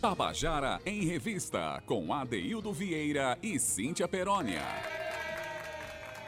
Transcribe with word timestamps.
Tabajara 0.00 0.78
em 0.86 1.04
Revista, 1.04 1.82
com 1.84 2.14
Adeildo 2.14 2.72
Vieira 2.72 3.36
e 3.42 3.58
Cíntia 3.58 4.06
Perónia. 4.06 4.62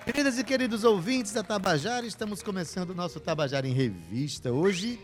Queridas 0.04 0.36
e 0.40 0.42
queridos 0.42 0.82
ouvintes 0.82 1.32
da 1.32 1.44
Tabajara, 1.44 2.04
estamos 2.04 2.42
começando 2.42 2.90
o 2.90 2.94
nosso 2.96 3.20
Tabajara 3.20 3.68
em 3.68 3.72
Revista. 3.72 4.50
Hoje, 4.50 4.98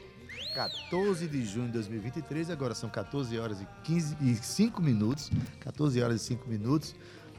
14 0.53 1.29
de 1.29 1.45
junho 1.45 1.67
de 1.67 1.75
2023, 1.75 2.51
agora 2.51 2.75
são 2.75 2.91
14 2.91 3.39
horas 3.39 3.61
e, 3.61 3.69
15, 3.85 4.17
e 4.21 4.35
5 4.35 4.83
minutos. 4.83 5.31
14 5.61 6.03
horas 6.03 6.23
e 6.23 6.25
5 6.25 6.49
minutos. 6.49 6.97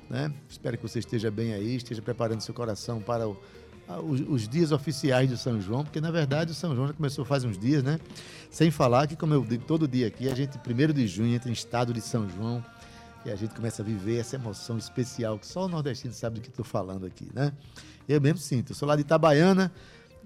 Né? 0.10 0.34
Espero 0.48 0.78
que 0.78 0.84
você 0.84 1.00
esteja 1.00 1.30
bem 1.30 1.54
aí, 1.54 1.76
esteja 1.76 2.02
preparando 2.02 2.40
seu 2.40 2.54
coração 2.54 3.02
para 3.02 3.28
o, 3.28 3.38
os, 3.96 4.22
os, 4.28 4.48
dias 4.48 4.72
oficiais 4.72 5.30
do 5.30 5.38
São 5.38 5.62
João, 5.62 5.84
porque 5.84 6.02
na 6.02 6.12
verdade 6.12 6.52
o 6.52 6.54
São 6.54 6.76
João 6.76 6.88
já 6.88 6.94
começou 6.94 7.24
faz 7.24 7.44
uns 7.44 7.58
dias, 7.58 7.84
né? 7.84 8.00
Sem 8.52 8.70
falar 8.70 9.08
que, 9.08 9.16
como 9.16 9.34
eu 9.34 9.44
digo 9.44 9.64
todo 9.64 9.88
dia 9.88 10.08
aqui, 10.08 10.30
a 10.30 10.36
gente, 10.36 10.58
primeiro 10.60 10.94
de 10.94 11.08
junho, 11.08 11.34
entra 11.34 11.50
em 11.50 11.54
estado 11.54 11.94
de 11.94 12.02
São 12.02 12.28
João 12.30 12.64
e 13.26 13.32
a 13.32 13.36
gente 13.36 13.54
começa 13.56 13.82
a 13.82 13.86
viver 13.86 14.20
essa 14.20 14.36
emoção 14.36 14.78
especial 14.78 15.40
que 15.40 15.46
só 15.46 15.66
o 15.66 15.68
nordestino 15.68 16.14
sabe 16.14 16.36
do 16.36 16.42
que 16.42 16.50
estou 16.50 16.66
falando 16.66 17.06
aqui, 17.06 17.28
né? 17.34 17.52
Eu 18.08 18.22
mesmo 18.22 18.40
sinto. 18.40 18.72
Eu 18.72 18.76
sou 18.76 18.88
lá 18.88 18.96
de 18.96 19.02
Itabaiana, 19.02 19.72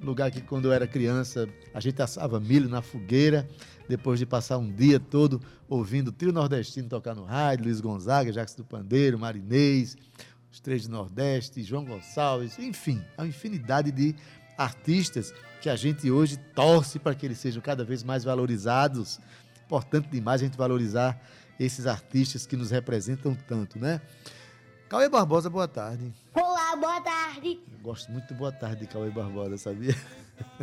lugar 0.02 0.32
que 0.32 0.42
quando 0.42 0.66
eu 0.66 0.74
era 0.74 0.88
criança 0.88 1.48
a 1.74 1.80
gente 1.80 2.02
assava 2.02 2.40
milho 2.40 2.68
na 2.70 2.82
fogueira, 2.82 3.48
depois 3.88 4.20
de 4.20 4.26
passar 4.26 4.58
um 4.58 4.72
dia 4.72 5.00
todo 5.00 5.42
ouvindo 5.68 6.10
o 6.10 6.12
trio 6.12 6.32
nordestino 6.32 6.88
tocar 6.88 7.16
no 7.16 7.24
rádio, 7.24 7.66
Luiz 7.66 7.82
Gonzaga, 7.82 8.32
Jacques 8.32 8.56
do 8.56 8.64
Pandeiro, 8.64 9.20
Marinês, 9.20 9.98
os 10.52 10.60
Três 10.60 10.86
do 10.86 10.92
Nordeste, 10.92 11.64
João 11.64 11.86
Gonçalves, 11.86 12.60
enfim, 12.60 13.04
a 13.18 13.26
infinidade 13.26 13.92
de 13.92 14.16
artistas 14.58 15.34
que 15.62 15.70
a 15.70 15.76
gente 15.76 16.12
hoje 16.12 16.38
torce 16.54 17.00
para 17.00 17.16
que 17.16 17.26
eles 17.26 17.38
sejam 17.38 17.62
cada 17.62 17.84
vez 17.84 18.04
mais 18.04 18.24
valorizados. 18.24 19.20
Importante 19.66 20.10
demais 20.10 20.42
a 20.42 20.46
gente 20.46 20.58
valorizar 20.58 21.20
esses 21.60 21.88
artistas 21.88 22.46
que 22.46 22.58
nos 22.58 22.72
representam 22.72 23.34
tanto, 23.34 23.80
né? 23.80 24.02
Cauê 24.90 25.08
Barbosa, 25.08 25.50
boa 25.50 25.68
tarde. 25.68 26.14
Olá, 26.34 26.76
boa 26.76 27.00
tarde. 27.00 27.62
Eu 27.72 27.80
gosto 27.82 28.12
muito 28.12 28.28
de 28.28 28.34
boa 28.34 28.52
tarde 28.52 28.82
de 28.82 28.88
Cauê 28.88 29.10
Barbosa, 29.10 29.58
sabia? 29.58 29.96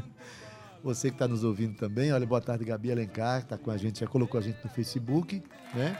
Você 0.84 1.08
que 1.08 1.14
está 1.14 1.26
nos 1.26 1.44
ouvindo 1.44 1.76
também, 1.76 2.12
olha, 2.12 2.26
boa 2.26 2.40
tarde, 2.40 2.64
Gabi 2.64 2.92
Alencar, 2.92 3.40
está 3.40 3.56
com 3.56 3.70
a 3.70 3.76
gente, 3.76 4.00
já 4.00 4.06
colocou 4.06 4.38
a 4.38 4.42
gente 4.42 4.62
no 4.62 4.70
Facebook, 4.70 5.42
né? 5.74 5.98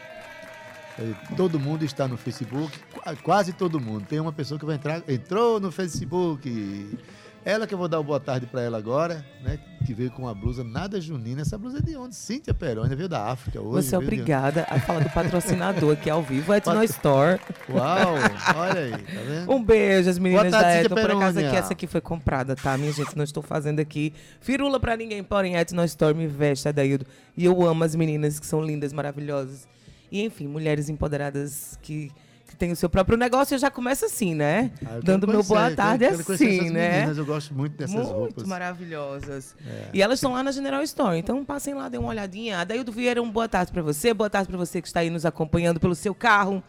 É, 0.98 1.34
todo 1.36 1.60
mundo 1.60 1.84
está 1.84 2.08
no 2.08 2.16
Facebook, 2.16 2.76
quase 3.22 3.52
todo 3.52 3.80
mundo. 3.80 4.04
Tem 4.06 4.18
uma 4.18 4.32
pessoa 4.32 4.58
que 4.58 4.66
vai 4.66 4.74
entrar, 4.74 5.02
entrou 5.08 5.60
no 5.60 5.70
Facebook. 5.70 6.98
Ela 7.44 7.66
que 7.66 7.72
eu 7.72 7.78
vou 7.78 7.88
dar 7.88 7.98
uma 7.98 8.04
boa 8.04 8.20
tarde 8.20 8.46
para 8.46 8.60
ela 8.60 8.76
agora, 8.76 9.24
né? 9.42 9.58
Que 9.86 9.94
veio 9.94 10.10
com 10.10 10.22
uma 10.22 10.34
blusa 10.34 10.64
nada 10.64 11.00
junina. 11.00 11.42
Essa 11.42 11.56
blusa 11.56 11.78
é 11.78 11.80
de 11.80 11.96
onde? 11.96 12.14
Cíntia 12.14 12.52
Peroni, 12.52 12.94
veio 12.94 13.08
da 13.08 13.26
África 13.26 13.60
hoje. 13.60 13.86
Você 13.86 13.94
é 13.94 13.98
obrigada 13.98 14.66
a 14.68 14.78
falar 14.80 15.00
do 15.00 15.10
patrocinador 15.10 15.92
aqui 15.92 16.10
ao 16.10 16.22
vivo, 16.22 16.52
Etno 16.52 16.74
Pat... 16.74 16.84
Store. 16.90 17.40
Uau, 17.70 18.14
olha 18.56 18.80
aí, 18.80 18.90
tá 18.90 19.20
vendo? 19.26 19.52
Um 19.52 19.64
beijo, 19.64 20.10
as 20.10 20.18
meninas 20.18 20.50
tarde, 20.50 20.66
da 20.66 20.80
Etno. 20.80 20.96
Por 20.96 21.10
acaso 21.16 21.38
aqui, 21.38 21.56
essa 21.56 21.72
aqui 21.72 21.86
foi 21.86 22.00
comprada, 22.00 22.56
tá? 22.56 22.76
Minha 22.76 22.92
gente, 22.92 23.16
não 23.16 23.24
estou 23.24 23.42
fazendo 23.42 23.78
aqui 23.80 24.12
firula 24.40 24.78
para 24.80 24.96
ninguém, 24.96 25.22
porém, 25.22 25.56
Etno 25.56 25.82
Store 25.84 26.14
me 26.14 26.26
veste, 26.26 26.68
Adaildo. 26.68 27.06
E 27.36 27.44
eu 27.44 27.64
amo 27.64 27.84
as 27.84 27.94
meninas 27.94 28.38
que 28.38 28.46
são 28.46 28.60
lindas, 28.60 28.92
maravilhosas. 28.92 29.66
E, 30.10 30.24
enfim, 30.24 30.46
mulheres 30.46 30.88
empoderadas 30.88 31.78
que 31.82 32.10
que 32.48 32.56
tem 32.56 32.72
o 32.72 32.76
seu 32.76 32.88
próprio 32.88 33.16
negócio, 33.18 33.54
eu 33.54 33.58
já 33.58 33.70
começo 33.70 34.06
assim, 34.06 34.34
né? 34.34 34.72
Ah, 34.84 35.00
Dando 35.02 35.28
meu 35.28 35.42
boa 35.42 35.70
tarde 35.70 36.04
eu 36.06 36.18
quero, 36.18 36.32
assim, 36.32 36.70
né? 36.70 37.00
Meninas, 37.00 37.18
eu 37.18 37.26
gosto 37.26 37.54
muito 37.54 37.76
dessas 37.76 37.94
muito 37.94 38.08
roupas. 38.08 38.36
Muito 38.36 38.48
maravilhosas. 38.48 39.54
É. 39.66 39.90
E 39.92 40.02
elas 40.02 40.18
estão 40.18 40.32
lá 40.32 40.42
na 40.42 40.50
General 40.50 40.82
Store, 40.82 41.18
então 41.18 41.44
passem 41.44 41.74
lá, 41.74 41.90
dêem 41.90 42.00
uma 42.02 42.08
olhadinha. 42.08 42.64
Daí 42.64 42.80
o 42.80 42.90
Vieira, 42.90 43.22
um 43.22 43.30
boa 43.30 43.48
tarde 43.48 43.70
para 43.70 43.82
você, 43.82 44.14
boa 44.14 44.30
tarde 44.30 44.48
para 44.48 44.56
você 44.56 44.80
que 44.80 44.88
está 44.88 45.00
aí 45.00 45.10
nos 45.10 45.26
acompanhando 45.26 45.78
pelo 45.78 45.94
seu 45.94 46.14
carro. 46.14 46.62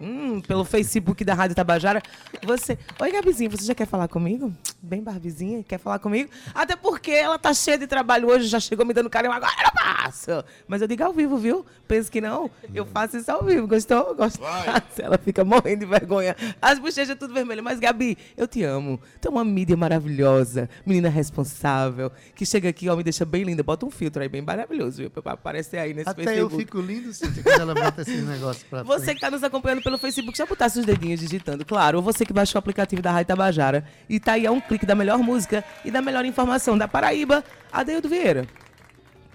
Hum, 0.00 0.40
pelo 0.40 0.64
Facebook 0.64 1.24
da 1.24 1.34
Rádio 1.34 1.54
Tabajara. 1.54 2.02
Você. 2.44 2.76
Oi, 3.00 3.12
Gabizinha, 3.12 3.48
você 3.48 3.64
já 3.64 3.74
quer 3.74 3.86
falar 3.86 4.08
comigo? 4.08 4.52
Bem 4.82 5.00
barbizinha, 5.02 5.62
quer 5.62 5.78
falar 5.78 5.98
comigo? 6.00 6.28
Até 6.52 6.74
porque 6.74 7.12
ela 7.12 7.38
tá 7.38 7.54
cheia 7.54 7.78
de 7.78 7.86
trabalho 7.86 8.28
hoje, 8.28 8.48
já 8.48 8.58
chegou 8.58 8.84
me 8.84 8.92
dando 8.92 9.08
carinho, 9.08 9.32
agora 9.32 9.52
eu 9.64 9.70
passo. 9.72 10.44
Mas 10.66 10.82
eu 10.82 10.88
digo 10.88 11.04
ao 11.04 11.12
vivo, 11.12 11.38
viu? 11.38 11.64
Penso 11.86 12.10
que 12.10 12.20
não. 12.20 12.50
Eu 12.74 12.84
faço 12.84 13.16
isso 13.16 13.30
ao 13.30 13.44
vivo. 13.44 13.68
Gostou? 13.68 14.14
Gostou? 14.16 14.46
Ela 14.98 15.16
fica 15.16 15.44
morrendo 15.44 15.80
de 15.80 15.86
vergonha. 15.86 16.34
As 16.60 16.78
bochechas 16.78 17.16
tudo 17.16 17.32
vermelho. 17.32 17.62
Mas, 17.62 17.78
Gabi, 17.78 18.18
eu 18.36 18.48
te 18.48 18.62
amo. 18.64 19.00
Tu 19.20 19.28
é 19.28 19.30
uma 19.30 19.44
mídia 19.44 19.76
maravilhosa, 19.76 20.68
menina 20.84 21.08
responsável, 21.08 22.10
que 22.34 22.44
chega 22.44 22.68
aqui, 22.68 22.88
ó, 22.88 22.96
me 22.96 23.02
deixa 23.04 23.24
bem 23.24 23.44
linda. 23.44 23.62
Bota 23.62 23.86
um 23.86 23.90
filtro 23.90 24.20
aí 24.22 24.28
bem 24.28 24.42
maravilhoso, 24.42 24.98
viu? 24.98 25.10
Pra 25.10 25.32
aparecer 25.34 25.78
aí 25.78 25.94
nesse 25.94 26.08
Até 26.10 26.24
Facebook. 26.24 26.52
eu 26.52 26.58
fico 26.58 26.80
lindo, 26.80 27.12
Cíntia, 27.14 27.42
quando 27.42 27.60
ela 27.60 27.74
bota 27.74 28.02
esse 28.02 28.16
negócio 28.22 28.66
pra 28.68 28.82
Você 28.82 29.04
frente. 29.04 29.14
que 29.16 29.20
tá 29.20 29.30
nos 29.30 29.42
acompanhando 29.44 29.63
pelo 29.82 29.96
Facebook, 29.96 30.36
já 30.36 30.44
botasse 30.44 30.78
os 30.78 30.84
dedinhos 30.84 31.20
digitando, 31.20 31.64
claro. 31.64 31.98
Ou 31.98 32.04
você 32.04 32.26
que 32.26 32.32
baixou 32.32 32.58
o 32.58 32.60
aplicativo 32.60 33.00
da 33.00 33.10
Rádio 33.10 33.28
Tabajara 33.28 33.84
e 34.08 34.20
tá 34.20 34.32
aí 34.32 34.46
a 34.46 34.52
um 34.52 34.60
clique 34.60 34.84
da 34.84 34.94
melhor 34.94 35.18
música 35.18 35.64
e 35.84 35.90
da 35.90 36.02
melhor 36.02 36.24
informação 36.24 36.76
da 36.76 36.86
Paraíba, 36.86 37.42
Adeildo 37.72 38.08
Vieira. 38.08 38.46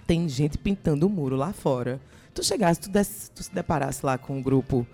Tem 0.05 0.29
gente 0.29 0.57
pintando 0.57 1.07
o 1.07 1.09
muro 1.09 1.35
lá 1.35 1.51
fora. 1.51 1.99
Tu 2.33 2.43
chegasse, 2.43 2.79
tu, 2.81 2.89
desse, 2.89 3.31
tu 3.31 3.41
se 3.43 3.53
deparasse 3.53 4.05
lá 4.05 4.17
com 4.17 4.37
um 4.37 4.41
grupo 4.41 4.85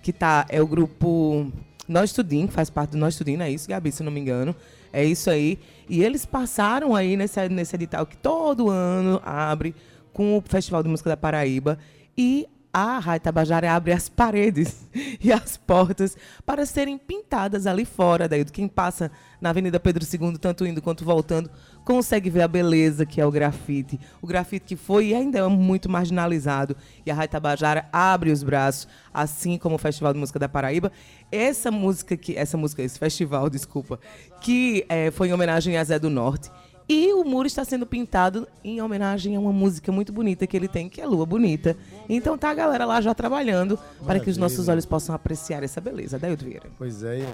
que 0.00 0.12
tá, 0.12 0.46
é 0.48 0.62
o 0.62 0.66
grupo 0.66 1.50
Nós 1.88 2.12
Tudim, 2.12 2.46
faz 2.46 2.70
parte 2.70 2.92
do 2.92 2.98
Nós 2.98 3.16
Tudim, 3.16 3.36
não 3.36 3.44
é 3.44 3.50
isso, 3.50 3.68
Gabi, 3.68 3.90
se 3.90 4.02
não 4.02 4.12
me 4.12 4.20
engano. 4.20 4.54
É 4.92 5.04
isso 5.04 5.28
aí. 5.28 5.58
E 5.88 6.04
eles 6.04 6.24
passaram 6.24 6.94
aí 6.94 7.16
nesse, 7.16 7.48
nesse 7.48 7.74
edital 7.74 8.06
que 8.06 8.16
todo 8.16 8.70
ano 8.70 9.20
abre 9.24 9.74
com 10.12 10.38
o 10.38 10.40
Festival 10.40 10.84
de 10.84 10.88
Música 10.88 11.10
da 11.10 11.16
Paraíba. 11.16 11.78
E 12.16 12.48
a 12.74 12.98
Rádio 12.98 13.22
Tabajara 13.22 13.72
abre 13.72 13.92
as 13.92 14.08
paredes 14.08 14.88
e 15.22 15.32
as 15.32 15.56
portas 15.56 16.16
para 16.44 16.66
serem 16.66 16.98
pintadas 16.98 17.68
ali 17.68 17.84
fora. 17.84 18.28
Daí, 18.28 18.44
quem 18.46 18.66
passa 18.66 19.12
na 19.40 19.50
Avenida 19.50 19.78
Pedro 19.78 20.04
II, 20.04 20.36
tanto 20.38 20.66
indo 20.66 20.82
quanto 20.82 21.04
voltando, 21.04 21.48
consegue 21.84 22.28
ver 22.28 22.42
a 22.42 22.48
beleza 22.48 23.06
que 23.06 23.20
é 23.20 23.26
o 23.26 23.30
grafite. 23.30 24.00
O 24.20 24.26
grafite 24.26 24.66
que 24.66 24.74
foi 24.74 25.10
e 25.10 25.14
ainda 25.14 25.38
é 25.38 25.46
muito 25.46 25.88
marginalizado. 25.88 26.76
E 27.06 27.12
a 27.12 27.14
Rádio 27.14 27.30
Tabajara 27.30 27.88
abre 27.92 28.32
os 28.32 28.42
braços, 28.42 28.88
assim 29.12 29.56
como 29.56 29.76
o 29.76 29.78
Festival 29.78 30.12
de 30.12 30.18
Música 30.18 30.40
da 30.40 30.48
Paraíba. 30.48 30.90
Essa 31.30 31.70
música, 31.70 32.16
que, 32.16 32.36
essa 32.36 32.56
música, 32.56 32.82
esse 32.82 32.98
festival, 32.98 33.48
desculpa, 33.48 34.00
que 34.40 34.84
é, 34.88 35.12
foi 35.12 35.28
em 35.28 35.32
homenagem 35.32 35.76
a 35.76 35.84
Zé 35.84 35.96
do 35.96 36.10
Norte. 36.10 36.50
E 36.88 37.12
o 37.14 37.24
muro 37.24 37.46
está 37.46 37.64
sendo 37.64 37.86
pintado 37.86 38.46
em 38.62 38.80
homenagem 38.82 39.36
a 39.36 39.40
uma 39.40 39.52
música 39.52 39.90
muito 39.90 40.12
bonita 40.12 40.46
que 40.46 40.56
ele 40.56 40.68
tem, 40.68 40.88
que 40.88 41.00
é 41.00 41.06
Lua 41.06 41.24
Bonita. 41.24 41.76
Então 42.08 42.36
tá 42.36 42.50
a 42.50 42.54
galera 42.54 42.84
lá 42.84 43.00
já 43.00 43.14
trabalhando 43.14 43.76
Maravilha. 43.76 44.06
para 44.06 44.20
que 44.20 44.30
os 44.30 44.36
nossos 44.36 44.68
olhos 44.68 44.84
possam 44.84 45.14
apreciar 45.14 45.62
essa 45.62 45.80
beleza. 45.80 46.18
Daí 46.18 46.36
Vieira. 46.36 46.68
Pois 46.76 47.02
é. 47.02 47.26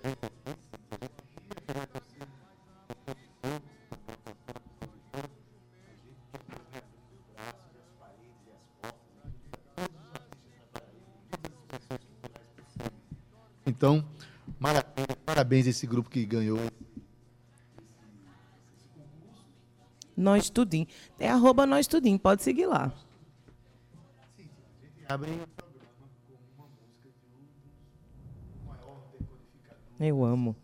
Então, 13.66 14.04
parabéns 15.24 15.66
a 15.66 15.70
esse 15.70 15.86
grupo 15.86 16.10
que 16.10 16.24
ganhou 16.26 16.58
Nós 20.20 20.50
Tudim. 20.50 20.86
É 21.18 21.28
arroba 21.28 21.66
Nós 21.66 21.86
Tudim, 21.86 22.18
pode 22.18 22.42
seguir 22.42 22.66
lá. 22.66 22.92
Eu 29.98 30.24
amo. 30.24 30.54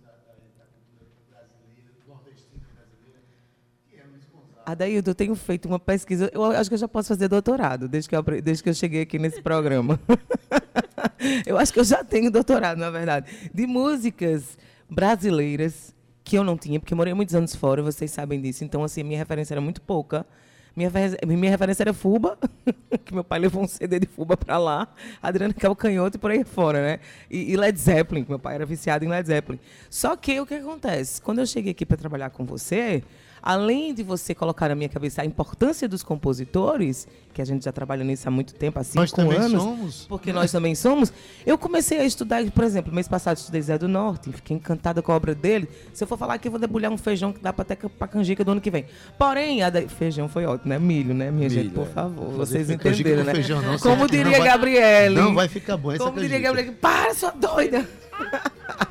Adaildo, 4.65 5.11
eu 5.11 5.15
tenho 5.15 5.35
feito 5.37 5.69
uma 5.69 5.79
pesquisa. 5.79 6.31
Eu 6.33 6.45
acho 6.45 6.69
que 6.69 6.75
eu 6.75 6.79
já 6.79 6.89
posso 6.89 7.09
fazer 7.09 7.29
doutorado 7.29 7.89
desde 7.89 8.09
que 8.09 8.17
eu, 8.17 8.23
desde 8.23 8.63
que 8.63 8.69
eu 8.69 8.75
cheguei 8.75 9.03
aqui 9.03 9.19
nesse 9.19 9.41
programa. 9.41 9.99
eu 11.47 11.57
acho 11.57 11.73
que 11.73 11.79
eu 11.79 11.85
já 11.85 12.03
tenho 12.03 12.31
doutorado, 12.31 12.79
na 12.79 12.91
verdade, 12.91 13.51
de 13.55 13.67
músicas 13.67 14.59
brasileiras 14.91 15.96
que 16.27 16.37
eu 16.37 16.43
não 16.43 16.59
tinha, 16.59 16.81
porque 16.81 16.93
eu 16.93 16.97
morei 16.97 17.15
muitos 17.15 17.37
anos 17.37 17.55
fora, 17.55 17.81
vocês 17.81 18.11
sabem 18.11 18.41
disso. 18.41 18.65
Então, 18.65 18.83
assim, 18.83 19.05
minha 19.05 19.17
referência 19.17 19.55
era 19.55 19.61
muito 19.61 19.81
pouca. 19.81 20.27
Minha, 20.75 20.91
minha 21.25 21.51
referência 21.53 21.85
era 21.85 21.95
Fuba, 21.95 22.37
que 23.05 23.15
meu 23.15 23.23
pai 23.23 23.39
levou 23.39 23.63
um 23.63 23.69
CD 23.69 24.01
de 24.01 24.09
Fuba 24.09 24.37
para 24.37 24.59
lá, 24.59 24.89
Adriana 25.23 25.55
Calcanhoto 25.55 26.17
e 26.17 26.21
por 26.21 26.33
aí 26.33 26.43
fora, 26.43 26.83
né? 26.83 27.01
E, 27.31 27.53
e, 27.53 27.57
Led 27.57 27.79
Zeppelin, 27.79 28.25
que 28.25 28.29
meu 28.29 28.41
pai 28.41 28.57
era 28.57 28.67
viciado 28.67 29.05
em 29.05 29.09
Led 29.09 29.27
Zeppelin. 29.27 29.61
Só 29.89 30.17
que 30.17 30.39
o 30.41 30.45
que 30.45 30.55
acontece? 30.55 31.23
Quando 31.23 31.39
eu 31.39 31.47
cheguei 31.47 31.71
aqui 31.71 31.87
para 31.87 31.97
trabalhar 31.97 32.31
com 32.31 32.45
você, 32.45 33.05
além 33.43 33.95
de 33.95 34.03
você 34.03 34.35
colocar 34.35 34.69
na 34.69 34.75
minha 34.75 34.89
cabeça 34.89 35.23
a 35.23 35.25
importância 35.25 35.89
dos 35.89 36.03
compositores, 36.03 37.07
que 37.33 37.43
a 37.43 37.45
gente 37.45 37.65
já 37.65 37.73
trabalha 37.73 38.03
nisso 38.03 38.27
há 38.27 38.31
muito 38.31 38.55
tempo, 38.55 38.79
há 38.79 38.85
cinco 38.85 39.01
Nós 39.01 39.13
também 39.13 39.37
anos, 39.39 39.63
somos. 39.63 40.07
porque 40.09 40.33
nós 40.33 40.51
também 40.51 40.75
somos, 40.75 41.13
eu 41.45 41.59
comecei 41.59 41.99
a 42.01 42.05
estudar, 42.05 42.43
por 42.51 42.65
exemplo, 42.65 42.93
mês 42.95 43.07
passado 43.09 43.37
estudei 43.37 43.61
Zé 43.61 43.77
do 43.77 43.87
Norte, 43.89 44.33
fiquei 44.33 44.57
encantada 44.57 45.03
com 45.03 45.13
a 45.13 45.17
obra 45.17 45.35
dele. 45.35 45.69
Se 45.93 46.03
eu 46.03 46.09
for 46.09 46.17
falar 46.17 46.35
aqui, 46.35 46.49
eu 46.49 46.53
vou 46.53 46.61
debulhar 46.61 46.91
um 46.91 46.97
feijão 46.97 47.33
que 47.33 47.41
dá 47.41 47.53
pra 47.53 47.63
até 47.63 47.77
pra 47.77 48.09
canjica 48.09 48.43
do 48.43 48.53
ano 48.53 48.61
que 48.61 48.71
vem. 48.71 48.87
Porém, 49.19 49.63
a 49.63 49.69
da- 49.71 49.83
feijão 49.89 50.29
foi 50.29 50.47
ótimo, 50.47 50.71
né? 50.71 50.79
Milho, 50.79 51.13
né, 51.15 51.31
minha 51.31 51.49
gente? 51.51 51.65
Milho, 51.65 51.75
Por 51.75 51.87
é. 51.89 51.91
favor, 51.91 52.31
vocês 52.33 52.71
entenderam, 52.71 53.25
né? 53.25 53.33
feijão 53.35 53.61
não, 53.61 53.79
Como 53.79 53.95
que 54.09 54.17
não 54.17 54.25
diria 54.25 54.39
vai- 54.39 54.49
Gabriele. 54.49 55.15
Não 55.15 55.35
vai 55.35 55.49
ficar 55.49 55.77
bom 55.77 55.93
essa 55.93 56.03
Como 56.03 56.19
diria 56.21 56.41
canjica. 56.41 56.49
Gabriele, 56.49 56.77
para, 56.81 57.15
sua 57.15 57.31
doida! 57.33 57.87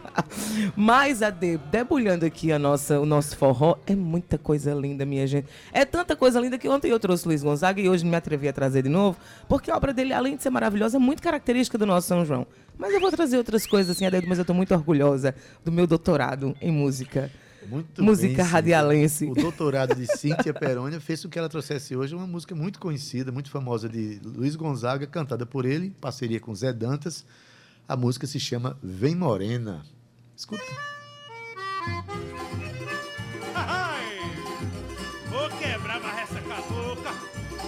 Mas 0.75 1.21
a 1.21 1.29
de, 1.29 1.57
debulhando 1.57 2.25
aqui 2.25 2.51
a 2.51 2.59
nossa, 2.59 2.99
o 2.99 3.05
nosso 3.05 3.35
forró, 3.37 3.77
é 3.85 3.95
muita 3.95 4.37
coisa 4.37 4.73
linda, 4.73 5.05
minha 5.05 5.25
gente. 5.27 5.47
É 5.71 5.85
tanta 5.85 6.15
coisa 6.15 6.39
linda 6.39 6.57
que 6.57 6.67
ontem 6.67 6.89
eu 6.91 6.99
trouxe 6.99 7.27
Luiz 7.27 7.43
Gonzaga 7.43 7.81
e 7.81 7.89
hoje 7.89 8.05
me 8.05 8.15
atrevi 8.15 8.47
a 8.47 8.53
trazer 8.53 8.83
de 8.83 8.89
novo, 8.89 9.17
porque 9.47 9.71
a 9.71 9.77
obra 9.77 9.93
dele, 9.93 10.13
além 10.13 10.35
de 10.35 10.43
ser 10.43 10.49
maravilhosa, 10.49 10.97
é 10.97 10.99
muito 10.99 11.21
característica 11.21 11.77
do 11.77 11.85
nosso 11.85 12.07
São 12.07 12.25
João. 12.25 12.45
Mas 12.77 12.93
eu 12.93 12.99
vou 12.99 13.11
trazer 13.11 13.37
outras 13.37 13.65
coisas 13.65 13.95
assim, 13.95 14.05
Adeildo, 14.05 14.27
mas 14.27 14.37
eu 14.37 14.43
estou 14.43 14.55
muito 14.55 14.73
orgulhosa 14.73 15.33
do 15.63 15.71
meu 15.71 15.87
doutorado 15.87 16.55
em 16.61 16.71
música. 16.71 17.31
Muito 17.67 18.03
Música 18.03 18.43
bem, 18.43 18.51
radialense. 18.51 19.25
O 19.25 19.33
doutorado 19.33 19.95
de 19.95 20.05
Cíntia 20.17 20.53
Perônia 20.53 20.99
fez 20.99 21.23
com 21.23 21.29
que 21.29 21.39
ela 21.39 21.49
trouxesse 21.49 21.95
hoje 21.95 22.13
uma 22.13 22.27
música 22.27 22.53
muito 22.53 22.79
conhecida, 22.79 23.31
muito 23.31 23.49
famosa 23.49 23.89
de 23.89 24.19
Luiz 24.23 24.55
Gonzaga, 24.55 25.07
cantada 25.07 25.45
por 25.45 25.65
ele, 25.65 25.87
em 25.87 25.91
parceria 25.91 26.39
com 26.39 26.53
Zé 26.53 26.71
Dantas. 26.71 27.25
A 27.87 27.95
música 27.95 28.27
se 28.27 28.39
chama 28.39 28.77
Vem 28.83 29.15
Morena. 29.15 29.83
Escuta. 30.35 30.63
Ai, 33.55 34.19
vou 35.29 35.49
quebrar 35.57 36.01
uma 36.01 36.19
essa 36.19 36.41
cabocla. 36.41 37.11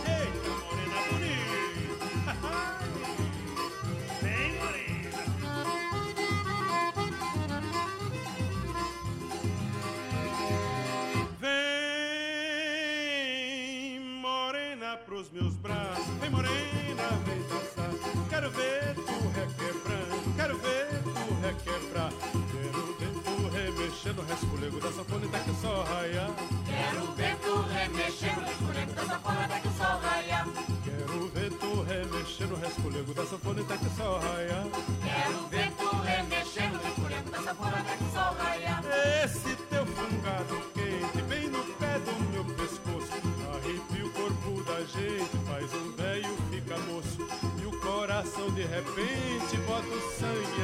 Eita, 0.06 0.50
morena 0.66 1.02
bonita. 1.10 2.34
Vem, 4.22 4.52
morena. 4.60 5.24
Vem, 13.90 14.00
morena, 14.22 14.98
pros 14.98 15.32
meus 15.32 15.57
da 24.88 24.92
sanfona 24.92 25.26
até 25.26 25.40
que 25.40 25.50
o 25.50 25.56
sol 25.56 25.84
raiar. 25.84 26.30
Quero 26.66 27.12
ver 27.14 27.36
tu 27.38 27.62
remexendo 27.62 28.42
no 28.42 28.52
escureto 28.52 28.94
da 28.94 29.06
sanfona 29.06 29.46
até 29.46 29.60
que 29.60 29.68
o 29.68 29.72
sol 29.72 30.00
raia. 30.00 30.46
Quero 30.84 31.28
ver 31.30 31.52
tu 31.54 31.82
remexendo 31.82 32.54
o 32.54 32.58
resfolego 32.58 33.14
da 33.14 33.26
sanfona 33.26 33.62
até 33.62 33.78
que 33.78 33.86
o 33.86 33.90
sol 33.90 34.20
raiar. 34.20 34.66
Quero 35.04 35.48
ver 35.50 35.72
tu 35.72 35.96
remexendo 36.02 36.78
no 36.78 36.88
escureto 36.88 37.32
da 37.32 37.42
sanfona 37.42 37.78
até 37.78 37.98
que 37.98 38.04
o 38.04 38.12
sol 38.12 38.36
raia. 38.38 38.80
Esse 39.24 39.56
teu 39.56 39.86
fungado 39.86 40.62
quente 40.74 41.22
bem 41.24 41.50
no 41.50 41.64
pé 41.76 42.00
do 42.00 42.32
meu 42.32 42.46
pescoço 42.56 43.14
Arrepia 43.56 44.06
o 44.06 44.10
corpo 44.12 44.64
da 44.64 44.80
gente, 44.86 45.38
faz 45.48 45.74
um 45.74 45.92
velho 45.96 46.38
fica 46.50 46.78
moço 46.80 47.28
E 47.62 47.66
o 47.66 47.80
coração 47.80 48.50
de 48.52 48.62
repente 48.64 49.58
bota 49.66 49.88
o 49.88 50.02
sangue 50.20 50.57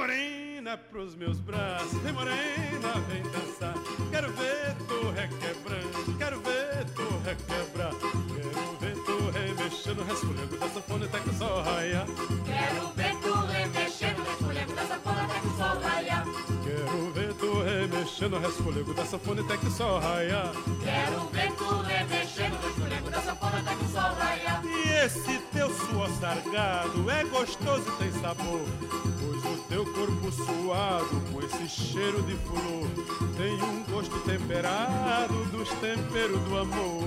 morena 0.00 0.78
pros 0.78 1.14
meus 1.14 1.38
braços 1.40 1.92
Vem 2.02 2.12
morena, 2.12 2.92
vem 3.06 3.22
dançar 3.22 3.74
Quero 4.10 4.32
ver 4.32 4.74
tu 4.88 5.10
requebrando 5.10 6.16
Quero 6.18 6.40
ver 6.40 6.86
tu 6.96 7.06
requebrar 7.22 7.92
Quero 7.92 8.78
ver 8.80 8.96
tu 9.04 9.30
remexendo 9.30 10.00
o 10.00 10.04
resfolego 10.06 10.56
da 10.56 10.68
sanfona 10.70 11.04
até 11.04 11.20
que 11.20 11.28
o 11.28 11.34
sol 11.34 11.62
raia 11.62 12.06
Quero 12.46 12.88
ver 12.96 13.14
tu 13.16 13.34
remexendo 13.46 14.22
escureto 14.22 14.74
da 14.74 14.86
sanfona 14.86 15.22
até 15.24 15.40
que 15.40 15.46
o 15.46 15.56
sol 15.56 15.80
raia. 15.80 16.24
Quero 16.64 17.12
ver 17.12 17.34
tu 17.34 17.62
remexendo 17.62 18.36
o 18.36 18.40
resfolego 18.40 18.94
da 18.94 19.04
sanfona 19.04 19.42
até 19.42 19.56
que 19.56 19.66
o 19.66 19.70
sol 19.70 20.00
raiar. 20.00 20.52
Quero 20.82 21.28
ver 21.28 21.52
tu 21.52 21.82
remexendo 21.82 22.68
escureto 22.68 23.10
da 23.10 23.22
sanfona 23.22 23.58
até 23.58 23.74
que 23.74 23.84
o 23.84 23.88
sol 23.88 24.14
raia. 24.18 24.62
E 24.64 25.04
esse 25.04 25.38
teu 25.52 25.70
suor 25.70 26.08
sargado 26.20 27.10
é 27.10 27.24
gostoso 27.24 27.84
e 27.88 28.02
tem 28.02 28.12
sabor. 28.20 29.19
O 29.44 29.56
teu 29.68 29.84
corpo 29.84 30.30
suado 30.32 31.20
com 31.32 31.40
esse 31.42 31.68
cheiro 31.68 32.22
de 32.22 32.34
flor 32.36 32.88
tem 33.36 33.54
um 33.62 33.82
gosto 33.84 34.18
temperado 34.20 35.34
dos 35.46 35.68
temperos 35.80 36.40
do 36.42 36.58
amor. 36.58 37.04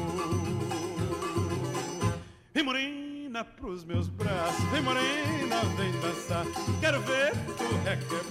Vem 2.54 2.64
morena 2.64 3.44
pros 3.44 3.84
meus 3.84 4.08
braços, 4.08 4.64
vem 4.72 4.82
morena, 4.82 5.62
vem 5.78 5.92
dançar. 6.00 6.46
Quero 6.80 7.02
ver 7.02 7.34
tu 7.58 7.64
requebrando, 7.84 8.23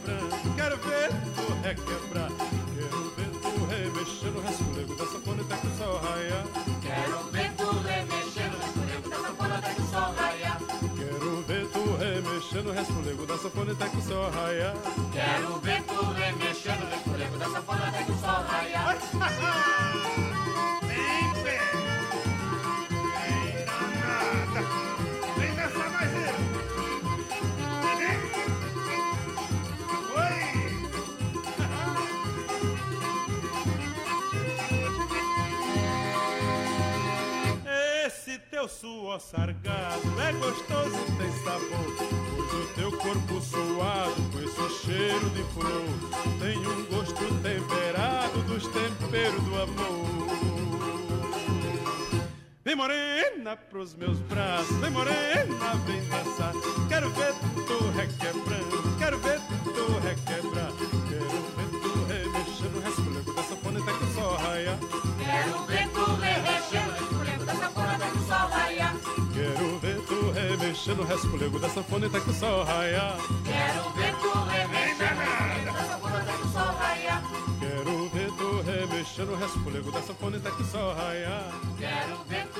pros 53.82 53.94
meus 53.96 54.18
braços, 54.20 54.76
vem 54.76 54.90
morena, 54.92 55.74
vem 55.84 56.00
dançar. 56.08 56.52
Quero 56.88 57.10
ver 57.10 57.34
tu 57.66 57.90
requebrando, 57.96 58.96
quero 58.96 59.18
ver 59.18 59.40
tu 59.74 59.98
requebrar 60.06 60.70
Quero 61.08 61.42
ver 61.56 61.80
tu 61.82 62.04
remexendo 62.06 62.80
resfolego 62.80 63.32
da 63.34 63.42
sanfona 63.42 63.80
até 63.80 63.92
que 63.92 64.04
o 64.04 64.14
sol 64.14 64.36
raia. 64.36 64.78
Quero 65.18 65.66
ver 65.66 65.88
tu 65.88 66.14
remexendo 66.14 67.02
escureto 67.02 67.44
da 67.44 67.54
sanfona 67.54 67.94
até 67.94 68.06
que 68.06 68.18
o 68.18 68.26
sol 68.26 68.48
raia. 68.50 68.94
Quero 69.34 69.78
ver 69.80 70.00
tu 70.06 70.30
remexendo 70.30 71.02
o 71.02 71.04
resfolego 71.04 71.58
da 71.58 71.68
sanfona 71.68 72.06
até 72.06 72.20
que 72.20 72.30
o 72.30 72.34
sol 72.34 72.64
raia. 72.64 73.16
Quero 73.44 73.90
ver 73.90 74.14
tu 74.14 74.32
remexendo 74.44 75.72
da 75.72 75.84
sanfona 75.84 76.18
até 76.18 76.32
que 76.32 76.46
o 76.46 76.52
sol 76.52 76.74
raia. 76.78 77.22
Quero 77.58 78.08
ver 78.10 78.30
tu 78.30 78.62
remexendo 78.62 79.34
resfolego 79.34 79.90
da 79.90 80.02
sanfona 80.02 80.36
até 80.36 80.50
que 80.52 80.62
o 80.62 80.66
sol 80.66 80.94
raia. 80.94 81.42
Quero 81.78 82.24
ver 82.28 82.51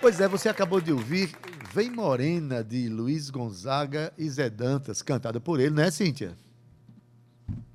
Pois 0.00 0.20
é, 0.20 0.28
você 0.28 0.48
acabou 0.48 0.80
de 0.80 0.92
ouvir 0.92 1.36
Vem 1.74 1.90
Morena, 1.90 2.64
de 2.64 2.88
Luiz 2.88 3.28
Gonzaga 3.30 4.12
e 4.16 4.30
Zé 4.30 4.48
Dantas, 4.48 5.02
cantada 5.02 5.38
por 5.38 5.60
ele, 5.60 5.74
né, 5.74 5.90
Cíntia? 5.90 6.34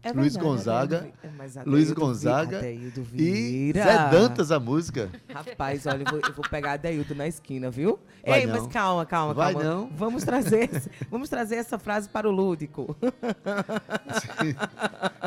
É 0.05 0.11
Luiz 0.11 0.33
verdade, 0.33 0.39
Gonzaga, 0.55 1.09
é, 1.23 1.63
Luiz 1.65 1.91
Gonzaga 1.91 2.57
Adeildo 2.57 2.99
E 3.13 3.71
Vieira. 3.71 3.83
Zé 3.83 4.09
Dantas, 4.09 4.51
a 4.51 4.59
música. 4.59 5.09
Rapaz, 5.33 5.85
olha, 5.85 6.03
eu 6.03 6.11
vou, 6.11 6.19
eu 6.19 6.33
vou 6.33 6.43
pegar 6.49 6.73
Adeildo 6.73 7.15
na 7.15 7.25
esquina, 7.25 7.71
viu? 7.71 7.97
Vai 8.25 8.41
Ei, 8.41 8.45
não. 8.45 8.61
mas 8.63 8.67
calma, 8.73 9.05
calma, 9.05 9.33
Vai 9.33 9.53
calma. 9.53 9.69
não. 9.69 9.89
Vamos 9.95 10.23
trazer, 10.25 10.69
vamos 11.09 11.29
trazer 11.29 11.55
essa 11.55 11.79
frase 11.79 12.09
para 12.09 12.27
o 12.27 12.31
lúdico. 12.31 12.95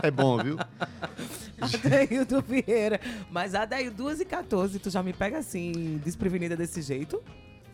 É 0.03 0.11
bom, 0.11 0.37
viu? 0.43 0.59
Adeildo 1.61 2.43
Vieira. 2.43 3.01
Mas 3.31 3.55
Adeildo, 3.55 3.97
2 3.97 4.21
e 4.21 4.25
14, 4.25 4.79
tu 4.79 4.91
já 4.91 5.03
me 5.03 5.13
pega 5.13 5.39
assim, 5.39 6.01
desprevenida 6.05 6.55
desse 6.57 6.83
jeito? 6.83 7.23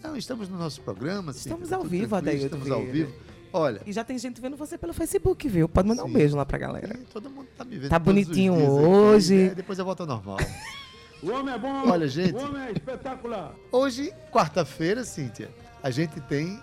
Não, 0.03 0.17
estamos 0.17 0.49
no 0.49 0.57
nosso 0.59 0.81
programa. 0.83 1.33
Estamos 1.33 1.69
tá 1.69 1.77
ao 1.77 1.83
tudo 1.83 1.91
vivo, 1.91 2.15
Adeildo 2.15 2.45
Estamos 2.45 2.71
ao 2.71 2.81
Vieira. 2.81 2.93
vivo. 3.09 3.32
Olha, 3.53 3.81
E 3.87 3.93
já 3.93 4.03
tem 4.05 4.19
gente 4.19 4.41
vendo 4.41 4.57
você 4.57 4.79
pelo 4.79 4.93
Facebook, 4.95 5.49
viu? 5.49 5.69
Pode 5.69 5.89
mandar 5.89 6.05
um 6.05 6.09
Sim. 6.09 6.13
beijo 6.15 6.37
lá 6.37 6.47
pra 6.47 6.57
galera. 6.59 6.95
é, 6.95 6.99
todo 7.13 7.29
mundo 7.31 7.49
tá 7.57 7.65
me 7.65 7.77
vendo. 7.77 7.91
Tá 7.91 8.01
todos 8.01 8.17
os 8.21 8.25
bonitinho 8.25 8.55
dias 8.57 8.69
aqui, 8.69 8.85
hoje. 8.87 9.35
né? 9.49 9.55
Depois 9.55 9.79
eu 9.79 9.85
volto 9.85 10.01
ao 10.01 10.07
normal. 10.07 10.39
O 11.23 11.31
homem 11.31 11.55
é 11.55 11.59
bom. 11.59 11.89
Olha, 11.89 12.09
gente. 12.09 12.35
O 12.35 12.39
homem 12.49 12.63
é 12.65 12.73
espetacular. 12.73 13.55
Hoje, 13.71 14.13
quarta-feira, 14.33 15.05
Cíntia, 15.05 15.51
a 15.81 15.89
gente 15.89 16.21
tem 16.23 16.59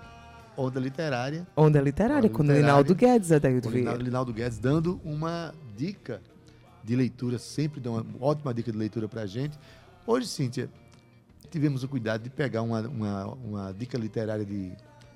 Onda 0.57 0.81
Literária, 0.81 1.47
Onda 1.55 1.79
Literária, 1.79 2.27
Onda 2.27 2.29
com 2.29 2.43
o 2.43 2.45
Literária. 2.45 2.65
Linaldo 2.65 2.93
Guedes, 2.93 3.29
o 3.31 3.33
Linaldo, 3.35 3.69
Vieira. 3.69 3.93
Linaldo 3.95 4.33
Guedes, 4.33 4.57
dando 4.59 4.99
uma 5.01 5.55
dica 5.77 6.21
de 6.83 6.93
leitura, 6.93 7.39
sempre 7.39 7.79
dá 7.79 7.89
uma 7.89 8.05
ótima 8.19 8.53
dica 8.53 8.69
de 8.69 8.77
leitura 8.77 9.07
pra 9.07 9.25
gente. 9.25 9.57
Hoje, 10.05 10.27
Cíntia, 10.27 10.69
tivemos 11.49 11.81
o 11.85 11.87
cuidado 11.87 12.23
de 12.23 12.29
pegar 12.29 12.61
uma, 12.61 12.81
uma, 12.81 13.25
uma 13.27 13.73
dica 13.73 13.97
literária 13.97 14.43
de, 14.43 14.73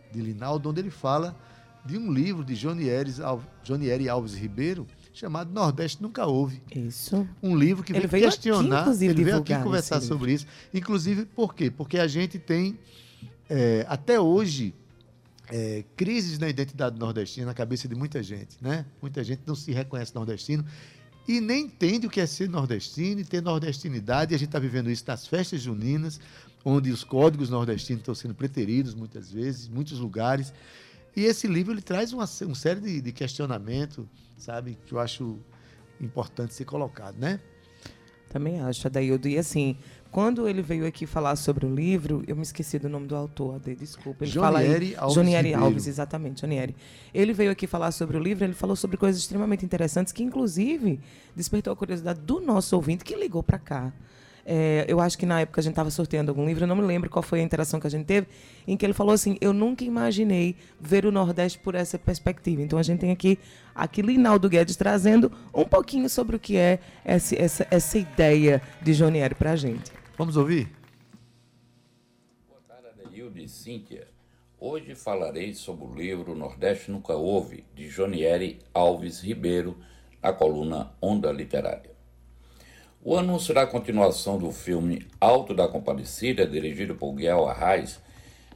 de 0.10 0.22
Linaldo, 0.22 0.70
onde 0.70 0.80
ele 0.80 0.90
fala 0.90 1.36
de 1.86 1.98
um 1.98 2.12
livro 2.12 2.44
de 2.44 2.56
Jonieri 2.56 4.08
Alves 4.10 4.34
Ribeiro, 4.34 4.88
chamado 5.14 5.52
Nordeste 5.52 6.02
Nunca 6.02 6.26
Houve. 6.26 6.62
Isso. 6.74 7.28
Um 7.42 7.56
livro 7.56 7.84
que 7.84 7.92
Ele 7.94 8.08
veio 8.08 8.28
aqui, 8.28 8.36
questionar, 8.36 8.82
inclusive, 8.82 9.14
ele 9.14 9.24
veio 9.24 9.38
aqui 9.38 9.46
divulgar 9.48 9.64
conversar 9.64 10.02
sobre 10.02 10.34
isso. 10.34 10.48
Inclusive, 10.74 11.26
por 11.26 11.54
quê? 11.54 11.70
Porque 11.70 12.00
a 12.00 12.08
gente 12.08 12.40
tem, 12.40 12.80
é, 13.50 13.86
até 13.88 14.20
hoje, 14.20 14.74
é, 15.50 15.84
crises 15.96 16.40
na 16.40 16.50
identidade 16.50 16.98
nordestina 16.98 17.48
na 17.48 17.54
cabeça 17.54 17.88
de 17.88 17.96
muita 17.96 18.24
gente, 18.24 18.58
né? 18.62 18.86
Muita 19.02 19.24
gente 19.24 19.42
não 19.46 19.56
se 19.56 19.72
reconhece 19.72 20.16
nordestino 20.16 20.66
e 21.28 21.40
nem 21.40 21.66
entende 21.66 22.08
o 22.08 22.10
que 22.10 22.20
é 22.20 22.26
ser 22.26 22.50
nordestino 22.50 23.22
e 23.22 23.26
ter 23.26 23.42
nordestinidade. 23.42 24.34
E 24.34 24.36
a 24.36 24.38
gente 24.38 24.50
está 24.50 24.60
vivendo 24.60 24.90
isso 24.90 25.04
nas 25.08 25.28
festas 25.28 25.62
juninas, 25.62 26.20
onde 26.66 26.92
os 26.92 27.04
códigos 27.04 27.50
nordestinos 27.50 28.02
estão 28.02 28.16
sendo 28.16 28.34
preteridos 28.34 28.94
muitas 28.94 29.32
vezes, 29.32 29.68
em 29.68 29.72
muitos 29.72 30.00
lugares. 30.00 30.54
E 31.16 31.26
esse 31.26 31.48
livro 31.48 31.74
ele 31.74 31.82
traz 31.82 32.12
uma, 32.14 32.26
uma 32.44 32.56
série 32.56 32.80
de, 32.82 33.02
de 33.02 33.12
questionamentos, 33.12 34.06
sabe, 34.38 34.78
que 34.86 34.94
eu 34.94 35.00
acho 35.00 35.40
importante 36.02 36.54
ser 36.54 36.66
colocado, 36.66 37.18
né? 37.18 37.40
Também 38.30 38.60
acho, 38.62 38.88
Adaildo. 38.88 39.28
E 39.28 39.38
assim, 39.38 39.78
quando 40.12 40.48
ele 40.50 40.64
veio 40.64 40.88
aqui 40.88 41.06
falar 41.06 41.36
sobre 41.36 41.68
o 41.68 41.74
livro, 41.74 42.24
eu 42.28 42.36
me 42.36 42.42
esqueci 42.42 42.80
do 42.80 42.90
nome 42.90 43.06
do 43.06 43.16
autor, 43.16 43.56
Ade, 43.58 43.76
desculpa. 43.76 44.24
Ele 44.24 44.32
fala 44.32 44.60
aí- 44.60 44.96
Alves 44.96 45.16
Jonieri 45.16 45.48
Ribeiro. 45.50 45.66
Alves, 45.66 45.86
exatamente, 45.88 46.42
Jonieri. 46.42 46.76
Ele 47.14 47.32
veio 47.32 47.52
aqui 47.52 47.68
falar 47.68 47.92
sobre 47.92 48.18
o 48.18 48.20
livro, 48.20 48.44
ele 48.44 48.54
falou 48.54 48.76
sobre 48.76 48.98
coisas 48.98 49.22
extremamente 49.22 49.64
interessantes, 49.64 50.12
que 50.12 50.24
inclusive 50.24 51.00
despertou 51.36 51.72
a 51.74 51.76
curiosidade 51.76 52.22
do 52.22 52.40
nosso 52.42 52.76
ouvinte 52.76 53.04
que 53.04 53.16
ligou 53.16 53.44
para 53.44 53.60
cá. 53.60 53.94
É, 54.46 54.86
eu 54.88 55.00
acho 55.00 55.18
que 55.18 55.26
na 55.26 55.40
época 55.42 55.62
a 55.62 55.64
gente 55.64 55.72
estava 55.72 55.90
sorteando 55.90 56.30
algum 56.32 56.46
livro, 56.46 56.64
eu 56.64 56.68
não 56.68 56.76
me 56.76 56.82
lembro 56.82 57.10
qual 57.10 57.24
foi 57.24 57.40
a 57.40 57.44
interação 57.44 57.80
que 57.80 57.88
a 57.88 57.90
gente 57.90 58.06
teve, 58.06 58.28
em 58.68 58.76
que 58.76 58.86
ele 58.86 58.94
falou 58.94 59.14
assim: 59.14 59.38
Eu 59.40 59.54
nunca 59.54 59.84
imaginei 59.84 60.56
ver 60.80 61.06
o 61.06 61.12
Nordeste 61.12 61.60
por 61.60 61.76
essa 61.76 61.98
perspectiva. 61.98 62.62
Então 62.62 62.78
a 62.78 62.84
gente 62.84 63.00
tem 63.00 63.12
aqui, 63.12 63.40
aqui 63.74 64.02
Linaldo 64.02 64.50
Guedes 64.50 64.76
trazendo 64.76 65.32
um 65.54 65.64
pouquinho 65.64 66.10
sobre 66.10 66.36
o 66.36 66.40
que 66.40 66.58
é 66.58 66.80
essa, 67.06 67.36
essa, 67.36 67.68
essa 67.72 67.98
ideia 67.98 68.62
de 68.82 68.94
Jonieri 68.94 69.36
para 69.36 69.52
a 69.52 69.56
gente. 69.56 69.92
Vamos 70.18 70.36
ouvir? 70.36 70.70
Boa 72.50 72.62
tarde, 72.68 73.02
Adeildo 73.06 73.40
e 73.40 73.48
Cíntia. 73.48 74.08
Hoje 74.60 74.96
falarei 74.96 75.54
sobre 75.54 75.86
o 75.86 75.94
livro 75.94 76.36
Nordeste 76.36 76.92
Nunca 76.92 77.14
Houve, 77.14 77.66
de 77.76 77.90
Jonieri 77.90 78.60
Alves 78.74 79.22
Ribeiro, 79.22 79.78
na 80.22 80.32
coluna 80.32 80.92
Onda 81.02 81.32
Literária. 81.32 81.93
O 83.06 83.18
anúncio 83.18 83.54
da 83.54 83.68
continuação 83.68 84.38
do 84.38 84.50
filme 84.50 85.06
Alto 85.20 85.54
da 85.54 85.68
Compadecida, 85.68 86.48
dirigido 86.48 86.96
por 86.96 87.12
Guel 87.12 87.46
Arraes, 87.50 88.00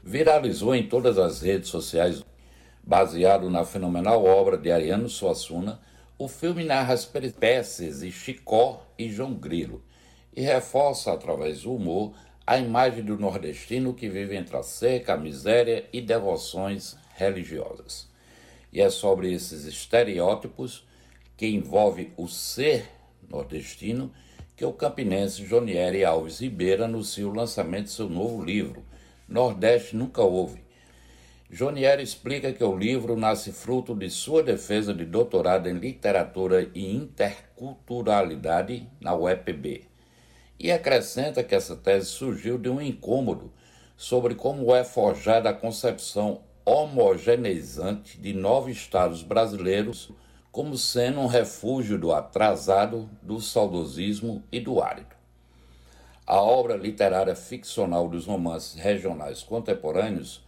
viralizou 0.01 0.74
em 0.74 0.88
todas 0.88 1.18
as 1.18 1.42
redes 1.42 1.68
sociais. 1.68 2.24
Baseado 2.82 3.50
na 3.50 3.66
fenomenal 3.66 4.24
obra 4.24 4.58
de 4.58 4.72
Ariano 4.72 5.10
Suassuna, 5.10 5.82
o 6.18 6.30
filme 6.30 6.63
narra 6.63 6.94
as 6.94 7.04
peripécias 7.04 8.00
de 8.00 8.10
Chicó 8.10 8.88
e 8.98 9.10
João 9.10 9.34
Grilo 9.34 9.84
e 10.34 10.39
reforça, 10.39 11.12
através 11.12 11.63
do 11.63 11.75
humor, 11.75 12.13
a 12.46 12.58
imagem 12.58 13.04
do 13.04 13.20
nordestino 13.20 13.94
que 13.94 14.08
vive 14.08 14.38
entre 14.38 14.56
a 14.56 14.63
seca, 14.63 15.16
a 15.16 15.18
miséria 15.18 15.89
e 15.92 16.00
devoções 16.00 16.96
religiosas. 17.18 18.08
E 18.72 18.80
é 18.80 18.89
sobre 18.89 19.30
esses 19.34 19.66
estereótipos 19.66 20.88
que 21.36 21.48
envolve 21.48 22.13
o 22.16 22.30
ser 22.30 22.89
nordestino 23.30 24.10
que 24.58 24.66
o 24.66 24.74
campinense 24.74 25.46
Jonieri 25.46 26.04
Alves 26.04 26.40
Ribeiro 26.42 26.84
anuncia 26.84 27.28
o 27.28 27.34
lançamento 27.34 27.86
de 27.86 27.92
seu 27.92 28.10
novo 28.10 28.44
livro, 28.44 28.84
Nordeste 29.30 29.96
Nunca 29.96 30.24
Houve. 30.24 30.64
Jonieri 31.48 32.02
explica 32.02 32.52
que 32.52 32.64
o 32.64 32.76
livro 32.76 33.16
nasce 33.16 33.52
fruto 33.52 33.94
de 33.94 34.10
sua 34.10 34.42
defesa 34.42 34.96
de 34.96 35.06
doutorado 35.06 35.70
em 35.70 35.78
literatura 35.78 36.72
e 36.74 36.92
interculturalidade 36.92 38.90
na 39.00 39.16
UEPB. 39.16 39.84
E 40.60 40.72
acrescenta 40.72 41.44
que 41.44 41.54
essa 41.54 41.76
tese 41.76 42.08
surgiu 42.08 42.58
de 42.58 42.68
um 42.68 42.82
incômodo 42.82 43.54
sobre 43.96 44.34
como 44.34 44.76
é 44.76 44.84
forjada 44.84 45.52
a 45.52 45.54
concepção 45.54 46.42
homogeneizante 46.66 48.20
de 48.20 48.34
nove 48.34 48.72
estados 48.72 49.22
brasileiros 49.22 50.12
como 50.58 50.76
sendo 50.76 51.20
um 51.20 51.28
refúgio 51.28 52.00
do 52.00 52.12
atrasado, 52.12 53.08
do 53.22 53.40
saudosismo 53.40 54.44
e 54.52 54.60
do 54.60 54.82
árido. 54.82 55.16
A 56.26 56.42
obra 56.42 56.76
literária 56.76 57.36
ficcional 57.36 58.10
dos 58.10 58.26
romances 58.26 58.74
regionais 58.74 59.44
contemporâneos 59.44 60.44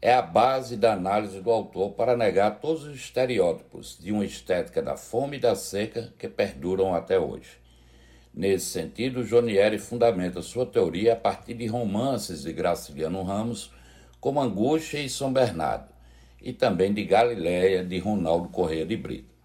é 0.00 0.14
a 0.14 0.22
base 0.22 0.76
da 0.76 0.92
análise 0.92 1.40
do 1.40 1.50
autor 1.50 1.90
para 1.94 2.16
negar 2.16 2.60
todos 2.60 2.84
os 2.84 2.94
estereótipos 2.94 3.98
de 4.00 4.12
uma 4.12 4.24
estética 4.24 4.80
da 4.80 4.96
fome 4.96 5.38
e 5.38 5.40
da 5.40 5.56
seca 5.56 6.14
que 6.16 6.28
perduram 6.28 6.94
até 6.94 7.18
hoje. 7.18 7.58
Nesse 8.32 8.66
sentido, 8.66 9.24
Jonieri 9.24 9.78
fundamenta 9.80 10.40
sua 10.40 10.66
teoria 10.66 11.14
a 11.14 11.16
partir 11.16 11.54
de 11.54 11.66
romances 11.66 12.44
de 12.44 12.52
Graciliano 12.52 13.24
Ramos, 13.24 13.72
como 14.20 14.40
Angústia 14.40 15.00
e 15.00 15.08
São 15.08 15.32
Bernardo, 15.32 15.92
e 16.40 16.52
também 16.52 16.94
de 16.94 17.02
Galileia, 17.02 17.84
de 17.84 17.98
Ronaldo 17.98 18.50
Corrêa 18.50 18.86
de 18.86 18.96
Brito. 18.96 19.37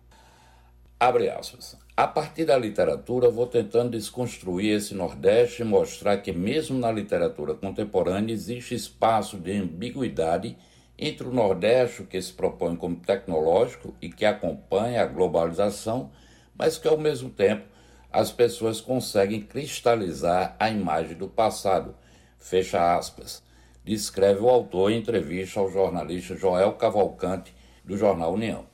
Abre 1.05 1.29
aspas. 1.29 1.75
A 1.97 2.07
partir 2.07 2.45
da 2.45 2.57
literatura, 2.57 3.29
vou 3.29 3.45
tentando 3.45 3.91
desconstruir 3.91 4.77
esse 4.77 4.95
Nordeste 4.95 5.61
e 5.61 5.65
mostrar 5.65 6.15
que, 6.19 6.31
mesmo 6.31 6.79
na 6.79 6.89
literatura 6.89 7.53
contemporânea, 7.53 8.31
existe 8.31 8.73
espaço 8.73 9.35
de 9.35 9.51
ambiguidade 9.51 10.57
entre 10.97 11.27
o 11.27 11.33
Nordeste, 11.33 12.03
que 12.03 12.21
se 12.21 12.31
propõe 12.31 12.77
como 12.77 12.95
tecnológico 12.95 13.93
e 14.01 14.07
que 14.09 14.23
acompanha 14.23 15.01
a 15.01 15.05
globalização, 15.05 16.09
mas 16.57 16.77
que, 16.77 16.87
ao 16.87 16.97
mesmo 16.97 17.29
tempo, 17.29 17.65
as 18.09 18.31
pessoas 18.31 18.79
conseguem 18.79 19.41
cristalizar 19.41 20.55
a 20.57 20.69
imagem 20.69 21.17
do 21.17 21.27
passado. 21.27 21.95
Fecha 22.39 22.95
aspas. 22.95 23.43
Descreve 23.83 24.39
o 24.39 24.47
autor 24.47 24.89
em 24.89 24.99
entrevista 24.99 25.59
ao 25.59 25.69
jornalista 25.69 26.33
Joel 26.33 26.71
Cavalcante, 26.75 27.53
do 27.83 27.97
jornal 27.97 28.31
União. 28.31 28.72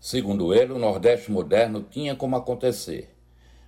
Segundo 0.00 0.54
ele, 0.54 0.72
o 0.72 0.78
Nordeste 0.78 1.30
moderno 1.30 1.82
tinha 1.82 2.16
como 2.16 2.34
acontecer. 2.34 3.14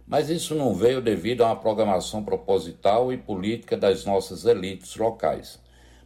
Mas 0.06 0.30
isso 0.30 0.54
não 0.54 0.74
veio 0.74 1.02
devido 1.02 1.44
a 1.44 1.48
uma 1.48 1.56
programação 1.56 2.24
proposital 2.24 3.12
e 3.12 3.18
política 3.18 3.76
das 3.76 4.06
nossas 4.06 4.46
elites 4.46 4.96
locais. 4.96 5.60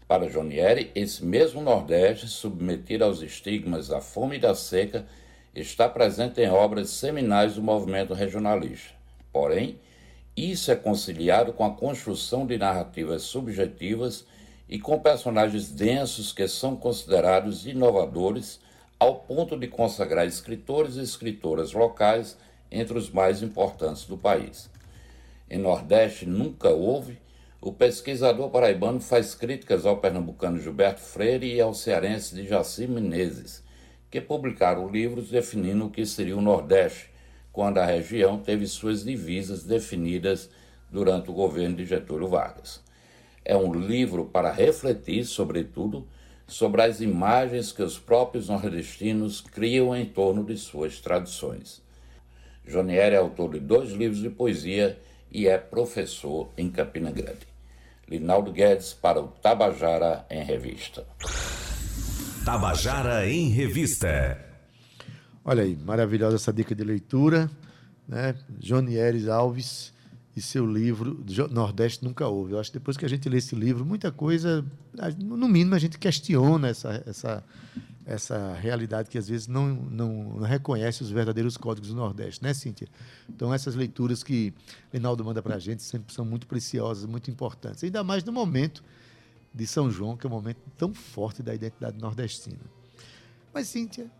Para 0.09 0.29
Jonieri, 0.29 0.91
esse 0.97 1.25
mesmo 1.25 1.63
Nordeste, 1.63 2.27
submetido 2.27 3.05
aos 3.05 3.23
estigmas 3.23 3.87
da 3.87 4.01
fome 4.01 4.35
e 4.35 4.41
da 4.41 4.53
seca, 4.53 5.07
está 5.55 5.89
presente 5.89 6.41
em 6.41 6.51
obras 6.51 6.91
seminais 6.91 7.55
do 7.55 7.63
movimento 7.63 8.13
regionalista. 8.13 8.95
Porém, 9.33 9.79
isso 10.37 10.73
é 10.73 10.75
conciliado 10.75 11.53
com 11.53 11.65
a 11.65 11.71
construção 11.71 12.45
de 12.45 12.59
narrativas 12.59 13.23
subjetivas 13.23 14.27
e 14.69 14.77
com 14.81 14.99
personagens 14.99 15.71
densos 15.71 16.33
que 16.33 16.49
são 16.49 16.75
considerados 16.75 17.65
inovadores 17.65 18.59
ao 18.99 19.17
ponto 19.17 19.57
de 19.59 19.69
consagrar 19.69 20.27
escritores 20.27 20.97
e 20.97 21.03
escritoras 21.03 21.73
locais 21.73 22.37
entre 22.71 22.97
os 22.97 23.11
mais 23.11 23.43
importantes 23.43 24.07
do 24.07 24.17
país. 24.17 24.71
Em 25.49 25.59
Nordeste 25.59 26.27
nunca 26.27 26.71
houve, 26.71 27.19
o 27.61 27.73
pesquisador 27.73 28.51
paraibano 28.51 29.01
faz 29.01 29.35
críticas 29.35 29.85
ao 29.87 29.99
pernambucano 29.99 30.61
Gilberto 30.61 31.01
Freire 31.01 31.55
e 31.55 31.61
ao 31.61 31.75
cearense 31.75 32.35
de 32.35 32.47
Jaci 32.47 32.87
Menezes, 32.87 33.63
que 34.11 34.21
publicaram 34.21 34.89
livros 34.89 35.31
definindo 35.31 35.87
o 35.87 35.91
que 35.91 36.07
seria 36.07 36.37
o 36.37 36.41
Nordeste, 36.41 37.11
quando 37.53 37.79
a 37.79 37.87
região 37.87 38.39
teve 38.39 38.67
suas 38.67 39.05
divisas 39.05 39.65
definidas 39.65 40.51
durante 40.91 41.31
o 41.31 41.35
governo 41.35 41.77
de 41.77 41.87
Getúlio 41.87 42.29
Vargas. 42.29 42.83
É 43.45 43.57
um 43.57 43.73
livro 43.73 44.27
para 44.27 44.51
refletir, 44.51 45.25
sobretudo, 45.25 46.07
sobre 46.47 46.83
as 46.83 47.01
imagens 47.01 47.73
que 47.73 47.83
os 47.83 47.99
próprios 47.99 48.49
nordestinos 48.49 49.41
criam 49.41 49.95
em 49.95 50.07
torno 50.07 50.45
de 50.45 50.57
suas 50.57 51.01
tradições. 51.01 51.83
Jonieri 52.67 53.15
é 53.15 53.19
autor 53.19 53.53
de 53.53 53.61
dois 53.61 53.91
livros 53.91 54.21
de 54.21 54.31
poesia 54.31 54.99
e 55.31 55.47
é 55.47 55.59
professor 55.59 56.51
em 56.57 56.71
Campina 56.71 57.11
Grande. 57.11 57.47
Linaldo 58.09 58.53
Guedes 58.53 58.93
para 58.93 59.21
o 59.21 59.29
Tabajara 59.29 60.25
em 60.31 60.43
Revista. 60.45 61.05
Tabajara 62.45 63.29
em 63.29 63.49
Revista. 63.49 64.41
Olha 65.45 65.65
aí, 65.65 65.77
maravilhosa 65.77 66.37
essa 66.37 66.53
dica 66.53 66.75
de 66.75 66.85
leitura, 66.85 67.51
né? 68.07 68.37
Jonieres 68.61 69.29
Alves 69.29 69.93
e 70.37 70.43
seu 70.43 70.67
livro 70.67 71.25
Nordeste 71.51 72.05
Nunca 72.05 72.29
Houve. 72.29 72.53
Eu 72.53 72.61
acho 72.61 72.71
que 72.71 72.79
depois 72.79 72.99
que 72.99 73.07
a 73.07 73.09
gente 73.09 73.27
lê 73.27 73.39
esse 73.39 73.57
livro, 73.57 73.87
muita 73.87 74.13
coisa, 74.13 74.63
no 75.19 75.49
mínimo 75.49 75.75
a 75.75 75.79
gente 75.79 75.99
questiona 75.99 76.69
essa, 76.69 77.03
essa, 77.07 77.45
essa 78.05 78.53
realidade 78.53 79.09
que 79.09 79.17
às 79.17 79.27
vezes 79.27 79.49
não, 79.49 79.67
não, 79.67 80.35
não 80.35 80.47
reconhece 80.47 81.03
os 81.03 81.09
verdadeiros 81.09 81.57
códigos 81.57 81.89
do 81.89 81.97
Nordeste, 81.97 82.45
né, 82.45 82.53
Cíntia? 82.53 82.87
Então, 83.31 83.53
essas 83.53 83.75
leituras 83.75 84.23
que 84.23 84.53
Reinaldo 84.93 85.25
manda 85.25 85.43
para 85.43 85.55
a 85.55 85.59
gente 85.59 85.83
sempre 85.83 86.13
são 86.13 86.25
muito 86.25 86.47
preciosas, 86.47 87.07
muito 87.07 87.31
importantes. 87.31 87.83
Ainda 87.83 88.05
mais 88.05 88.23
no 88.23 88.31
momento 88.31 88.85
de 89.55 89.67
São 89.67 89.91
João, 89.91 90.19
que 90.19 90.27
é 90.27 90.29
um 90.29 90.35
momento 90.35 90.61
tão 90.77 90.93
forte 90.93 91.43
da 91.43 91.55
identidade 91.55 91.99
nordestina. 91.99 92.61
Mas, 93.55 93.69
Cíntia, 93.69 94.11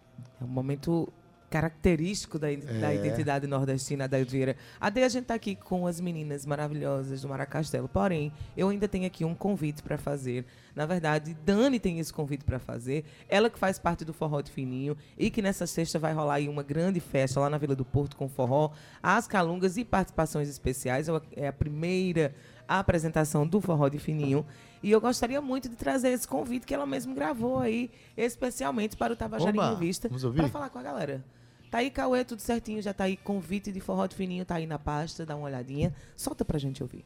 É 0.41 0.45
um 0.45 0.49
momento 0.49 1.13
característico 1.61 2.39
da, 2.39 2.49
da 2.81 2.93
É. 2.93 2.97
identidade 2.97 3.47
nordestina 3.47 4.07
da 4.07 4.19
Elvira. 4.19 4.57
Até 4.81 5.05
a 5.05 5.09
gente 5.09 5.25
tá 5.25 5.35
aqui 5.35 5.55
com 5.57 5.87
as 5.87 6.01
meninas 6.01 6.45
maravilhosas 6.45 7.23
do 7.23 7.29
Maracastelo. 7.29 7.89
Porém, 7.89 8.33
eu 8.57 8.69
ainda 8.69 8.87
tenho 8.87 9.07
aqui 9.07 9.25
um 9.25 9.35
convite 9.35 9.83
para 9.83 9.97
fazer. 9.97 10.45
Na 10.75 10.85
verdade, 10.85 11.35
Dani 11.45 11.81
tem 11.81 11.99
esse 11.99 12.13
convite 12.13 12.45
para 12.45 12.59
fazer. 12.59 13.05
Ela 13.29 13.49
que 13.49 13.59
faz 13.59 13.79
parte 13.79 14.05
do 14.05 14.13
Forró 14.13 14.41
de 14.43 14.51
Fininho 14.51 14.97
e 15.17 15.31
que 15.31 15.41
nessa 15.41 15.67
sexta 15.67 15.99
vai 15.99 16.13
rolar 16.13 16.35
aí 16.35 16.49
uma 16.49 16.63
grande 16.63 17.01
festa 17.01 17.41
lá 17.41 17.49
na 17.49 17.57
Vila 17.59 17.75
do 17.75 17.85
Porto 17.85 18.17
com 18.17 18.29
forró, 18.29 18.73
as 19.03 19.27
calungas 19.27 19.77
e 19.79 19.85
participações 19.85 20.49
especiais. 20.49 21.09
É 21.09 21.13
a- 21.13 21.23
É 21.37 21.49
a 21.49 21.53
primeira 21.53 22.35
apresentação 22.69 23.47
do 23.47 23.61
Forró 23.61 23.89
de 23.89 23.99
Fininho. 23.99 24.45
E 24.83 24.91
eu 24.91 25.01
gostaria 25.01 25.41
muito 25.41 25.69
de 25.69 25.77
trazer 25.77 26.09
esse 26.11 26.27
convite 26.29 26.67
que 26.67 26.75
ela 26.75 26.85
mesma 26.87 27.15
gravou 27.15 27.59
aí, 27.59 27.91
especialmente 28.17 28.97
para 28.97 29.13
o 29.13 29.17
Tabajara 29.17 29.57
em 29.57 29.59
Oba, 29.59 29.71
Revista, 29.71 30.09
vamos 30.09 30.25
ouvir? 30.25 30.39
para 30.39 30.49
falar 30.49 30.69
com 30.71 30.79
a 30.79 30.83
galera. 30.83 31.25
Tá 31.71 31.79
aí, 31.79 31.91
Cauê, 31.91 32.25
tudo 32.25 32.41
certinho, 32.41 32.81
já 32.81 32.95
tá 32.95 33.05
aí 33.05 33.17
convite 33.17 33.73
de 33.73 33.81
Forró 33.81 34.07
de 34.07 34.15
Fininho, 34.15 34.45
tá 34.45 34.55
aí 34.55 34.67
na 34.67 34.79
pasta, 34.79 35.27
dá 35.27 35.35
uma 35.37 35.47
olhadinha. 35.47 35.93
Solta 36.17 36.45
pra 36.45 36.59
gente 36.59 36.83
ouvir. 36.83 37.05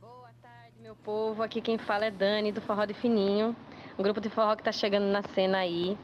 Boa 0.00 0.30
tarde, 0.40 0.76
meu 0.80 0.94
povo. 0.96 1.42
Aqui 1.42 1.60
quem 1.60 1.76
fala 1.78 2.06
é 2.06 2.10
Dani, 2.10 2.52
do 2.52 2.60
Forró 2.60 2.84
de 2.84 2.94
Fininho. 2.94 3.54
Um 3.98 4.02
grupo 4.02 4.20
de 4.20 4.28
forró 4.30 4.54
que 4.54 4.60
está 4.62 4.70
chegando 4.72 5.06
na 5.10 5.22
cena 5.34 5.58
aí. 5.58 5.98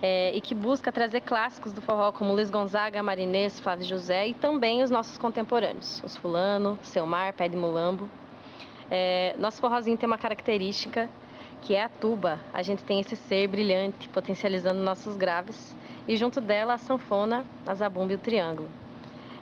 é, 0.00 0.34
e 0.34 0.40
que 0.40 0.54
busca 0.54 0.92
trazer 0.92 1.22
clássicos 1.22 1.72
do 1.72 1.80
forró 1.82 2.12
como 2.12 2.32
Luiz 2.32 2.50
Gonzaga, 2.50 3.02
Marinês, 3.02 3.58
Flávio 3.58 3.84
José 3.84 4.28
e 4.28 4.34
também 4.34 4.82
os 4.82 4.90
nossos 4.90 5.18
contemporâneos, 5.18 6.02
os 6.04 6.16
Fulano, 6.16 6.78
Selmar, 6.82 7.34
Pé 7.34 7.48
de 7.48 7.56
Mulambo. 7.56 8.08
É, 8.90 9.34
nosso 9.38 9.60
forrozinho 9.60 9.98
tem 9.98 10.06
uma 10.06 10.18
característica 10.18 11.10
que 11.62 11.74
é 11.74 11.82
a 11.82 11.88
tuba. 11.88 12.38
A 12.52 12.62
gente 12.62 12.84
tem 12.84 13.00
esse 13.00 13.16
ser 13.16 13.48
brilhante, 13.48 14.08
potencializando 14.08 14.80
nossos 14.80 15.16
graves. 15.16 15.76
E 16.08 16.16
junto 16.16 16.40
dela 16.40 16.72
a 16.72 16.78
sanfona, 16.78 17.44
a 17.66 17.74
zabumba 17.74 18.12
e 18.12 18.16
o 18.16 18.18
triângulo. 18.18 18.70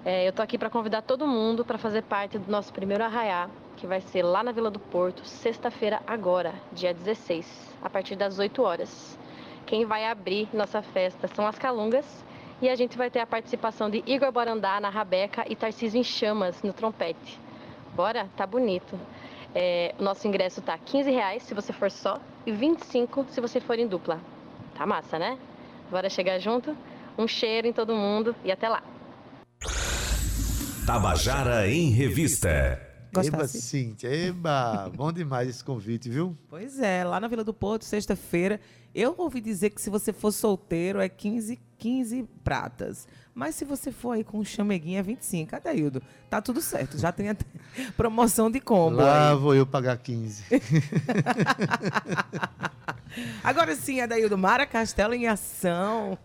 É, 0.04 0.26
eu 0.26 0.32
tô 0.32 0.42
aqui 0.42 0.58
para 0.58 0.68
convidar 0.68 1.00
todo 1.00 1.24
mundo 1.24 1.64
para 1.64 1.78
fazer 1.78 2.02
parte 2.02 2.38
do 2.38 2.50
nosso 2.50 2.72
primeiro 2.72 3.04
arraiá, 3.04 3.48
que 3.76 3.86
vai 3.86 4.00
ser 4.00 4.24
lá 4.24 4.42
na 4.42 4.50
Vila 4.50 4.68
do 4.68 4.80
Porto, 4.80 5.24
sexta-feira 5.24 6.02
agora, 6.04 6.52
dia 6.72 6.92
16, 6.92 7.72
a 7.80 7.88
partir 7.88 8.16
das 8.16 8.40
8 8.40 8.60
horas. 8.62 9.16
Quem 9.64 9.84
vai 9.84 10.06
abrir 10.06 10.48
nossa 10.52 10.82
festa 10.82 11.28
são 11.28 11.46
as 11.46 11.56
Calungas 11.56 12.24
e 12.60 12.68
a 12.68 12.74
gente 12.74 12.98
vai 12.98 13.10
ter 13.10 13.20
a 13.20 13.26
participação 13.26 13.88
de 13.88 14.02
Igor 14.04 14.32
Borandá 14.32 14.80
na 14.80 14.88
rabeca 14.88 15.44
e 15.48 15.54
Tarcísio 15.54 16.00
em 16.00 16.04
chamas 16.04 16.62
no 16.64 16.72
trompete. 16.72 17.40
Bora? 17.94 18.28
Tá 18.36 18.44
bonito. 18.44 18.98
É, 19.54 19.94
o 20.00 20.02
nosso 20.02 20.26
ingresso 20.26 20.60
tá 20.60 20.76
15 20.76 21.12
reais 21.12 21.44
se 21.44 21.54
você 21.54 21.72
for 21.72 21.92
só 21.92 22.18
e 22.44 22.50
25 22.50 23.26
se 23.28 23.40
você 23.40 23.60
for 23.60 23.78
em 23.78 23.86
dupla. 23.86 24.20
Tá 24.74 24.84
massa, 24.84 25.16
né? 25.16 25.38
Bora 25.90 26.10
chegar 26.10 26.38
junto? 26.38 26.76
Um 27.18 27.26
cheiro 27.26 27.66
em 27.66 27.72
todo 27.72 27.94
mundo 27.94 28.34
e 28.44 28.50
até 28.50 28.68
lá! 28.68 28.82
Tabajara 30.86 31.68
em 31.68 31.90
Revista. 31.90 32.48
eba, 32.48 32.80
Gostasse? 33.12 33.60
Cíntia, 33.60 34.08
eba, 34.08 34.90
bom 34.94 35.12
demais 35.12 35.48
esse 35.48 35.64
convite, 35.64 36.08
viu? 36.08 36.36
Pois 36.48 36.78
é, 36.78 37.02
lá 37.02 37.18
na 37.18 37.28
Vila 37.28 37.42
do 37.42 37.54
Porto, 37.54 37.84
sexta-feira. 37.84 38.60
Eu 38.94 39.14
ouvi 39.18 39.40
dizer 39.40 39.70
que 39.70 39.80
se 39.80 39.90
você 39.90 40.12
for 40.12 40.32
solteiro 40.32 41.00
é 41.00 41.08
15, 41.08 41.58
15 41.78 42.28
pratas. 42.44 43.06
Mas 43.36 43.54
se 43.54 43.64
você 43.66 43.92
for 43.92 44.12
aí 44.12 44.24
com 44.24 44.38
um 44.38 44.44
chameguinho 44.44 44.98
é 44.98 45.02
25. 45.02 45.56
Adaildo, 45.56 46.02
tá 46.30 46.40
tudo 46.40 46.62
certo. 46.62 46.96
Já 46.96 47.12
tem 47.12 47.28
até 47.28 47.44
promoção 47.94 48.50
de 48.50 48.60
combo 48.60 48.96
Lá 48.96 49.32
aí. 49.32 49.36
vou 49.36 49.54
eu 49.54 49.66
pagar 49.66 49.98
15. 49.98 50.44
Agora 53.44 53.76
sim, 53.76 54.00
Adaildo, 54.00 54.38
Mara 54.38 54.64
Castelo 54.64 55.12
em 55.12 55.26
ação. 55.26 56.16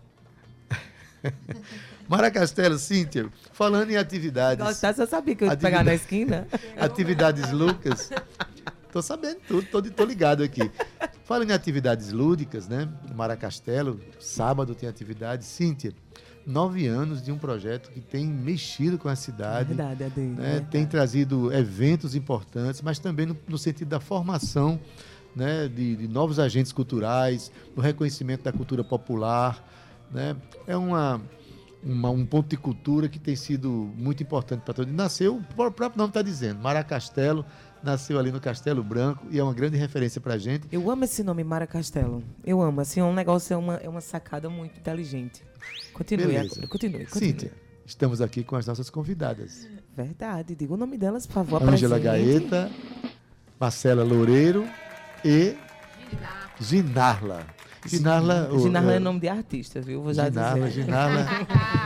Mara 2.08 2.30
Castelo, 2.30 2.78
Cíntia, 2.78 3.28
falando 3.52 3.90
em 3.90 3.98
atividades, 3.98 4.64
Gostasse, 4.64 4.98
eu 4.98 5.06
sabia 5.06 5.36
que 5.36 5.44
eu 5.44 5.48
ia 5.48 5.56
te 5.56 5.60
pegar 5.60 5.84
na 5.84 5.94
esquina. 5.94 6.48
atividades 6.80 7.52
Lucas, 7.52 8.10
tô 8.90 9.02
sabendo 9.02 9.38
tudo, 9.46 9.66
tô, 9.66 9.82
tô 9.82 10.04
ligado 10.06 10.42
aqui. 10.42 10.70
Falando 11.32 11.48
em 11.48 11.54
atividades 11.54 12.12
lúdicas, 12.12 12.68
né? 12.68 12.86
Mara 13.14 13.34
Castelo, 13.38 13.98
sábado 14.20 14.74
tem 14.74 14.86
atividade. 14.86 15.46
Cíntia, 15.46 15.94
nove 16.46 16.86
anos 16.86 17.22
de 17.22 17.32
um 17.32 17.38
projeto 17.38 17.90
que 17.90 18.02
tem 18.02 18.26
mexido 18.26 18.98
com 18.98 19.08
a 19.08 19.16
cidade. 19.16 19.68
Verdade, 19.72 20.04
né, 20.14 20.34
verdade. 20.36 20.66
tem 20.70 20.84
trazido 20.86 21.50
eventos 21.50 22.14
importantes, 22.14 22.82
mas 22.82 22.98
também 22.98 23.24
no, 23.24 23.34
no 23.48 23.56
sentido 23.56 23.88
da 23.88 23.98
formação 23.98 24.78
né, 25.34 25.68
de, 25.68 25.96
de 25.96 26.06
novos 26.06 26.38
agentes 26.38 26.70
culturais, 26.70 27.50
do 27.74 27.80
reconhecimento 27.80 28.42
da 28.44 28.52
cultura 28.52 28.84
popular. 28.84 29.66
Né? 30.10 30.36
É 30.66 30.76
uma, 30.76 31.18
uma- 31.82 32.10
um 32.10 32.26
ponto 32.26 32.46
de 32.50 32.58
cultura 32.58 33.08
que 33.08 33.18
tem 33.18 33.36
sido 33.36 33.90
muito 33.96 34.22
importante 34.22 34.60
para 34.60 34.74
todos. 34.74 34.92
Nasceu, 34.92 35.36
o 35.38 35.42
próprio 35.72 35.96
nome 35.96 36.10
está 36.10 36.20
dizendo, 36.20 36.60
Mara 36.60 36.84
Castelo, 36.84 37.42
nasceu 37.82 38.18
ali 38.18 38.30
no 38.30 38.40
Castelo 38.40 38.82
Branco 38.82 39.26
e 39.30 39.38
é 39.38 39.42
uma 39.42 39.54
grande 39.54 39.76
referência 39.76 40.20
para 40.20 40.34
a 40.34 40.38
gente. 40.38 40.66
Eu 40.70 40.90
amo 40.90 41.04
esse 41.04 41.22
nome, 41.22 41.42
Mara 41.42 41.66
Castelo. 41.66 42.22
Eu 42.44 42.60
amo. 42.60 42.80
Assim, 42.80 43.00
é 43.00 43.04
um 43.04 43.12
negócio, 43.14 43.54
é 43.54 43.56
uma, 43.56 43.74
é 43.76 43.88
uma 43.88 44.00
sacada 44.00 44.48
muito 44.48 44.78
inteligente. 44.78 45.42
Continue, 45.92 46.26
Beleza. 46.26 46.66
continue, 46.66 47.06
continue. 47.06 47.08
Cíntia, 47.08 47.52
estamos 47.84 48.20
aqui 48.20 48.42
com 48.44 48.56
as 48.56 48.66
nossas 48.66 48.88
convidadas. 48.88 49.68
Verdade. 49.96 50.54
Diga 50.54 50.74
o 50.74 50.76
nome 50.76 50.96
delas, 50.96 51.26
por 51.26 51.34
favor. 51.34 51.62
Ângela. 51.62 51.98
Gaeta, 51.98 52.70
Marcela 53.58 54.02
Loureiro 54.02 54.66
e 55.24 55.56
Ginarla. 56.60 57.46
Ginarla, 57.84 58.48
Ginarla 58.58 58.92
é 58.92 58.96
é, 58.96 58.98
nome 59.00 59.18
de 59.18 59.28
artista, 59.28 59.80
viu? 59.80 60.02
Vou 60.02 60.14
já 60.14 60.28
Ginarla, 60.28 60.68
dizer. 60.68 60.82
Ginarla. 60.82 61.26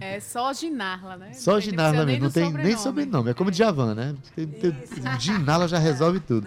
É 0.00 0.20
só 0.20 0.52
Ginarla, 0.52 1.16
né? 1.16 1.32
Só 1.32 1.52
Não 1.54 1.60
Ginarla 1.60 2.06
mesmo, 2.06 2.24
não 2.24 2.30
tem 2.30 2.52
nem 2.52 2.76
sobrenome. 2.76 3.30
É 3.30 3.34
como 3.34 3.50
Djavan, 3.50 3.94
né? 3.94 4.14
Tem- 4.34 4.46
tem- 4.46 4.74
Ginarla 5.18 5.66
já 5.68 5.78
resolve 5.78 6.20
tudo. 6.20 6.46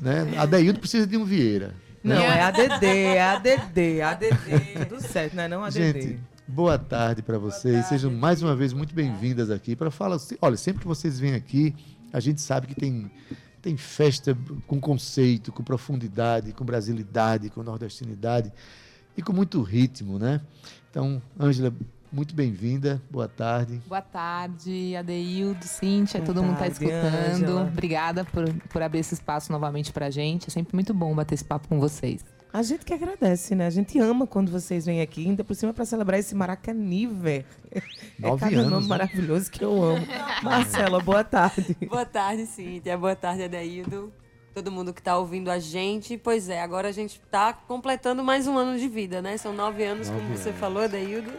Né? 0.00 0.36
Adeildo 0.38 0.78
precisa 0.80 1.06
de 1.06 1.16
um 1.16 1.24
Vieira. 1.24 1.74
Não, 2.02 2.16
né? 2.16 2.38
é 2.38 2.42
ADD, 2.42 2.86
é 2.86 3.22
ADD, 3.22 4.02
ADD. 4.02 4.86
Tudo 4.88 5.00
certo, 5.02 5.34
não 5.34 5.42
é 5.42 5.48
não 5.48 5.64
ADD. 5.64 5.78
Gente, 5.78 6.20
boa 6.48 6.78
tarde 6.78 7.22
para 7.22 7.38
vocês. 7.38 7.86
Sejam 7.86 8.10
mais 8.10 8.42
uma 8.42 8.56
vez 8.56 8.72
muito 8.72 8.94
bem-vindas 8.94 9.50
aqui 9.50 9.76
para 9.76 9.90
falar. 9.90 10.18
Olha, 10.40 10.56
sempre 10.56 10.80
que 10.82 10.88
vocês 10.88 11.20
vêm 11.20 11.34
aqui, 11.34 11.74
a 12.12 12.18
gente 12.20 12.40
sabe 12.40 12.66
que 12.66 12.74
tem 12.74 13.10
tem 13.62 13.76
festa 13.76 14.36
com 14.66 14.80
conceito, 14.80 15.52
com 15.52 15.62
profundidade, 15.62 16.52
com 16.52 16.64
brasilidade, 16.64 17.48
com 17.48 17.62
nordestinidade 17.62 18.52
e 19.16 19.22
com 19.22 19.32
muito 19.32 19.62
ritmo, 19.62 20.18
né? 20.18 20.40
Então, 20.90 21.22
Ângela, 21.38 21.72
muito 22.12 22.34
bem-vinda. 22.34 23.00
Boa 23.10 23.26
tarde. 23.26 23.80
Boa 23.86 24.02
tarde, 24.02 24.94
Adeildo, 24.96 25.64
Cíntia, 25.64 26.20
Boa 26.20 26.26
todo 26.26 26.42
mundo 26.42 26.54
está 26.54 26.66
escutando. 26.68 27.34
Ângela. 27.34 27.62
Obrigada 27.62 28.24
por, 28.24 28.52
por 28.68 28.82
abrir 28.82 29.00
esse 29.00 29.14
espaço 29.14 29.50
novamente 29.50 29.92
pra 29.92 30.10
gente. 30.10 30.48
É 30.48 30.50
sempre 30.50 30.74
muito 30.74 30.92
bom 30.92 31.14
bater 31.14 31.34
esse 31.34 31.44
papo 31.44 31.68
com 31.68 31.80
vocês. 31.80 32.24
A 32.52 32.62
gente 32.62 32.84
que 32.84 32.92
agradece, 32.92 33.54
né? 33.54 33.66
A 33.66 33.70
gente 33.70 33.98
ama 33.98 34.26
quando 34.26 34.52
vocês 34.52 34.84
vêm 34.84 35.00
aqui, 35.00 35.26
ainda 35.26 35.42
por 35.42 35.54
cima 35.56 35.72
para 35.72 35.86
celebrar 35.86 36.20
esse 36.20 36.34
Maracanive. 36.34 37.46
É 37.70 37.82
Nove 38.18 38.40
cada 38.40 38.56
anos, 38.58 38.70
nome 38.70 38.82
né? 38.82 38.88
maravilhoso 38.88 39.50
que 39.50 39.64
eu 39.64 39.82
amo. 39.82 40.06
Marcela, 40.44 41.00
boa 41.00 41.24
tarde. 41.24 41.74
Boa 41.88 42.04
tarde, 42.04 42.44
Cíntia. 42.44 42.98
Boa 42.98 43.16
tarde, 43.16 43.44
Adaildo. 43.44 44.12
Todo 44.52 44.70
mundo 44.70 44.92
que 44.92 45.00
está 45.00 45.16
ouvindo 45.16 45.50
a 45.50 45.58
gente. 45.58 46.18
Pois 46.18 46.50
é, 46.50 46.60
agora 46.60 46.88
a 46.88 46.92
gente 46.92 47.18
está 47.24 47.54
completando 47.54 48.22
mais 48.22 48.46
um 48.46 48.58
ano 48.58 48.78
de 48.78 48.86
vida, 48.86 49.22
né? 49.22 49.38
São 49.38 49.54
nove 49.54 49.82
anos, 49.82 50.10
Nove 50.10 50.20
como 50.20 50.36
você 50.36 50.50
anos. 50.50 50.60
falou, 50.60 50.82
Adaildo. 50.82 51.32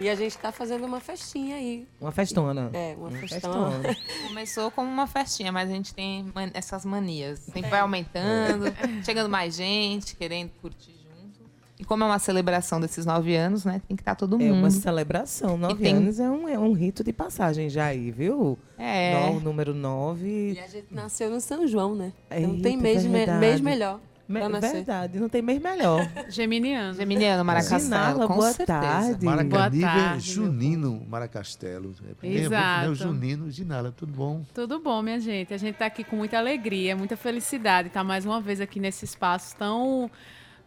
E 0.00 0.08
a 0.08 0.14
gente 0.14 0.30
está 0.36 0.52
fazendo 0.52 0.84
uma 0.86 1.00
festinha 1.00 1.56
aí. 1.56 1.86
Uma 2.00 2.12
festona. 2.12 2.70
É, 2.72 2.94
uma 2.96 3.10
festona. 3.10 3.70
festona. 3.82 3.96
Começou 4.28 4.70
como 4.70 4.88
uma 4.88 5.06
festinha, 5.08 5.50
mas 5.50 5.68
a 5.68 5.72
gente 5.72 5.92
tem 5.92 6.24
man- 6.34 6.50
essas 6.54 6.84
manias. 6.84 7.40
Sempre 7.40 7.68
vai 7.68 7.80
aumentando, 7.80 8.66
chegando 9.04 9.28
mais 9.28 9.56
gente, 9.56 10.14
querendo 10.14 10.50
curtir 10.62 10.92
junto. 10.92 11.50
E 11.80 11.84
como 11.84 12.04
é 12.04 12.06
uma 12.06 12.18
celebração 12.20 12.80
desses 12.80 13.04
nove 13.04 13.34
anos, 13.34 13.64
né? 13.64 13.82
Tem 13.88 13.96
que 13.96 14.02
estar 14.02 14.14
todo 14.14 14.36
É 14.36 14.44
mundo. 14.44 14.58
uma 14.58 14.70
celebração. 14.70 15.58
Nove 15.58 15.82
tem- 15.82 15.96
anos 15.96 16.20
é 16.20 16.30
um, 16.30 16.48
é 16.48 16.56
um 16.58 16.72
rito 16.74 17.02
de 17.02 17.12
passagem 17.12 17.68
já 17.68 17.86
aí, 17.86 18.12
viu? 18.12 18.56
É. 18.78 19.30
No- 19.30 19.40
número 19.40 19.74
nove. 19.74 20.52
E 20.52 20.60
a 20.60 20.66
gente 20.68 20.86
nasceu 20.92 21.28
no 21.28 21.40
São 21.40 21.66
João, 21.66 21.96
né? 21.96 22.12
Não 22.30 22.36
Eita, 22.38 22.62
tem 22.62 22.76
mês, 22.76 23.04
me- 23.04 23.26
mês 23.26 23.60
melhor. 23.60 23.98
Me- 24.28 24.46
nascer. 24.48 24.72
verdade, 24.72 25.18
não 25.18 25.28
tem 25.28 25.40
mês 25.40 25.60
melhor. 25.60 26.06
Geminiano. 26.28 26.94
Geminiano, 26.94 27.44
Maracastelo, 27.44 27.82
Ginala, 27.82 28.26
com 28.26 28.34
boa 28.34 28.52
certeza. 28.52 28.80
tarde. 28.80 29.24
Maracanive 29.24 29.80
Boa 29.80 29.92
tarde, 29.94 30.30
Junino 30.30 31.06
Maracastelo. 31.08 31.94
É 32.22 32.26
é 32.26 32.34
Exato. 32.34 32.82
né, 32.82 32.88
o 32.90 32.94
Junino, 32.94 33.50
Ginala, 33.50 33.90
tudo 33.90 34.12
bom? 34.12 34.44
Tudo 34.52 34.78
bom, 34.80 35.00
minha 35.00 35.18
gente? 35.18 35.54
A 35.54 35.56
gente 35.56 35.74
está 35.74 35.86
aqui 35.86 36.04
com 36.04 36.16
muita 36.16 36.36
alegria, 36.36 36.94
muita 36.94 37.16
felicidade, 37.16 37.88
estar 37.88 38.04
mais 38.04 38.26
uma 38.26 38.40
vez 38.40 38.60
aqui 38.60 38.78
nesse 38.78 39.04
espaço 39.06 39.56
tão 39.56 40.10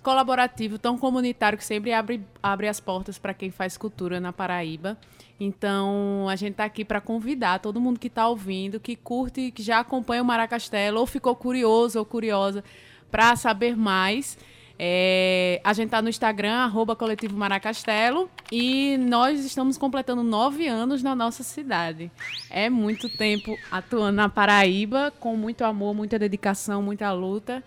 colaborativo, 0.01 0.79
tão 0.79 0.97
comunitário, 0.97 1.57
que 1.57 1.63
sempre 1.63 1.93
abre, 1.93 2.25
abre 2.41 2.67
as 2.67 2.79
portas 2.79 3.19
para 3.19 3.33
quem 3.33 3.51
faz 3.51 3.77
cultura 3.77 4.19
na 4.19 4.33
Paraíba. 4.33 4.97
Então, 5.39 6.27
a 6.29 6.35
gente 6.35 6.53
está 6.53 6.65
aqui 6.65 6.83
para 6.83 6.99
convidar 6.99 7.59
todo 7.59 7.79
mundo 7.79 7.99
que 7.99 8.07
está 8.07 8.27
ouvindo, 8.27 8.79
que 8.79 8.95
curte, 8.95 9.51
que 9.51 9.61
já 9.61 9.79
acompanha 9.79 10.21
o 10.21 10.25
Maracastelo, 10.25 10.99
ou 10.99 11.05
ficou 11.05 11.35
curioso 11.35 11.99
ou 11.99 12.05
curiosa 12.05 12.63
para 13.11 13.35
saber 13.35 13.75
mais. 13.75 14.37
É, 14.83 15.61
a 15.63 15.73
gente 15.73 15.87
está 15.89 16.01
no 16.01 16.09
Instagram, 16.09 16.55
arroba 16.55 16.95
Coletivo 16.95 17.37
Maracastelo, 17.37 18.31
e 18.51 18.97
nós 18.97 19.45
estamos 19.45 19.77
completando 19.77 20.23
nove 20.23 20.67
anos 20.67 21.03
na 21.03 21.13
nossa 21.13 21.43
cidade. 21.43 22.09
É 22.49 22.67
muito 22.67 23.07
tempo 23.07 23.55
atuando 23.71 24.15
na 24.15 24.27
Paraíba, 24.27 25.13
com 25.19 25.35
muito 25.35 25.63
amor, 25.63 25.93
muita 25.93 26.17
dedicação, 26.17 26.81
muita 26.81 27.11
luta. 27.11 27.63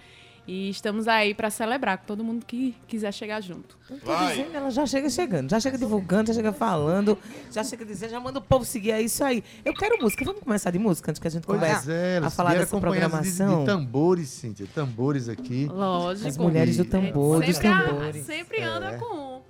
E 0.46 0.68
estamos 0.68 1.08
aí 1.08 1.34
para 1.34 1.48
celebrar 1.48 1.96
com 1.96 2.04
todo 2.04 2.22
mundo 2.22 2.44
que 2.44 2.74
quiser 2.86 3.12
chegar 3.14 3.40
junto. 3.40 3.78
Tô 3.88 3.94
dizendo, 4.28 4.54
ela 4.54 4.70
já 4.70 4.84
chega 4.84 5.08
chegando, 5.08 5.48
já 5.50 5.58
chega 5.58 5.78
divulgando, 5.78 6.26
já 6.28 6.34
chega 6.34 6.52
falando, 6.52 7.16
já 7.50 7.64
chega 7.64 7.82
dizendo, 7.82 8.10
já 8.10 8.20
manda 8.20 8.40
o 8.40 8.42
povo 8.42 8.62
seguir, 8.62 8.90
é 8.90 9.00
isso 9.00 9.24
aí. 9.24 9.42
Eu 9.64 9.72
quero 9.72 9.96
música, 10.02 10.22
vamos 10.22 10.42
começar 10.42 10.70
de 10.70 10.78
música 10.78 11.10
antes 11.10 11.18
que 11.18 11.26
a 11.28 11.30
gente 11.30 11.46
Pois 11.46 11.58
comece 11.58 11.90
é, 11.90 12.18
a 12.22 12.28
falar 12.28 12.56
dessa 12.56 12.76
acompanhadas 12.76 13.10
de- 13.22 13.36
programação. 13.38 13.60
De, 13.60 13.64
tambores, 13.66 14.28
Cíntia, 14.28 14.66
tambores 14.74 15.30
aqui. 15.30 15.64
Lógico. 15.64 16.28
As 16.28 16.36
mulheres 16.36 16.76
do 16.76 16.84
tambor, 16.84 17.42
dos 17.42 17.56
sempre, 17.56 17.68
a- 17.68 17.82
tambores. 17.88 18.26
sempre 18.26 18.62
anda 18.62 18.90
É. 18.90 18.98
com 18.98 19.16
um. 19.16 19.40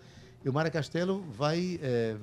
E 0.45 0.49
o 0.49 0.53
Maracastelo 0.53 1.25
vai. 1.33 1.81
é, 1.83 2.15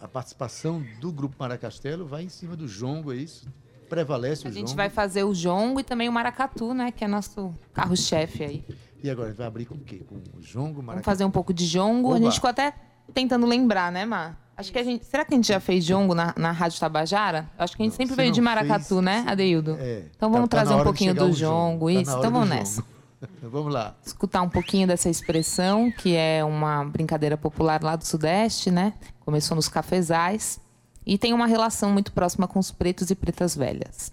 a 0.00 0.06
participação 0.06 0.84
do 1.00 1.10
grupo 1.10 1.34
Maracastelo 1.40 2.06
vai 2.06 2.22
em 2.22 2.28
cima 2.28 2.54
do 2.54 2.68
jongo, 2.68 3.12
é 3.12 3.16
isso? 3.16 3.48
Prevalece 3.94 4.46
A 4.46 4.50
o 4.50 4.52
gente 4.52 4.66
jongo. 4.68 4.76
vai 4.76 4.90
fazer 4.90 5.24
o 5.24 5.32
jongo 5.34 5.80
e 5.80 5.84
também 5.84 6.08
o 6.08 6.12
maracatu, 6.12 6.74
né? 6.74 6.90
Que 6.90 7.04
é 7.04 7.08
nosso 7.08 7.54
carro-chefe 7.72 8.42
aí. 8.44 8.64
E 9.02 9.10
agora 9.10 9.32
vai 9.34 9.46
abrir 9.46 9.66
com 9.66 9.74
o 9.74 9.80
quê? 9.80 10.02
Com 10.08 10.16
o 10.16 10.40
jongo, 10.42 10.68
Vamos 10.74 10.84
maracatu? 10.86 11.04
fazer 11.04 11.24
um 11.24 11.30
pouco 11.30 11.52
de 11.52 11.66
jongo. 11.66 12.08
A 12.12 12.16
Oba. 12.16 12.24
gente 12.24 12.34
ficou 12.34 12.50
até 12.50 12.72
tentando 13.12 13.46
lembrar, 13.46 13.92
né, 13.92 14.04
Mar? 14.04 14.40
Acho 14.56 14.70
que 14.72 14.78
a 14.78 14.84
gente. 14.84 15.04
Será 15.04 15.24
que 15.24 15.34
a 15.34 15.36
gente 15.36 15.48
já 15.48 15.58
fez 15.58 15.84
jongo 15.84 16.14
na, 16.14 16.32
na 16.36 16.52
Rádio 16.52 16.78
Tabajara? 16.78 17.50
Acho 17.58 17.76
que 17.76 17.82
a 17.82 17.84
gente 17.86 17.96
sempre 17.96 18.12
se 18.12 18.16
veio 18.16 18.28
não 18.28 18.34
de 18.34 18.40
maracatu, 18.40 18.84
fez, 18.88 19.00
né, 19.02 19.24
Adeildo? 19.26 19.76
É, 19.80 20.04
Então 20.16 20.30
tá- 20.30 20.36
vamos 20.36 20.48
tá 20.48 20.56
na 20.58 20.62
trazer 20.64 20.80
um 20.80 20.84
pouquinho 20.84 21.14
do 21.14 21.32
jongo, 21.32 21.86
tá 21.86 21.92
Isso, 21.92 22.02
então 22.02 22.30
vamos 22.30 22.48
jongo. 22.48 22.54
nessa. 22.60 22.84
Vamos 23.42 23.72
lá. 23.72 23.96
Escutar 24.04 24.42
um 24.42 24.50
pouquinho 24.50 24.86
dessa 24.86 25.08
expressão, 25.08 25.90
que 25.90 26.14
é 26.14 26.44
uma 26.44 26.84
brincadeira 26.84 27.38
popular 27.38 27.82
lá 27.82 27.96
do 27.96 28.04
Sudeste, 28.04 28.70
né? 28.70 28.92
Começou 29.20 29.54
nos 29.54 29.66
cafezais. 29.66 30.60
E 31.06 31.18
tem 31.18 31.32
uma 31.32 31.46
relação 31.46 31.90
muito 31.90 32.12
próxima 32.12 32.48
com 32.48 32.58
os 32.58 32.70
pretos 32.70 33.10
e 33.10 33.14
pretas 33.14 33.54
velhas. 33.56 34.12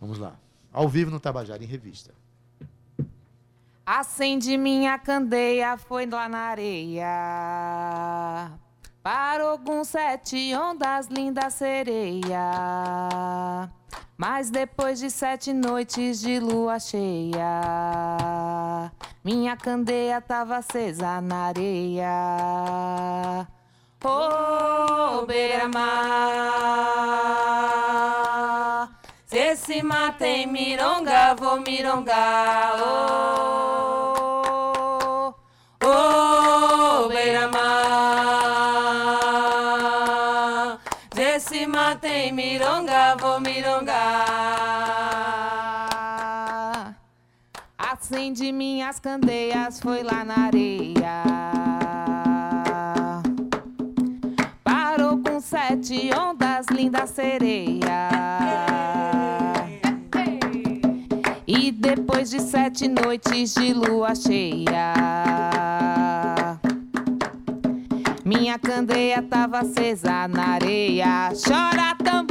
Vamos 0.00 0.18
lá. 0.18 0.34
Ao 0.72 0.88
vivo 0.88 1.10
no 1.10 1.20
Tabajara, 1.20 1.62
em 1.62 1.66
revista. 1.66 2.12
Acende 3.86 4.56
minha 4.56 4.98
candeia, 4.98 5.76
foi 5.76 6.06
lá 6.06 6.26
na 6.28 6.38
areia. 6.38 7.04
Parou 9.02 9.58
com 9.58 9.84
sete 9.84 10.54
ondas, 10.54 11.08
linda 11.08 11.50
sereia. 11.50 12.40
Mas 14.16 14.48
depois 14.48 14.98
de 14.98 15.10
sete 15.10 15.52
noites 15.52 16.20
de 16.20 16.40
lua 16.40 16.78
cheia, 16.78 17.40
minha 19.22 19.54
candeia 19.56 20.20
tava 20.22 20.56
acesa 20.56 21.20
na 21.20 21.48
areia. 21.48 22.08
Ô, 24.06 25.24
beira-mar, 25.24 25.80
se 29.24 29.38
esse 29.38 29.82
mar 29.82 30.14
tem 30.18 30.46
mironga, 30.46 31.34
vou 31.34 31.58
mirongar. 31.60 32.74
Ô, 32.82 32.84
ô, 35.82 37.08
beira-mar, 37.08 37.54
se 41.14 41.22
esse 41.22 41.66
mar 41.66 41.98
tem 41.98 42.30
mironga, 42.30 43.16
vou 43.18 43.40
mirongar. 43.40 43.94
Acende 47.78 48.52
minhas 48.52 49.00
candeias, 49.00 49.80
foi 49.80 50.02
lá 50.02 50.22
na 50.22 50.48
areia. 50.48 51.73
Com 55.34 55.40
sete 55.40 56.10
ondas, 56.16 56.66
linda 56.70 57.08
sereia. 57.08 58.08
E 61.44 61.72
depois 61.72 62.30
de 62.30 62.40
sete 62.40 62.86
noites 62.86 63.54
de 63.54 63.74
lua 63.74 64.14
cheia, 64.14 64.94
minha 68.24 68.56
candeia 68.60 69.20
tava 69.22 69.58
acesa 69.58 70.28
na 70.28 70.50
areia. 70.50 71.32
Chora 71.44 71.96
tambu! 72.04 72.23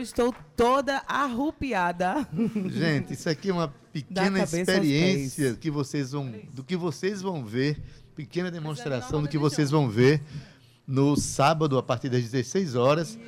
Eu 0.00 0.02
estou 0.02 0.34
toda 0.56 1.02
arrupiada. 1.06 2.26
Gente, 2.70 3.12
isso 3.12 3.28
aqui 3.28 3.50
é 3.50 3.52
uma 3.52 3.68
pequena 3.92 4.42
experiência 4.42 5.54
que 5.54 5.70
vocês 5.70 6.12
vão, 6.12 6.32
do 6.54 6.64
que 6.64 6.74
vocês 6.74 7.20
vão 7.20 7.44
ver, 7.44 7.78
pequena 8.16 8.50
demonstração 8.50 9.22
do 9.22 9.28
que 9.28 9.36
vocês 9.36 9.70
vão 9.70 9.90
ver 9.90 10.22
no 10.86 11.16
sábado, 11.16 11.76
a 11.76 11.82
partir 11.82 12.08
das 12.08 12.22
16 12.22 12.74
horas, 12.76 13.18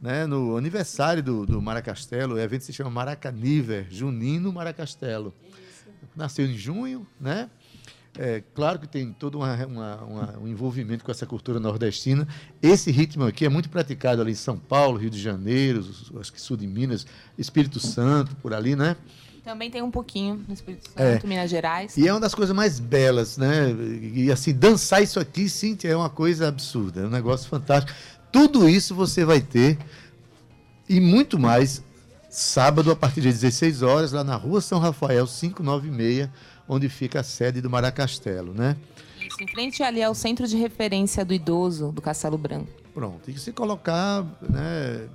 né, 0.00 0.24
no 0.24 0.56
aniversário 0.56 1.22
do, 1.22 1.44
do 1.44 1.60
Maracastelo. 1.60 2.36
O 2.36 2.38
evento 2.38 2.62
se 2.62 2.72
chama 2.72 2.90
Maracaniver, 2.90 3.88
Junino 3.90 4.52
Maracastelo. 4.52 5.34
Nasceu 6.14 6.46
em 6.46 6.56
junho, 6.56 7.04
né? 7.20 7.50
É, 8.18 8.42
claro 8.54 8.78
que 8.78 8.86
tem 8.86 9.10
todo 9.12 9.38
uma- 9.38 9.54
uma- 9.66 9.96
uma- 10.02 10.38
um 10.42 10.46
envolvimento 10.48 11.02
com 11.02 11.10
essa 11.10 11.24
cultura 11.24 11.58
nordestina. 11.58 12.28
Esse 12.62 12.90
ritmo 12.90 13.24
aqui 13.24 13.44
é 13.46 13.48
muito 13.48 13.70
praticado 13.70 14.20
ali 14.20 14.32
em 14.32 14.34
São 14.34 14.58
Paulo, 14.58 14.98
Rio 14.98 15.08
de 15.08 15.18
Janeiro, 15.20 15.82
acho 16.20 16.30
que 16.32 16.38
sul 16.40 16.56
de 16.58 16.66
Minas, 16.66 17.06
Espírito 17.38 17.80
Santo, 17.80 18.36
por 18.36 18.52
ali, 18.52 18.76
né? 18.76 18.96
Também 19.42 19.70
tem 19.70 19.82
um 19.82 19.90
pouquinho 19.90 20.44
no 20.46 20.52
Espírito 20.54 20.88
Santo, 20.88 21.00
É. 21.00 21.26
Minas 21.26 21.50
Gerais. 21.50 21.96
E 21.96 22.06
é 22.06 22.12
uma 22.12 22.20
das 22.20 22.34
coisas 22.34 22.54
mais 22.54 22.78
belas, 22.78 23.38
né? 23.38 23.70
E 24.14 24.30
assim, 24.30 24.52
dançar 24.52 25.02
isso 25.02 25.18
aqui, 25.18 25.48
Cíntia, 25.48 25.88
é 25.88 25.96
uma 25.96 26.10
coisa 26.10 26.48
absurda, 26.48 27.00
é 27.00 27.06
um 27.06 27.10
negócio 27.10 27.48
fantástico. 27.48 27.96
Tudo 28.30 28.68
isso 28.68 28.94
você 28.94 29.24
vai 29.24 29.40
ter 29.40 29.78
e 30.88 31.00
muito 31.00 31.38
mais 31.38 31.82
sábado 32.30 32.90
a 32.90 32.96
partir 32.96 33.20
das 33.22 33.34
16 33.40 33.82
horas 33.82 34.12
lá 34.12 34.22
na 34.22 34.36
Rua 34.36 34.60
São 34.60 34.78
Rafael 34.78 35.26
596, 35.26 36.28
onde 36.68 36.88
fica 36.88 37.20
a 37.20 37.22
sede 37.22 37.60
do 37.60 37.68
Maracastelo, 37.70 38.52
né? 38.54 38.76
Isso, 39.20 39.42
em 39.42 39.46
frente 39.46 39.82
ali 39.82 40.02
ao 40.02 40.14
centro 40.14 40.46
de 40.46 40.56
referência 40.56 41.24
do 41.24 41.32
idoso 41.32 41.92
do 41.92 42.02
Castelo 42.02 42.36
Branco. 42.38 42.68
Pronto. 42.92 43.30
E 43.30 43.38
se 43.38 43.52
colocar, 43.52 44.24
né, 44.48 45.08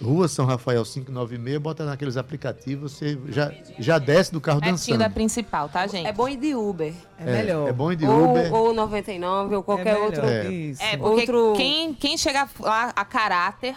Rua 0.00 0.26
São 0.28 0.46
Rafael 0.46 0.82
596, 0.84 1.58
bota 1.58 1.84
naqueles 1.84 2.16
aplicativos, 2.16 2.92
você 2.92 3.18
já, 3.28 3.52
já 3.78 3.98
desce 3.98 4.32
do 4.32 4.40
carro 4.40 4.60
Pertinho 4.60 4.76
dançando. 4.78 4.98
da 4.98 5.10
principal, 5.10 5.68
tá, 5.68 5.86
gente? 5.86 6.06
É 6.06 6.12
bom 6.12 6.28
ir 6.28 6.36
de 6.36 6.54
Uber. 6.54 6.92
É 7.18 7.24
melhor. 7.24 7.68
é 7.68 7.72
bom 7.72 7.92
ir 7.92 7.96
de 7.96 8.06
ou, 8.06 8.30
Uber. 8.30 8.54
Ou 8.54 8.72
99, 8.74 9.56
ou 9.56 9.62
qualquer 9.62 9.94
melhor. 9.94 10.04
outro. 10.06 10.22
É. 10.24 10.72
É, 10.80 10.96
porque 10.96 11.20
Outro- 11.20 11.52
quem, 11.56 11.94
quem 11.94 12.16
chega 12.16 12.48
lá 12.60 12.92
a 12.96 13.04
caráter, 13.04 13.76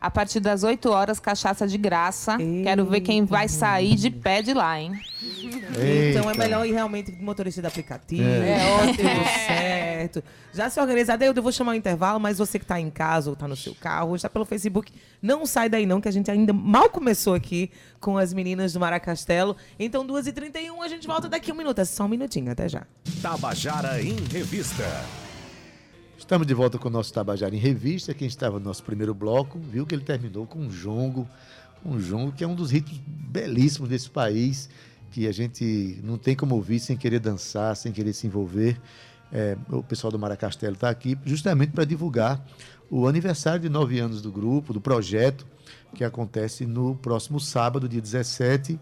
a 0.00 0.10
partir 0.10 0.40
das 0.40 0.62
8 0.64 0.90
horas, 0.90 1.20
cachaça 1.20 1.66
de 1.68 1.78
graça. 1.78 2.36
Quero 2.62 2.84
ver 2.86 3.00
quem 3.02 3.24
vai 3.24 3.48
sair 3.48 3.94
de 3.94 4.10
pé 4.10 4.42
de 4.42 4.52
lá, 4.54 4.80
hein? 4.80 4.92
Então 6.10 6.30
é 6.30 6.36
melhor 6.36 6.66
ir 6.66 6.72
realmente 6.72 7.12
de 7.12 7.22
motorista 7.22 7.60
de 7.60 7.66
aplicativo. 7.66 8.22
É. 8.22 8.60
É 8.60 8.72
ótimo, 8.72 8.96
tudo 8.96 9.46
certo. 9.46 10.24
Já 10.52 10.70
se 10.70 10.80
organiza. 10.80 11.14
Adeildo, 11.14 11.38
eu 11.38 11.42
vou 11.42 11.52
chamar 11.52 11.72
o 11.72 11.74
intervalo, 11.74 12.18
mas 12.18 12.38
você 12.38 12.58
que 12.58 12.64
está 12.64 12.80
em 12.80 12.90
casa 12.90 13.30
ou 13.30 13.34
está 13.34 13.46
no 13.46 13.56
seu 13.56 13.74
carro, 13.74 14.10
ou 14.10 14.16
está 14.16 14.28
pelo 14.28 14.44
Facebook, 14.44 14.92
não 15.22 15.46
sai 15.46 15.68
daí 15.68 15.86
não, 15.86 16.00
que 16.00 16.08
a 16.08 16.12
gente 16.12 16.30
ainda 16.30 16.52
mal 16.52 16.90
começou 16.90 17.34
aqui 17.34 17.70
com 18.00 18.16
as 18.18 18.32
meninas 18.32 18.72
do 18.72 18.80
Maracastelo. 18.80 19.56
Então, 19.78 20.06
2h31, 20.06 20.82
a 20.82 20.88
gente 20.88 21.06
volta 21.06 21.28
daqui 21.28 21.50
a 21.50 21.54
um 21.54 21.56
minuto. 21.56 21.80
É 21.80 21.84
só 21.84 22.04
um 22.04 22.08
minutinho, 22.08 22.50
até 22.50 22.68
já. 22.68 22.86
Tabajara 23.22 24.02
em 24.02 24.16
Revista. 24.30 24.84
Estamos 26.18 26.46
de 26.46 26.54
volta 26.54 26.78
com 26.78 26.88
o 26.88 26.90
nosso 26.90 27.12
Tabajara 27.12 27.54
em 27.54 27.58
Revista. 27.58 28.14
Quem 28.14 28.28
estava 28.28 28.58
no 28.58 28.64
nosso 28.66 28.82
primeiro 28.84 29.14
bloco 29.14 29.58
viu 29.58 29.86
que 29.86 29.94
ele 29.94 30.04
terminou 30.04 30.46
com 30.46 30.60
um 30.60 30.70
jongo. 30.70 31.28
Um 31.84 31.98
jongo 31.98 32.30
que 32.30 32.44
é 32.44 32.46
um 32.46 32.54
dos 32.54 32.70
ritmos 32.70 33.00
belíssimos 33.06 33.88
desse 33.88 34.10
país, 34.10 34.68
que 35.10 35.26
a 35.26 35.32
gente 35.32 36.00
não 36.02 36.16
tem 36.16 36.36
como 36.36 36.54
ouvir 36.54 36.78
sem 36.78 36.96
querer 36.96 37.18
dançar, 37.20 37.76
sem 37.76 37.92
querer 37.92 38.12
se 38.12 38.26
envolver. 38.26 38.80
É, 39.32 39.56
o 39.68 39.82
pessoal 39.82 40.10
do 40.10 40.18
Maracastelo 40.18 40.74
está 40.74 40.90
aqui 40.90 41.16
justamente 41.24 41.70
para 41.70 41.84
divulgar 41.84 42.44
o 42.90 43.06
aniversário 43.06 43.60
de 43.60 43.68
nove 43.68 44.00
anos 44.00 44.20
do 44.20 44.32
grupo, 44.32 44.72
do 44.72 44.80
projeto, 44.80 45.46
que 45.94 46.02
acontece 46.02 46.66
no 46.66 46.96
próximo 46.96 47.38
sábado, 47.38 47.88
dia 47.88 48.00
17, 48.00 48.78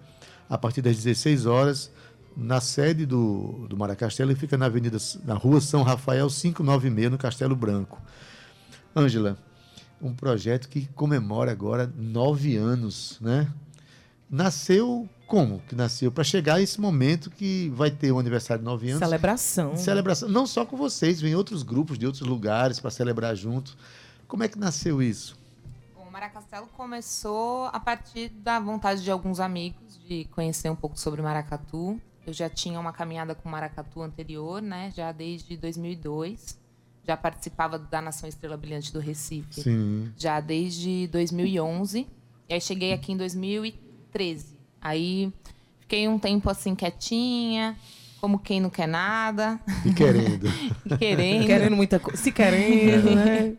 a 0.48 0.56
partir 0.56 0.80
das 0.80 0.96
16 0.96 1.44
horas, 1.44 1.92
na 2.36 2.60
sede 2.60 3.04
do, 3.04 3.66
do 3.68 3.76
Maracastelo, 3.76 4.32
e 4.32 4.34
fica 4.34 4.56
na 4.56 4.66
Avenida, 4.66 4.96
na 5.24 5.34
Rua 5.34 5.60
São 5.60 5.82
Rafael 5.82 6.28
596, 6.28 7.10
no 7.10 7.18
Castelo 7.18 7.54
Branco. 7.54 8.00
Ângela, 8.96 9.36
um 10.00 10.14
projeto 10.14 10.68
que 10.68 10.86
comemora 10.94 11.52
agora 11.52 11.92
nove 11.96 12.56
anos, 12.56 13.18
né? 13.20 13.52
Nasceu 14.30 15.08
como 15.28 15.60
que 15.68 15.74
nasceu? 15.74 16.10
Para 16.10 16.24
chegar 16.24 16.54
a 16.54 16.60
esse 16.60 16.80
momento 16.80 17.30
que 17.30 17.70
vai 17.74 17.90
ter 17.90 18.10
o 18.10 18.18
aniversário 18.18 18.62
de 18.62 18.64
nove 18.64 18.88
anos. 18.88 18.98
Celebração. 18.98 19.76
Celebração. 19.76 20.26
Não 20.26 20.46
só 20.46 20.64
com 20.64 20.74
vocês, 20.74 21.20
vem 21.20 21.34
outros 21.34 21.62
grupos 21.62 21.98
de 21.98 22.06
outros 22.06 22.26
lugares 22.26 22.80
para 22.80 22.90
celebrar 22.90 23.36
juntos. 23.36 23.76
Como 24.26 24.42
é 24.42 24.48
que 24.48 24.58
nasceu 24.58 25.02
isso? 25.02 25.38
Bom, 25.94 26.08
o 26.08 26.10
Maracastelo 26.10 26.66
começou 26.68 27.66
a 27.66 27.78
partir 27.78 28.30
da 28.30 28.58
vontade 28.58 29.04
de 29.04 29.10
alguns 29.10 29.38
amigos 29.38 30.00
de 30.08 30.24
conhecer 30.32 30.70
um 30.70 30.76
pouco 30.76 30.98
sobre 30.98 31.20
Maracatu. 31.20 32.00
Eu 32.26 32.32
já 32.32 32.48
tinha 32.48 32.80
uma 32.80 32.92
caminhada 32.92 33.34
com 33.34 33.50
Maracatu 33.50 34.00
anterior, 34.00 34.62
né? 34.62 34.90
Já 34.96 35.12
desde 35.12 35.58
2002. 35.58 36.58
Já 37.06 37.18
participava 37.18 37.78
da 37.78 38.00
Nação 38.00 38.26
Estrela 38.26 38.56
Brilhante 38.56 38.92
do 38.94 38.98
Recife. 38.98 39.62
Sim. 39.62 40.10
Já 40.16 40.40
desde 40.40 41.06
2011. 41.08 42.06
E 42.48 42.54
aí 42.54 42.60
cheguei 42.62 42.94
aqui 42.94 43.12
em 43.12 43.16
2013. 43.18 44.57
Aí 44.80 45.32
fiquei 45.80 46.08
um 46.08 46.18
tempo 46.18 46.48
assim 46.50 46.74
quietinha, 46.74 47.76
como 48.20 48.38
quem 48.38 48.60
não 48.60 48.70
quer 48.70 48.86
nada. 48.86 49.60
E 49.84 49.92
querendo. 49.92 50.48
querendo. 50.98 51.46
Querendo 51.46 51.76
muita 51.76 51.98
coisa. 51.98 52.20
Se 52.20 52.32
querendo, 52.32 53.14
né? 53.14 53.56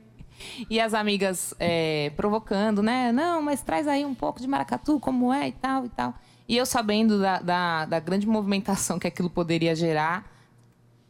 E 0.69 0.79
as 0.79 0.93
amigas 0.93 1.53
é, 1.59 2.11
provocando, 2.15 2.81
né? 2.81 3.11
Não, 3.11 3.41
mas 3.41 3.61
traz 3.61 3.87
aí 3.87 4.05
um 4.05 4.15
pouco 4.15 4.39
de 4.39 4.47
maracatu, 4.47 4.99
como 4.99 5.33
é 5.33 5.49
e 5.49 5.51
tal 5.51 5.85
e 5.85 5.89
tal. 5.89 6.13
E 6.47 6.57
eu 6.57 6.65
sabendo 6.65 7.19
da, 7.19 7.39
da, 7.39 7.85
da 7.85 7.99
grande 7.99 8.27
movimentação 8.27 8.97
que 8.97 9.07
aquilo 9.07 9.29
poderia 9.29 9.75
gerar, 9.75 10.31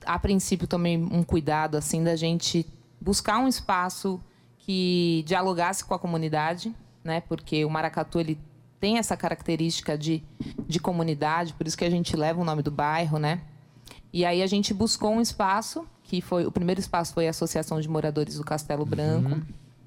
a 0.05 0.19
princípio 0.19 0.67
tomei 0.67 0.97
um 0.97 1.23
cuidado, 1.23 1.77
assim, 1.77 2.03
da 2.03 2.15
gente 2.15 2.65
buscar 2.99 3.39
um 3.39 3.47
espaço 3.47 4.21
que 4.57 5.23
dialogasse 5.25 5.83
com 5.85 5.93
a 5.93 5.99
comunidade, 5.99 6.75
né? 7.03 7.21
Porque 7.21 7.63
o 7.63 7.69
maracatu, 7.69 8.19
ele 8.19 8.37
tem 8.79 8.97
essa 8.97 9.17
característica 9.17 9.97
de, 9.97 10.23
de 10.67 10.79
comunidade, 10.79 11.53
por 11.53 11.67
isso 11.67 11.77
que 11.77 11.85
a 11.85 11.89
gente 11.89 12.15
leva 12.15 12.39
o 12.39 12.45
nome 12.45 12.63
do 12.63 12.71
bairro, 12.71 13.19
né? 13.19 13.41
E 14.11 14.25
aí 14.25 14.41
a 14.41 14.47
gente 14.47 14.73
buscou 14.73 15.11
um 15.11 15.21
espaço, 15.21 15.85
que 16.03 16.21
foi 16.21 16.45
o 16.45 16.51
primeiro 16.51 16.79
espaço 16.79 17.13
foi 17.13 17.27
a 17.27 17.29
Associação 17.29 17.79
de 17.79 17.87
Moradores 17.87 18.35
do 18.35 18.43
Castelo 18.43 18.85
Branco, 18.85 19.41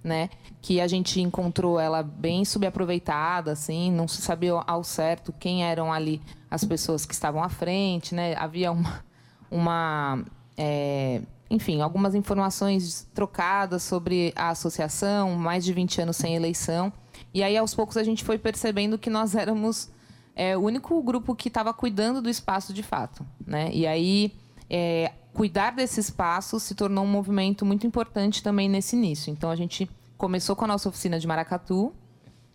né? 0.04 0.30
Que 0.60 0.80
a 0.80 0.86
gente 0.86 1.20
encontrou 1.20 1.80
ela 1.80 2.02
bem 2.02 2.44
subaproveitada, 2.44 3.52
assim, 3.52 3.90
não 3.90 4.06
se 4.06 4.22
sabia 4.22 4.52
ao 4.52 4.84
certo 4.84 5.32
quem 5.32 5.64
eram 5.64 5.92
ali 5.92 6.20
as 6.50 6.64
pessoas 6.64 7.04
que 7.06 7.14
estavam 7.14 7.42
à 7.42 7.48
frente, 7.48 8.14
né? 8.14 8.34
Havia 8.36 8.70
uma, 8.70 9.04
uma 9.50 10.24
é, 10.56 11.22
enfim, 11.50 11.80
algumas 11.80 12.14
informações 12.14 13.08
trocadas 13.12 13.82
sobre 13.82 14.32
a 14.36 14.50
associação, 14.50 15.32
mais 15.32 15.64
de 15.64 15.72
20 15.72 16.02
anos 16.02 16.16
sem 16.16 16.34
eleição. 16.36 16.92
E 17.34 17.42
aí, 17.42 17.56
aos 17.56 17.74
poucos, 17.74 17.96
a 17.96 18.02
gente 18.04 18.24
foi 18.24 18.38
percebendo 18.38 18.98
que 18.98 19.08
nós 19.10 19.34
éramos 19.34 19.90
é, 20.34 20.56
o 20.56 20.60
único 20.60 21.02
grupo 21.02 21.34
que 21.34 21.48
estava 21.48 21.72
cuidando 21.74 22.20
do 22.22 22.28
espaço 22.28 22.72
de 22.72 22.82
fato. 22.82 23.24
Né? 23.46 23.70
E 23.72 23.86
aí, 23.86 24.32
é, 24.68 25.12
cuidar 25.32 25.72
desse 25.72 26.00
espaço 26.00 26.58
se 26.60 26.74
tornou 26.74 27.04
um 27.04 27.08
movimento 27.08 27.64
muito 27.64 27.86
importante 27.86 28.42
também 28.42 28.68
nesse 28.68 28.96
início. 28.96 29.30
Então, 29.30 29.50
a 29.50 29.56
gente 29.56 29.88
começou 30.16 30.54
com 30.54 30.64
a 30.64 30.68
nossa 30.68 30.88
oficina 30.88 31.18
de 31.18 31.26
Maracatu, 31.26 31.92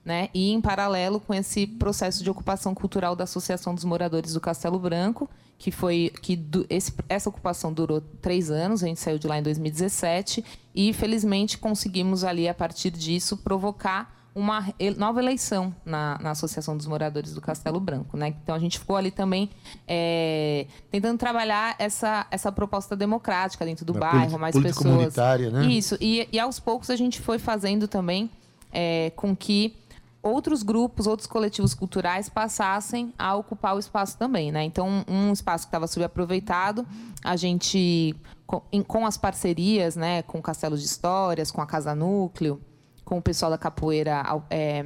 né? 0.06 0.30
E 0.34 0.54
em 0.54 0.62
paralelo 0.62 1.20
com 1.20 1.34
esse 1.34 1.68
processo 1.68 2.24
de 2.24 2.30
ocupação 2.30 2.74
cultural 2.74 3.14
da 3.14 3.26
Associação 3.26 3.76
dos 3.76 3.84
Moradores 3.84 4.34
do 4.34 4.40
Castelo 4.40 4.80
Branco, 4.80 5.30
que 5.58 5.70
foi 5.70 6.14
que 6.22 6.40
esse- 6.70 6.94
essa 7.10 7.28
ocupação 7.28 7.74
durou 7.74 8.00
três 8.00 8.50
anos, 8.50 8.82
a 8.82 8.88
gente 8.88 9.02
saiu 9.02 9.20
de 9.20 9.28
lá 9.28 9.38
em 9.38 9.44
2017 9.44 10.46
e 10.74 10.94
felizmente 10.94 11.58
conseguimos 11.58 12.24
ali 12.24 12.48
a 12.48 12.54
partir 12.54 12.90
disso 12.92 13.36
provocar 13.36 14.16
uma 14.38 14.64
nova 14.98 15.20
eleição 15.20 15.74
na, 15.84 16.20
na 16.22 16.30
Associação 16.32 16.78
dos 16.78 16.86
Moradores 16.86 17.34
do 17.34 17.42
Castelo 17.42 17.80
Branco, 17.80 18.16
né? 18.16 18.36
Então 18.44 18.54
a 18.54 18.60
gente 18.60 18.78
ficou 18.78 18.96
ali 18.96 19.10
também 19.10 19.50
é, 19.88 20.68
tentando 20.92 21.18
trabalhar 21.18 21.76
essa, 21.80 22.28
essa 22.30 22.52
proposta 22.52 22.96
democrática 22.96 23.66
dentro 23.66 23.84
do 23.84 23.94
Uma 23.94 24.00
bairro, 24.00 24.38
mais 24.38 24.56
pessoas. 24.56 24.78
comunitária, 24.78 25.50
né? 25.50 25.66
Isso. 25.66 25.98
E, 26.00 26.28
e 26.32 26.40
aos 26.40 26.60
poucos 26.60 26.92
a 26.92 26.96
gente 26.96 27.20
foi 27.20 27.40
fazendo 27.40 27.88
também 27.88 28.30
é, 28.72 29.12
com 29.16 29.36
que 29.36 29.76
outros 30.22 30.62
grupos, 30.62 31.08
outros 31.08 31.28
coletivos 31.28 31.74
culturais 31.74 32.30
passassem 32.30 33.14
a 33.18 33.34
ocupar 33.36 33.76
o 33.76 33.80
espaço 33.80 34.18
também, 34.18 34.52
né? 34.52 34.64
Então, 34.64 35.04
um 35.08 35.32
espaço 35.32 35.66
que 35.66 35.70
estava 35.70 35.88
subaproveitado, 35.88 36.86
a 37.24 37.36
gente, 37.36 38.16
com, 38.46 38.62
em- 38.72 38.84
com 38.84 39.06
as 39.06 39.18
parcerias, 39.18 39.96
né, 39.96 40.22
com 40.24 40.38
o 40.40 40.42
Castelo 40.42 40.78
de 40.78 40.84
Histórias, 40.86 41.50
com 41.50 41.62
a 41.62 41.66
Casa 41.66 41.96
Núcleo, 41.96 42.62
com 43.08 43.18
o 43.18 43.22
pessoal 43.22 43.50
da 43.50 43.58
capoeira 43.58 44.20
ao, 44.22 44.46
é, 44.50 44.86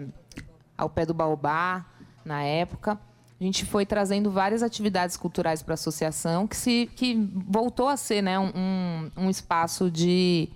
ao 0.77 0.87
pé 0.87 1.07
do 1.07 1.13
Baobá, 1.13 1.83
na 2.23 2.43
época, 2.43 2.99
a 3.39 3.43
gente 3.43 3.65
foi 3.65 3.83
trazendo 3.83 4.29
várias 4.29 4.61
atividades 4.61 5.17
culturais 5.17 5.63
para 5.63 5.73
a 5.73 5.75
associação, 5.75 6.45
que, 6.45 6.55
se, 6.55 6.87
que 6.95 7.15
voltou 7.47 7.87
a 7.87 7.97
ser 7.97 8.21
né, 8.21 8.37
um, 8.37 9.09
um 9.17 9.27
espaço 9.29 9.89
de 9.89 10.49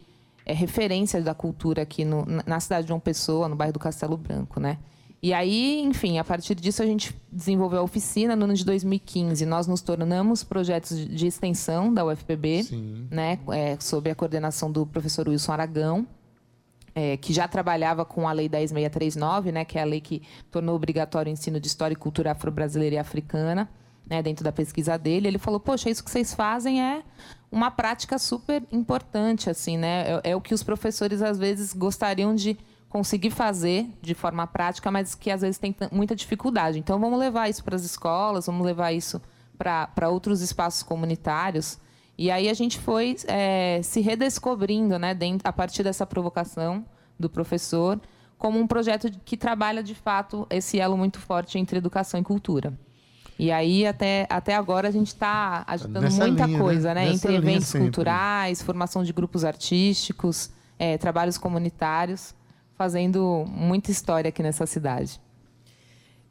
é, 0.45 0.53
referência 0.53 1.19
da 1.23 1.33
cultura 1.33 1.81
aqui 1.81 2.05
no- 2.05 2.23
na- 2.45 2.59
cidade 2.59 2.83
de 2.83 2.89
João 2.89 2.99
Pessoa, 2.99 3.49
no 3.49 3.55
bairro 3.55 3.73
do 3.73 3.79
Castelo 3.79 4.15
Branco, 4.15 4.59
né? 4.59 4.77
E 5.23 5.33
aí, 5.33 5.81
enfim, 5.81 6.19
a 6.19 6.23
partir 6.23 6.53
disso 6.53 6.83
a 6.83 6.85
gente 6.85 7.15
desenvolveu 7.31 7.79
a 7.79 7.81
oficina 7.81 8.35
no 8.35 8.43
ano 8.45 8.53
de 8.53 8.63
2015. 8.63 9.43
Nós 9.47 9.65
nos 9.65 9.81
tornamos 9.81 10.43
projetos 10.43 10.95
de- 10.95 11.25
extensão 11.25 11.91
da 11.91 12.05
UFPB, 12.05 12.61
né, 13.09 13.39
é, 13.51 13.75
sob 13.79 14.07
a 14.07 14.13
coordenação 14.13 14.71
do 14.71 14.85
professor 14.85 15.27
Wilson 15.27 15.51
Aragão, 15.53 16.05
é, 16.95 17.17
que 17.17 17.33
já 17.33 17.45
trabalhava 17.45 18.05
com 18.05 18.27
a 18.27 18.31
Lei 18.31 18.47
10.639, 18.47 19.51
né, 19.51 19.65
que 19.65 19.77
é 19.77 19.81
a 19.81 19.85
lei 19.85 19.99
que 19.99 20.23
tornou 20.49 20.75
obrigatório 20.75 21.29
o 21.29 21.33
ensino 21.33 21.59
de 21.59 21.67
história 21.67 21.93
e 21.93 21.97
cultura 21.97 22.31
afro-brasileira 22.31 22.95
e 22.95 22.97
africana, 22.97 23.69
né, 24.09 24.23
dentro 24.23 24.45
da 24.45 24.51
pesquisa 24.51 24.97
dele. 24.97 25.27
Ele 25.27 25.37
falou: 25.37 25.59
Poxa, 25.59 25.89
isso 25.89 26.03
que 26.03 26.09
vocês 26.09 26.33
fazem 26.33 26.81
é 26.81 27.03
uma 27.51 27.69
prática 27.69 28.17
super 28.17 28.63
importante, 28.71 29.49
assim, 29.49 29.77
né? 29.77 30.19
É, 30.23 30.31
é 30.31 30.35
o 30.35 30.41
que 30.41 30.53
os 30.53 30.63
professores 30.63 31.21
às 31.21 31.37
vezes 31.37 31.73
gostariam 31.73 32.33
de 32.33 32.57
conseguir 32.87 33.31
fazer 33.31 33.89
de 34.01 34.13
forma 34.13 34.47
prática, 34.47 34.89
mas 34.89 35.13
que 35.15 35.29
às 35.29 35.41
vezes 35.41 35.57
tem 35.57 35.75
muita 35.91 36.15
dificuldade. 36.15 36.79
Então, 36.79 36.97
vamos 36.97 37.19
levar 37.19 37.49
isso 37.49 37.61
para 37.61 37.75
as 37.75 37.83
escolas, 37.83 38.45
vamos 38.45 38.65
levar 38.65 38.93
isso 38.93 39.21
para 39.57 40.09
outros 40.09 40.39
espaços 40.41 40.81
comunitários. 40.81 41.77
E 42.17 42.31
aí 42.31 42.49
a 42.49 42.53
gente 42.53 42.79
foi 42.79 43.15
é, 43.27 43.81
se 43.83 43.99
redescobrindo, 43.99 44.97
né, 44.97 45.13
dentro, 45.13 45.47
a 45.47 45.51
partir 45.51 45.83
dessa 45.83 46.05
provocação 46.05 46.85
do 47.19 47.29
professor, 47.29 47.99
como 48.37 48.59
um 48.59 48.67
projeto 48.67 49.09
que 49.23 49.35
trabalha 49.35 49.83
de 49.83 49.95
fato 49.95 50.47
esse 50.49 50.79
elo 50.79 50.97
muito 50.97 51.19
forte 51.19 51.57
entre 51.57 51.77
educação 51.77 52.19
e 52.19 52.23
cultura. 52.23 52.73
E 53.37 53.51
aí, 53.51 53.85
até, 53.85 54.25
até 54.29 54.55
agora, 54.55 54.87
a 54.87 54.91
gente 54.91 55.07
está 55.07 55.65
agitando 55.67 56.01
nessa 56.01 56.25
muita 56.25 56.45
linha, 56.45 56.57
né? 56.57 56.63
coisa, 56.63 56.93
né? 56.93 57.05
Nessa 57.05 57.15
Entre 57.15 57.35
eventos 57.35 57.67
sempre. 57.67 57.87
culturais, 57.87 58.61
formação 58.61 59.03
de 59.03 59.11
grupos 59.11 59.43
artísticos, 59.43 60.51
é, 60.79 60.97
trabalhos 60.97 61.37
comunitários, 61.37 62.33
fazendo 62.77 63.45
muita 63.47 63.91
história 63.91 64.29
aqui 64.29 64.41
nessa 64.41 64.65
cidade. 64.65 65.19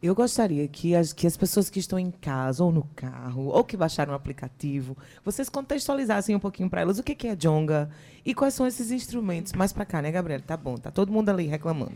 Eu 0.05 0.15
gostaria 0.15 0.69
que 0.69 0.95
as, 0.95 1.15
que 1.15 1.27
as 1.27 1.35
pessoas 1.35 1.71
que 1.71 1.79
estão 1.79 1.99
em 1.99 2.11
casa 2.11 2.63
ou 2.63 2.71
no 2.71 2.85
carro, 2.95 3.47
ou 3.47 3.65
que 3.65 3.75
baixaram 3.75 4.13
o 4.13 4.15
aplicativo, 4.15 4.95
vocês 5.25 5.49
contextualizassem 5.49 6.37
um 6.37 6.39
pouquinho 6.39 6.69
para 6.69 6.83
elas 6.83 6.99
o 6.99 7.03
que 7.03 7.15
que 7.15 7.27
é 7.27 7.35
jonga 7.35 7.89
e 8.23 8.35
quais 8.35 8.53
são 8.53 8.67
esses 8.67 8.91
instrumentos. 8.91 9.55
Mais 9.55 9.73
para 9.73 9.87
cá, 9.87 10.03
né, 10.03 10.13
Gabriela? 10.13 10.43
Tá 10.47 10.59
bom, 10.59 10.77
tá 10.77 10.91
todo 10.91 11.11
mundo 11.11 11.31
ali 11.31 11.47
reclamando. 11.47 11.95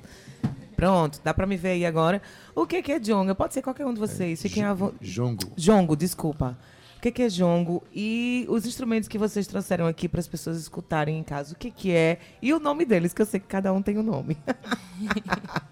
Pronto, 0.75 1.21
dá 1.23 1.35
para 1.35 1.47
me 1.47 1.59
ver 1.59 1.73
aí 1.73 1.85
agora. 1.85 2.23
O 2.55 2.67
que 2.67 2.81
que 2.81 2.93
é 2.93 2.99
jonga? 2.99 3.35
Pode 3.35 3.53
ser 3.53 3.61
qualquer 3.61 3.85
um 3.85 3.93
de 3.93 4.01
vocês. 4.01 4.41
Fiquem 4.41 4.65
à 4.65 4.73
vo... 4.73 4.95
Jongo. 5.03 5.53
Jongo, 5.55 5.95
desculpa. 5.95 6.57
O 6.97 7.01
que 7.03 7.13
que 7.13 7.25
é 7.25 7.29
jongo? 7.29 7.83
E 7.95 8.47
os 8.49 8.65
instrumentos 8.65 9.07
que 9.07 9.19
vocês 9.19 9.47
trouxeram 9.47 9.87
aqui 9.87 10.09
para 10.09 10.21
as 10.21 10.27
pessoas 10.27 10.57
escutarem 10.57 11.19
em 11.19 11.23
casa. 11.23 11.53
O 11.53 11.59
que 11.59 11.71
que 11.71 11.93
é? 11.93 12.21
E 12.41 12.55
o 12.55 12.59
nome 12.59 12.87
deles, 12.87 13.13
que 13.13 13.21
eu 13.21 13.27
sei 13.27 13.39
que 13.39 13.47
cada 13.47 13.71
um 13.71 13.83
tem 13.83 13.99
um 13.99 14.03
nome. 14.03 14.39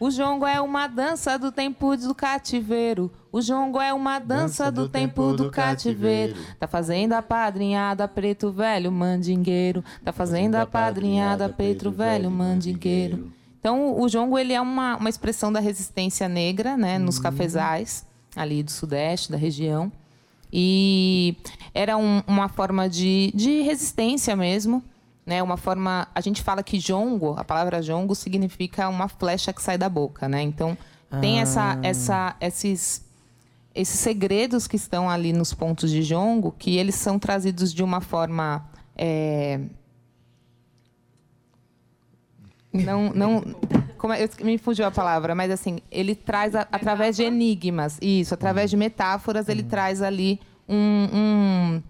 O 0.00 0.10
jongo 0.10 0.46
é 0.46 0.60
uma 0.60 0.86
dança 0.86 1.38
do 1.38 1.50
tempo 1.50 1.96
do 1.96 2.14
cativeiro. 2.14 3.10
O 3.32 3.40
jongo 3.40 3.80
é 3.80 3.92
uma 3.92 4.18
dança, 4.18 4.70
do, 4.70 4.88
tempo, 4.88 5.32
do 5.32 5.50
cativeiro. 5.50 6.34
Tá 6.58 6.66
fazendo 6.68 7.12
a 7.14 7.20
padrinhada 7.22 8.06
preto 8.06 8.50
velho 8.52 8.92
mandingueiro. 8.92 9.84
Tá 10.04 10.12
fazendo 10.12 10.54
a 10.54 10.64
padrinhada 10.66 11.48
preto 11.48 11.90
velho 11.90 12.30
mandingueiro. 12.30 13.32
Então, 13.60 14.00
o 14.00 14.08
jongo 14.08 14.38
ele 14.38 14.52
é 14.52 14.60
uma, 14.60 14.96
uma 14.96 15.08
expressão 15.08 15.52
da 15.52 15.58
resistência 15.60 16.28
negra, 16.28 16.76
né, 16.76 16.96
nos 16.98 17.18
cafezais 17.18 18.06
ali 18.36 18.62
do 18.62 18.70
sudeste 18.70 19.32
da 19.32 19.36
região. 19.36 19.90
E 20.52 21.36
era 21.74 21.96
um- 21.96 22.22
uma 22.26 22.48
forma 22.48 22.88
de, 22.88 23.32
de 23.34 23.62
resistência 23.62 24.34
mesmo, 24.36 24.82
né? 25.28 25.42
Uma 25.42 25.58
forma, 25.58 26.08
a 26.14 26.20
gente 26.22 26.42
fala 26.42 26.62
que 26.62 26.78
jongo, 26.78 27.34
a 27.36 27.44
palavra 27.44 27.82
jongo 27.82 28.14
significa 28.14 28.88
uma 28.88 29.08
flecha 29.08 29.52
que 29.52 29.60
sai 29.62 29.76
da 29.76 29.86
boca, 29.88 30.26
né? 30.26 30.40
Então 30.40 30.76
tem 31.20 31.40
essa, 31.40 31.74
Ah. 31.74 31.78
essa, 31.82 32.36
esses, 32.40 33.04
esses 33.74 34.00
segredos 34.00 34.66
que 34.66 34.76
estão 34.76 35.08
ali 35.08 35.32
nos 35.34 35.52
pontos 35.52 35.90
de 35.90 36.02
jongo, 36.02 36.52
que 36.58 36.78
eles 36.78 36.94
são 36.94 37.18
trazidos 37.18 37.74
de 37.74 37.82
uma 37.82 38.00
forma 38.00 38.66
é, 38.96 39.60
não, 42.72 43.10
não, 43.10 43.40
como 43.96 44.12
é, 44.12 44.22
eu- 44.24 44.28
me 44.44 44.58
fugiu 44.58 44.86
a 44.86 44.90
palavra, 44.90 45.34
mas 45.34 45.50
assim, 45.50 45.78
ele 45.90 46.14
traz 46.14 46.54
a- 46.54 46.66
através 46.70 47.16
de 47.16 47.22
enigmas, 47.22 47.98
isso, 48.00 48.34
através 48.34 48.70
de 48.70 48.76
metáforas, 48.76 49.48
ele 49.48 49.62
traz 49.62 50.02
ali 50.02 50.38
um, 50.68 51.08
um, 51.12 51.82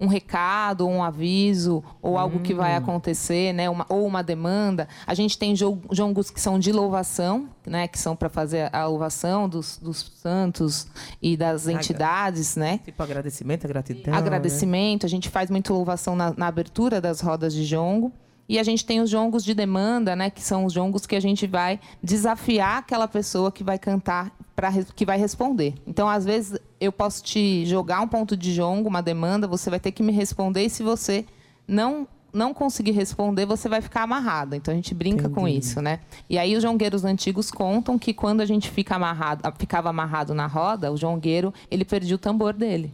um 0.00 0.06
recado, 0.06 0.86
um 0.86 1.02
aviso, 1.02 1.82
ou 2.02 2.18
algo 2.18 2.40
que 2.40 2.52
vai 2.54 2.74
acontecer, 2.76 3.52
né? 3.52 3.70
Uma, 3.70 3.86
ou 3.88 4.06
uma 4.06 4.22
demanda. 4.22 4.88
A 5.06 5.14
gente 5.14 5.38
tem 5.38 5.54
jo- 5.54 5.78
jongos 5.90 6.30
que 6.30 6.40
são 6.40 6.58
de 6.58 6.72
louvação, 6.72 7.48
né? 7.66 7.86
Que 7.88 7.98
são 7.98 8.14
para 8.16 8.28
fazer 8.28 8.68
a 8.74 8.86
louvação 8.86 9.48
dos, 9.48 9.78
dos 9.78 10.12
santos 10.20 10.86
e 11.22 11.36
das 11.36 11.66
entidades, 11.68 12.56
né? 12.56 12.78
Tipo 12.84 13.02
agradecimento, 13.02 13.66
gratidão. 13.68 14.14
agradecimento. 14.14 15.06
A 15.06 15.08
gente 15.08 15.28
faz 15.30 15.48
muito 15.50 15.72
louvação 15.72 16.16
na, 16.16 16.34
na 16.36 16.46
abertura 16.48 17.00
das 17.00 17.20
rodas 17.20 17.54
de 17.54 17.64
jongo. 17.64 18.12
E 18.48 18.58
a 18.58 18.62
gente 18.62 18.84
tem 18.84 19.00
os 19.00 19.08
jongos 19.08 19.42
de 19.44 19.54
demanda, 19.54 20.14
né? 20.14 20.28
Que 20.28 20.42
são 20.42 20.64
os 20.66 20.72
jongos 20.72 21.06
que 21.06 21.16
a 21.16 21.20
gente 21.20 21.46
vai 21.46 21.80
desafiar 22.02 22.78
aquela 22.78 23.08
pessoa 23.08 23.50
que 23.50 23.64
vai 23.64 23.78
cantar, 23.78 24.30
pra, 24.54 24.68
res- 24.68 24.92
que 24.94 25.06
vai 25.06 25.18
responder. 25.18 25.74
Então, 25.86 26.08
às 26.08 26.24
vezes, 26.24 26.58
eu 26.80 26.92
posso 26.92 27.22
te 27.22 27.64
jogar 27.64 28.00
um 28.02 28.08
ponto 28.08 28.36
de 28.36 28.54
jongo, 28.54 28.88
uma 28.88 29.00
demanda, 29.02 29.48
você 29.48 29.70
vai 29.70 29.80
ter 29.80 29.92
que 29.92 30.02
me 30.02 30.12
responder. 30.12 30.64
E 30.64 30.70
se 30.70 30.82
você 30.82 31.24
não 31.66 32.06
não 32.32 32.52
conseguir 32.52 32.90
responder, 32.90 33.46
você 33.46 33.68
vai 33.68 33.80
ficar 33.80 34.02
amarrada. 34.02 34.56
Então 34.56 34.72
a 34.72 34.74
gente 34.74 34.92
brinca 34.92 35.28
com 35.28 35.46
Entendi. 35.46 35.60
isso, 35.66 35.80
né? 35.80 36.00
E 36.28 36.36
aí 36.36 36.56
os 36.56 36.64
jongueiros 36.64 37.04
antigos 37.04 37.48
contam 37.48 37.96
que 37.96 38.12
quando 38.12 38.40
a 38.40 38.44
gente 38.44 38.68
fica 38.72 38.96
amarrado, 38.96 39.42
ficava 39.56 39.88
amarrado 39.90 40.34
na 40.34 40.48
roda, 40.48 40.90
o 40.90 40.96
jongueiro, 40.96 41.54
ele 41.70 41.84
perdia 41.84 42.16
o 42.16 42.18
tambor 42.18 42.52
dele. 42.52 42.92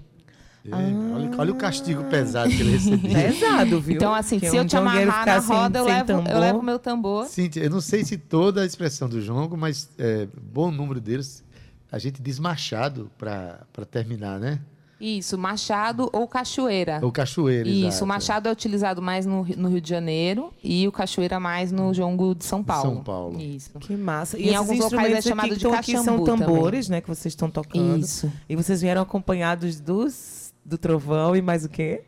É, 0.64 1.14
olha, 1.14 1.30
olha 1.38 1.52
o 1.52 1.56
castigo 1.56 2.04
pesado 2.04 2.50
que 2.50 2.60
ele 2.60 2.72
recebia. 2.72 3.14
Pesado, 3.32 3.80
viu? 3.80 3.96
Então, 3.96 4.14
assim, 4.14 4.38
Que 4.38 4.50
se 4.50 4.56
eu 4.56 4.62
um 4.62 4.66
te 4.66 4.72
jongueiro 4.76 5.10
amarrar 5.10 5.26
na 5.36 5.40
sem- 5.42 5.56
roda, 5.56 5.78
eu 5.78 5.84
sem 5.84 5.94
levo, 5.94 6.28
eu 6.28 6.38
levo 6.38 6.62
meu 6.62 6.78
tambor. 6.78 7.26
Cíntia, 7.26 7.60
eu 7.62 7.70
não 7.70 7.80
sei 7.80 8.04
se 8.04 8.18
toda 8.18 8.60
a 8.62 8.66
expressão 8.66 9.08
do 9.08 9.20
jongo, 9.22 9.56
mas 9.56 9.88
é, 9.98 10.28
bom 10.52 10.70
número 10.70 11.00
deles 11.00 11.42
a 11.90 11.98
gente 11.98 12.20
diz 12.22 12.38
machado 12.38 13.10
para 13.18 13.58
terminar, 13.90 14.38
né? 14.38 14.60
Isso, 15.00 15.38
machado 15.38 16.10
ou 16.12 16.28
cachoeira. 16.28 17.00
Ou 17.02 17.10
cachoeira, 17.10 17.66
Isso, 17.66 17.86
exato. 17.86 18.04
o 18.04 18.06
machado 18.06 18.48
é 18.50 18.52
utilizado 18.52 19.00
mais 19.00 19.24
no, 19.24 19.46
no 19.56 19.68
Rio 19.70 19.80
de 19.80 19.88
Janeiro 19.88 20.52
e 20.62 20.86
o 20.86 20.92
cachoeira 20.92 21.40
mais 21.40 21.72
no 21.72 21.94
jongo 21.94 22.34
de 22.34 22.44
São 22.44 22.62
Paulo. 22.62 22.96
São 22.96 23.02
Paulo. 23.02 23.40
Isso. 23.40 23.70
Que 23.80 23.96
massa. 23.96 24.38
Em 24.38 24.42
esses 24.42 24.56
alguns 24.56 24.78
locais 24.78 25.10
é 25.14 25.18
instrumentos 25.18 25.24
chamado 25.24 25.46
aqui 25.46 25.54
de 25.54 25.60
que 25.60 25.66
estão 25.66 25.74
aqui 25.74 26.04
são 26.04 26.22
tambores, 26.24 26.86
também. 26.86 26.98
né? 26.98 27.00
Que 27.00 27.08
vocês 27.08 27.32
estão 27.32 27.50
tocando. 27.50 28.04
Isso. 28.04 28.30
E 28.46 28.54
vocês 28.54 28.82
vieram 28.82 29.00
acompanhados 29.00 29.80
dos, 29.80 30.39
do 30.70 30.78
trovão 30.78 31.34
e 31.36 31.42
mais 31.42 31.64
o 31.64 31.68
quê? 31.68 32.02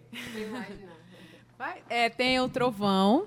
É, 1.91 2.09
tem 2.09 2.41
o 2.41 2.49
trovão, 2.49 3.27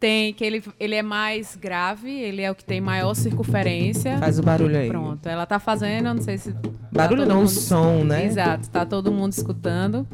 tem 0.00 0.34
que 0.34 0.44
ele, 0.44 0.62
ele 0.80 0.94
é 0.94 1.02
mais 1.02 1.54
grave, 1.56 2.10
ele 2.10 2.42
é 2.42 2.50
o 2.50 2.54
que 2.54 2.64
tem 2.64 2.80
maior 2.80 3.14
circunferência. 3.14 4.18
Faz 4.18 4.38
o 4.38 4.42
barulho 4.42 4.76
aí. 4.76 4.88
Pronto, 4.88 5.26
ela 5.28 5.46
tá 5.46 5.58
fazendo, 5.58 6.12
não 6.12 6.20
sei 6.20 6.36
se. 6.38 6.52
tá 6.52 6.60
Barulho 6.90 7.22
todo 7.22 7.28
não, 7.34 7.42
o 7.44 7.48
som, 7.48 8.04
né? 8.04 8.24
Exato, 8.26 8.68
tá 8.70 8.84
todo 8.84 9.12
mundo 9.12 9.32
escutando. 9.32 10.06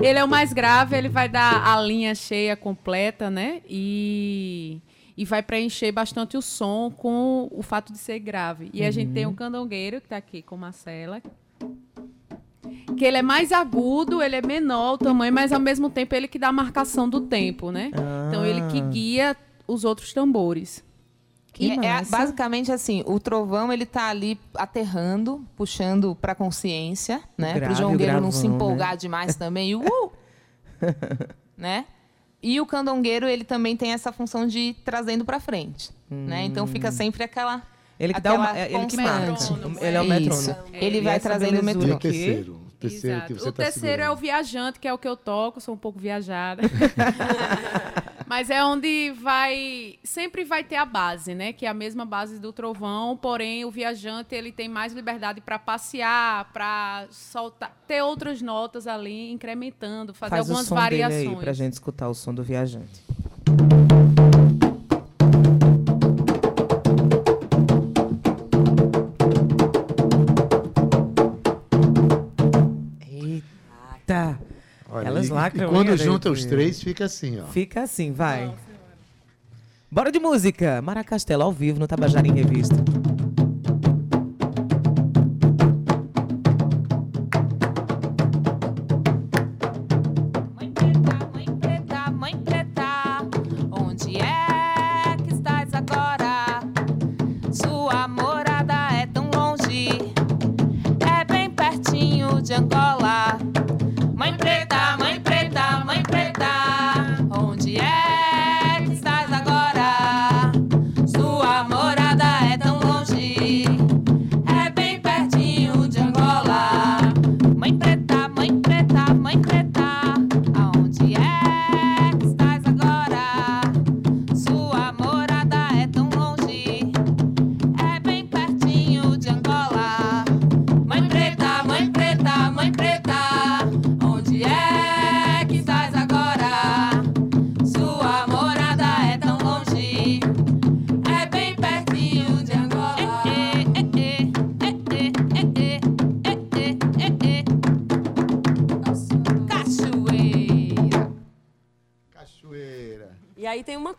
Ele 0.00 0.18
é 0.18 0.24
o 0.24 0.28
mais 0.28 0.52
grave, 0.52 0.96
ele 0.96 1.08
vai 1.08 1.28
dar 1.28 1.66
a 1.66 1.80
linha 1.80 2.14
cheia 2.14 2.56
completa, 2.56 3.28
né? 3.30 3.60
E, 3.68 4.80
e 5.16 5.24
vai 5.24 5.42
preencher 5.42 5.92
bastante 5.92 6.36
o 6.36 6.42
som 6.42 6.90
com 6.90 7.48
o 7.50 7.62
fato 7.62 7.92
de 7.92 7.98
ser 7.98 8.18
grave. 8.20 8.70
E 8.72 8.82
a 8.84 8.90
gente 8.90 9.12
tem 9.12 9.26
o 9.26 9.30
Uhum. 9.30 9.34
candongueiro, 9.34 10.00
que 10.00 10.08
tá 10.08 10.16
aqui 10.16 10.40
com 10.42 10.56
Marcela. 10.56 11.20
Que 12.96 13.04
ele 13.04 13.16
é 13.18 13.22
mais 13.22 13.52
agudo, 13.52 14.22
ele 14.22 14.36
é 14.36 14.42
menor 14.42 14.94
o 14.94 14.98
tamanho, 14.98 15.32
mas 15.32 15.52
ao 15.52 15.60
mesmo 15.60 15.88
tempo 15.90 16.14
ele 16.14 16.28
que 16.28 16.38
dá 16.38 16.48
a 16.48 16.52
marcação 16.52 17.08
do 17.08 17.20
tempo, 17.20 17.70
né? 17.70 17.90
Então 18.28 18.44
ele 18.44 18.60
que 18.68 18.78
Ah. 18.80 18.86
guia 18.88 19.36
os 19.66 19.84
outros 19.84 20.12
tambores. 20.12 20.82
E 21.58 21.70
é- 21.70 21.86
é 21.86 22.02
basicamente 22.04 22.72
assim, 22.72 23.04
o 23.06 23.20
trovão 23.20 23.72
ele 23.72 23.86
tá 23.86 24.08
ali 24.08 24.38
aterrando, 24.56 25.46
puxando 25.56 26.14
para 26.16 26.34
consciência, 26.34 27.22
né? 27.38 27.58
Para 27.60 27.72
o 27.72 27.74
jongueiro 27.76 28.20
não 28.20 28.32
se 28.32 28.42
gravão, 28.42 28.56
empolgar 28.56 28.90
né? 28.92 28.96
demais 28.96 29.36
também. 29.36 29.70
E, 29.70 29.76
uh! 29.76 30.12
né? 31.56 31.84
E 32.42 32.60
o 32.60 32.66
candongueiro 32.66 33.26
ele 33.26 33.44
também 33.44 33.76
tem 33.76 33.92
essa 33.92 34.12
função 34.12 34.46
de 34.46 34.58
ir 34.58 34.74
trazendo 34.84 35.24
para 35.24 35.40
frente, 35.40 35.90
né? 36.10 36.44
Então 36.44 36.66
fica 36.66 36.92
sempre 36.92 37.22
aquela 37.24 37.62
Ele 38.04 38.14
que 38.14 38.20
dá 38.20 38.34
uma- 38.34 38.58
é 38.58 38.72
ele 38.72 38.86
que. 38.86 38.96
Ele 38.96 39.96
é 39.96 40.00
o 40.00 40.04
metrônomo. 40.04 40.56
É. 40.72 40.84
Ele 40.84 41.00
vai 41.00 41.20
trazendo 41.20 41.52
o 41.52 41.56
E 41.56 41.60
o 41.60 41.64
metrônomo. 41.64 41.98
terceiro? 41.98 42.52
O 42.54 42.86
terceiro 42.86 43.16
Exato. 43.16 43.26
que 43.34 43.40
você 43.40 43.48
o 43.48 43.52
tá 43.52 43.62
terceiro 43.64 44.02
é 44.02 44.10
o 44.10 44.14
segurando. 44.14 44.20
viajante, 44.20 44.78
que 44.78 44.86
é 44.86 44.92
o 44.92 44.98
que 44.98 45.08
eu 45.08 45.16
toco, 45.16 45.58
sou 45.60 45.74
um 45.74 45.78
pouco 45.78 45.98
viajada. 45.98 46.62
Mas 48.26 48.48
é 48.50 48.64
onde 48.64 49.12
vai. 49.22 49.96
Sempre 50.02 50.44
vai 50.44 50.64
ter 50.64 50.76
a 50.76 50.84
base, 50.84 51.34
né? 51.34 51.52
Que 51.52 51.66
é 51.66 51.68
a 51.68 51.74
mesma 51.74 52.04
base 52.04 52.38
do 52.38 52.52
trovão, 52.52 53.16
porém 53.16 53.64
o 53.64 53.70
viajante 53.70 54.34
ele 54.34 54.50
tem 54.50 54.68
mais 54.68 54.92
liberdade 54.92 55.40
para 55.40 55.58
passear, 55.58 56.50
para 56.52 57.06
soltar, 57.10 57.74
ter 57.86 58.02
outras 58.02 58.40
notas 58.42 58.86
ali, 58.86 59.30
incrementando, 59.30 60.14
fazer 60.14 60.30
Faz 60.30 60.48
o 60.48 60.52
algumas 60.52 60.66
som 60.66 60.74
variações. 60.74 61.20
dele 61.22 61.34
aí 61.36 61.40
pra 61.42 61.52
gente 61.52 61.72
escutar 61.74 62.08
o 62.08 62.14
som 62.14 62.32
do 62.34 62.42
viajante. 62.42 63.02
E 75.26 75.66
quando 75.68 75.96
junta 75.96 76.30
os 76.30 76.44
três, 76.44 76.82
fica 76.82 77.04
assim, 77.04 77.40
ó. 77.40 77.46
Fica 77.46 77.82
assim, 77.82 78.12
vai. 78.12 78.54
Bora 79.90 80.10
de 80.10 80.18
música. 80.18 80.82
Mara 80.82 81.04
Castelo 81.04 81.44
ao 81.44 81.52
vivo 81.52 81.78
no 81.78 81.86
Tabajara 81.86 82.26
em 82.26 82.32
Revista. 82.32 82.76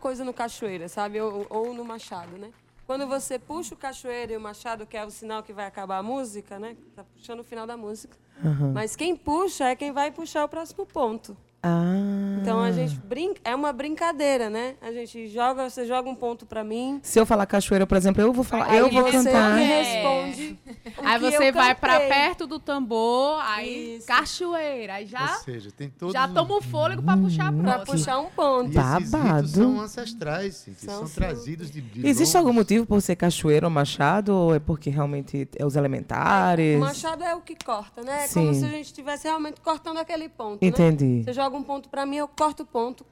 Coisa 0.06 0.24
no 0.24 0.32
cachoeira, 0.32 0.88
sabe? 0.88 1.20
Ou, 1.20 1.44
ou 1.50 1.74
no 1.74 1.84
machado, 1.84 2.38
né? 2.38 2.52
Quando 2.86 3.08
você 3.08 3.40
puxa 3.40 3.74
o 3.74 3.76
cachoeira 3.76 4.32
e 4.32 4.36
o 4.36 4.40
machado, 4.40 4.86
que 4.86 4.96
é 4.96 5.04
o 5.04 5.10
sinal 5.10 5.42
que 5.42 5.52
vai 5.52 5.66
acabar 5.66 5.98
a 5.98 6.02
música, 6.02 6.60
né? 6.60 6.76
Tá 6.94 7.02
puxando 7.02 7.40
o 7.40 7.44
final 7.44 7.66
da 7.66 7.76
música. 7.76 8.16
Aham. 8.44 8.70
Mas 8.72 8.94
quem 8.94 9.16
puxa 9.16 9.64
é 9.64 9.74
quem 9.74 9.90
vai 9.90 10.12
puxar 10.12 10.44
o 10.44 10.48
próximo 10.48 10.86
ponto. 10.86 11.36
Ah. 11.68 12.38
Então 12.42 12.60
a 12.60 12.70
gente 12.70 12.94
brinca, 12.96 13.40
é 13.44 13.54
uma 13.54 13.72
brincadeira, 13.72 14.48
né? 14.48 14.74
A 14.80 14.92
gente 14.92 15.26
joga, 15.28 15.68
você 15.68 15.84
joga 15.84 16.08
um 16.08 16.14
ponto 16.14 16.46
pra 16.46 16.62
mim. 16.62 17.00
Se 17.02 17.18
eu 17.18 17.26
falar 17.26 17.44
cachoeira, 17.46 17.86
por 17.86 17.96
exemplo, 17.96 18.22
eu 18.22 18.32
vou 18.32 18.44
falar, 18.44 18.70
Aí 18.70 18.78
eu 18.78 18.90
vou 18.90 19.02
você 19.02 19.12
cantar. 19.12 19.54
me 19.56 19.64
responde. 19.64 20.58
o 20.98 21.06
Aí 21.06 21.18
você 21.18 21.50
vai 21.52 21.74
pra 21.74 21.94
cantei. 21.94 22.08
perto 22.08 22.46
do 22.46 22.58
tambor, 22.60 23.40
aí 23.42 24.00
cachoeira, 24.06 24.94
aí 24.94 25.06
já, 25.06 25.22
Ou 25.22 25.40
seja, 25.44 25.70
tem 25.72 25.88
todos 25.90 26.12
já 26.12 26.28
toma 26.28 26.56
o 26.56 26.62
fôlego 26.62 27.02
pra 27.02 27.16
puxar 27.16 27.48
a 27.48 27.52
Pra 27.52 27.62
próxima. 27.78 27.86
puxar 27.96 28.18
um 28.20 28.26
ponto. 28.30 28.72
E 28.72 28.78
esses 28.78 29.10
Babado. 29.10 29.48
são 29.48 29.80
ancestrais, 29.80 30.54
Cíntia, 30.56 30.88
São 30.88 30.98
são, 30.98 31.06
sim. 31.08 31.14
trazidos 31.14 31.70
de, 31.70 31.80
de 31.80 32.06
Existe 32.06 32.34
longos- 32.34 32.46
algum 32.46 32.52
motivo 32.52 32.86
por 32.86 33.00
ser 33.02 33.16
cachoeira 33.16 33.66
ou 33.66 33.70
machado? 33.70 34.32
Ou 34.34 34.54
é 34.54 34.58
porque 34.58 34.88
realmente 34.90 35.48
é 35.56 35.64
os 35.66 35.74
elementares? 35.76 36.76
O 36.76 36.80
machado 36.80 37.24
é 37.24 37.34
o 37.34 37.40
que 37.40 37.56
corta, 37.64 38.02
né? 38.02 38.24
É 38.24 38.28
como 38.28 38.52
Sim. 38.52 38.60
se 38.60 38.64
a 38.64 38.68
gente 38.68 38.86
estivesse 38.86 39.26
realmente 39.26 39.60
cortando 39.60 39.98
aquele 39.98 40.28
ponto. 40.28 40.62
né? 40.62 40.68
Entendi. 40.68 41.22
Você 41.24 41.32
joga 41.32 41.55
um 41.56 41.62
ponto 41.62 41.88
pra 41.88 42.06
mim, 42.06 42.16
eu 42.16 42.28
corto 42.28 42.62
o 42.62 42.66
ponto, 42.66 43.04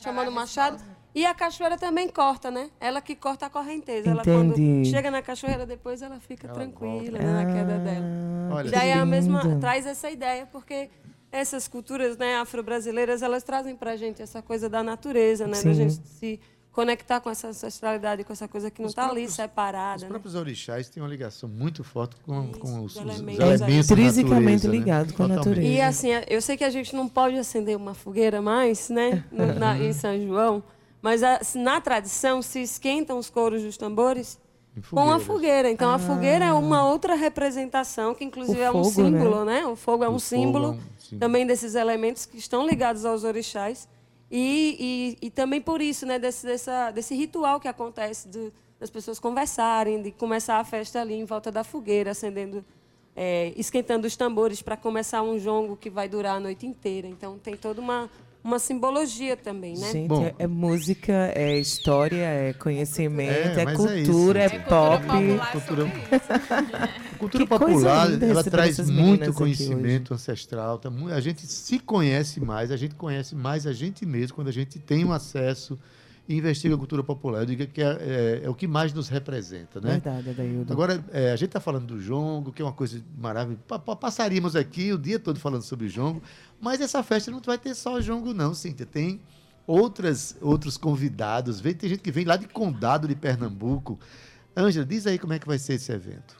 chamando 0.00 0.30
machado. 0.30 0.82
E 1.14 1.26
a 1.26 1.34
cachoeira 1.34 1.76
também 1.76 2.08
corta, 2.08 2.50
né? 2.50 2.70
Ela 2.80 3.02
que 3.02 3.14
corta 3.14 3.46
a 3.46 3.50
correnteza. 3.50 4.10
Ela 4.10 4.24
quando 4.24 4.54
chega 4.86 5.10
na 5.10 5.20
cachoeira 5.20 5.66
depois 5.66 6.00
ela 6.00 6.18
fica 6.18 6.48
tranquila 6.48 7.18
né, 7.18 7.44
na 7.44 7.52
queda 7.52 7.78
dela. 7.78 8.06
Olha, 8.50 8.68
e 8.68 8.70
daí 8.70 8.88
é 8.88 8.94
a 8.94 9.04
mesma 9.04 9.58
traz 9.60 9.84
essa 9.86 10.10
ideia 10.10 10.46
porque 10.46 10.88
essas 11.30 11.66
culturas, 11.66 12.16
né, 12.18 12.36
afro-brasileiras, 12.36 13.22
elas 13.22 13.42
trazem 13.42 13.74
pra 13.74 13.96
gente 13.96 14.20
essa 14.20 14.42
coisa 14.42 14.68
da 14.68 14.82
natureza, 14.82 15.46
né, 15.46 15.54
da 15.54 15.60
Sim. 15.60 15.74
gente 15.74 15.94
se 16.06 16.40
conectar 16.72 17.20
com 17.20 17.28
essa 17.28 17.48
ancestralidade, 17.48 18.24
com 18.24 18.32
essa 18.32 18.48
coisa 18.48 18.70
que 18.70 18.80
não 18.80 18.86
Os 18.86 18.92
está 18.92 19.08
ali 19.10 19.28
separada, 19.28 19.96
Os 19.96 20.02
né? 20.04 20.08
próprios 20.08 20.34
orixás 20.34 20.88
têm 20.88 21.02
uma 21.02 21.08
ligação 21.08 21.46
muito 21.48 21.84
forte 21.84 22.16
com, 22.24 22.50
com 22.52 22.82
os, 22.82 22.96
os 22.96 22.96
elementos 22.96 23.60
Intrinsecamente 23.60 24.66
natureza, 24.66 24.68
né? 24.68 24.72
ligado 24.78 25.12
com 25.12 25.22
a 25.22 25.28
Totalmente. 25.28 25.48
natureza. 25.48 25.68
E 25.68 25.80
assim, 25.82 26.08
eu 26.28 26.40
sei 26.40 26.56
que 26.56 26.64
a 26.64 26.70
gente 26.70 26.96
não 26.96 27.06
pode 27.08 27.36
acender 27.36 27.76
uma 27.76 27.92
fogueira 27.94 28.40
mais, 28.40 28.88
né, 28.88 29.22
no- 29.30 29.54
na- 29.54 29.78
em 29.78 29.92
São 29.92 30.18
João, 30.18 30.62
mas 31.02 31.22
a- 31.22 31.40
na 31.56 31.78
tradição 31.80 32.40
se 32.40 32.60
esquentam 32.62 33.18
os 33.18 33.28
couros 33.28 33.62
dos 33.62 33.76
tambores 33.76 34.38
com 34.90 35.10
a 35.10 35.18
fogueira. 35.20 35.70
Então 35.70 35.90
a 35.90 35.98
fogueira 35.98 36.46
é 36.46 36.52
uma 36.54 36.88
outra 36.88 37.14
representação 37.14 38.14
que 38.14 38.24
inclusive 38.24 38.58
O 38.60 38.62
é 38.62 38.70
um 38.70 38.84
fogo, 38.84 38.90
símbolo, 38.90 39.44
né? 39.44 39.66
O 39.66 39.76
fogo 39.76 40.04
é 40.04 40.08
um 40.08 40.12
fogo 40.12 40.16
é 40.16 40.18
símbolo 40.20 40.68
um 40.70 40.78
símbolo. 40.98 41.20
também 41.20 41.46
desses 41.46 41.74
elementos 41.74 42.24
que 42.24 42.38
estão 42.38 42.66
ligados 42.66 43.04
aos 43.04 43.24
orixás 43.24 43.86
e, 44.34 45.18
e, 45.20 45.26
e 45.26 45.30
também 45.30 45.60
por 45.60 45.82
isso, 45.82 46.06
né, 46.06 46.18
desse, 46.18 46.46
dessa, 46.46 46.90
desse 46.90 47.14
ritual 47.14 47.60
que 47.60 47.68
acontece 47.68 48.26
de, 48.30 48.50
das 48.80 48.88
pessoas 48.88 49.20
conversarem, 49.20 50.00
de 50.00 50.10
começar 50.10 50.56
a 50.56 50.64
festa 50.64 51.02
ali 51.02 51.12
em 51.12 51.26
volta 51.26 51.52
da 51.52 51.62
fogueira, 51.62 52.12
acendendo, 52.12 52.64
é, 53.14 53.52
esquentando 53.56 54.06
os 54.06 54.16
tambores 54.16 54.62
para 54.62 54.74
começar 54.74 55.20
um 55.20 55.38
jongo 55.38 55.76
que 55.76 55.90
vai 55.90 56.08
durar 56.08 56.36
a 56.36 56.40
noite 56.40 56.66
inteira. 56.66 57.06
Então 57.06 57.38
tem 57.38 57.58
toda 57.58 57.78
uma, 57.78 58.08
uma 58.44 58.58
simbologia 58.58 59.36
também, 59.36 59.76
né? 59.76 59.92
Gente, 59.92 60.08
Bom. 60.08 60.24
é, 60.24 60.34
é 60.40 60.46
música, 60.46 61.12
é 61.34 61.58
história, 61.58 62.24
é 62.24 62.52
conhecimento, 62.52 63.30
É, 63.32 63.54
é, 63.58 63.62
é 63.62 63.72
cultura, 63.74 64.40
é, 64.40 64.48
gente. 64.48 64.64
pop. 64.64 65.06
Cultura, 65.52 65.92
cultura 67.18 67.46
popular 67.46 68.22
ela 68.22 68.42
traz 68.42 68.90
muito 68.90 69.32
conhecimento 69.32 70.12
ancestral. 70.12 70.78
tá 70.78 70.90
A 71.14 71.20
gente 71.20 71.46
se 71.46 71.78
conhece 71.78 72.40
mais, 72.40 72.70
a 72.70 72.76
gente 72.76 72.94
conhece 72.94 73.34
mais 73.34 73.66
a 73.66 73.72
gente 73.72 74.04
mesmo 74.04 74.34
quando 74.34 74.48
a 74.48 74.52
gente 74.52 74.78
tem 74.78 75.04
um 75.04 75.12
acesso 75.12 75.78
e 76.32 76.38
investiga 76.38 76.74
a 76.74 76.78
cultura 76.78 77.02
popular. 77.04 77.40
Eu 77.40 77.46
digo 77.46 77.66
que 77.66 77.82
é, 77.82 77.86
é- 77.86 78.40
é 78.44 78.48
o 78.50 78.54
que 78.54 78.66
mais 78.66 78.92
nos 78.92 79.08
representa, 79.08 79.80
né? 79.80 79.92
Verdade, 80.00 80.30
Adaildo. 80.30 80.72
Agora, 80.72 81.04
é, 81.12 81.30
a 81.32 81.36
gente 81.36 81.48
está 81.48 81.60
falando 81.60 81.86
do 81.86 82.00
jongo, 82.00 82.52
que 82.52 82.62
é 82.62 82.64
uma 82.64 82.72
coisa 82.72 83.02
maravilhosa. 83.18 83.62
Pa- 83.68 83.78
pa- 83.78 83.96
Passaríamos 83.96 84.56
aqui 84.56 84.92
o 84.92 84.98
dia 84.98 85.18
todo 85.18 85.38
falando 85.38 85.62
sobre 85.62 85.88
jongo, 85.88 86.22
mas 86.60 86.80
essa 86.80 87.02
festa 87.02 87.30
não 87.30 87.40
vai 87.40 87.58
ter 87.58 87.74
só 87.74 88.00
jongo, 88.00 88.32
não, 88.32 88.54
Cíntia. 88.54 88.86
Tem 88.86 89.20
outras, 89.66 90.36
outros 90.40 90.76
convidados. 90.76 91.60
Vem, 91.60 91.74
tem 91.74 91.90
gente 91.90 92.00
que 92.02 92.10
vem 92.10 92.24
lá 92.24 92.36
de 92.36 92.46
Condado 92.48 93.06
de 93.06 93.14
Pernambuco. 93.14 93.98
Ângela, 94.56 94.84
diz 94.84 95.06
aí 95.06 95.18
como 95.18 95.32
é 95.32 95.38
que 95.38 95.46
vai 95.46 95.58
ser 95.58 95.74
esse 95.74 95.92
evento. 95.92 96.36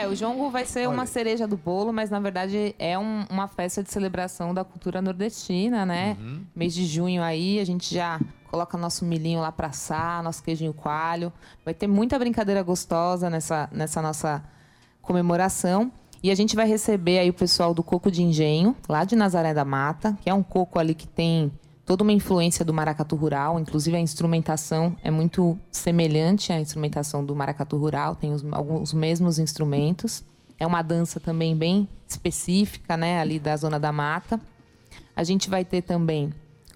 É, 0.00 0.06
o 0.08 0.14
jongo 0.14 0.48
vai 0.50 0.64
ser 0.64 0.80
Olha 0.86 0.90
uma 0.90 1.06
cereja 1.06 1.46
do 1.46 1.56
bolo, 1.56 1.92
mas 1.92 2.08
na 2.10 2.20
verdade 2.20 2.74
é 2.78 2.98
um- 2.98 3.24
uma 3.28 3.48
festa 3.48 3.82
de 3.82 3.90
celebração 3.90 4.54
da 4.54 4.64
cultura 4.64 5.02
nordestina, 5.02 5.84
né? 5.84 6.16
Uhum. 6.20 6.42
Mês 6.54 6.72
de 6.74 6.86
junho 6.86 7.22
aí, 7.22 7.58
a 7.58 7.64
gente 7.66 7.94
já 7.94 8.20
coloca 8.50 8.78
nosso 8.78 9.04
milhinho 9.04 9.40
lá 9.40 9.50
pra 9.52 9.68
assar, 9.68 10.22
nosso 10.22 10.42
queijinho 10.42 10.72
coalho. 10.72 11.32
Vai 11.64 11.74
ter 11.74 11.86
muita 11.86 12.18
brincadeira 12.18 12.62
gostosa 12.62 13.28
nessa, 13.28 13.68
nessa 13.72 14.00
nossa 14.00 14.42
comemoração. 15.02 15.90
E 16.22 16.30
a 16.30 16.34
gente 16.34 16.56
vai 16.56 16.66
receber 16.66 17.18
aí 17.20 17.30
o 17.30 17.34
pessoal 17.34 17.72
do 17.72 17.82
Coco 17.82 18.10
de 18.10 18.22
Engenho, 18.22 18.74
lá 18.88 19.04
de 19.04 19.14
Nazaré 19.14 19.54
da 19.54 19.64
Mata, 19.64 20.16
que 20.20 20.28
é 20.28 20.34
um 20.34 20.42
coco 20.42 20.78
ali 20.78 20.94
que 20.94 21.06
tem 21.06 21.50
toda 21.88 22.02
uma 22.02 22.12
influência 22.12 22.66
do 22.66 22.74
maracatu 22.74 23.16
rural, 23.16 23.58
inclusive 23.58 23.96
a 23.96 24.00
instrumentação 24.00 24.94
é 25.02 25.10
muito 25.10 25.58
semelhante 25.72 26.52
à 26.52 26.60
instrumentação 26.60 27.24
do 27.24 27.34
maracatu 27.34 27.78
rural, 27.78 28.14
tem 28.14 28.30
os, 28.30 28.44
alguns 28.52 28.92
mesmos 28.92 29.38
instrumentos. 29.38 30.22
É 30.58 30.66
uma 30.66 30.82
dança 30.82 31.18
também 31.18 31.56
bem 31.56 31.88
específica, 32.06 32.94
né, 32.94 33.18
ali 33.18 33.38
da 33.40 33.56
zona 33.56 33.80
da 33.80 33.90
mata. 33.90 34.38
A 35.16 35.24
gente 35.24 35.48
vai 35.48 35.64
ter 35.64 35.80
também 35.80 36.30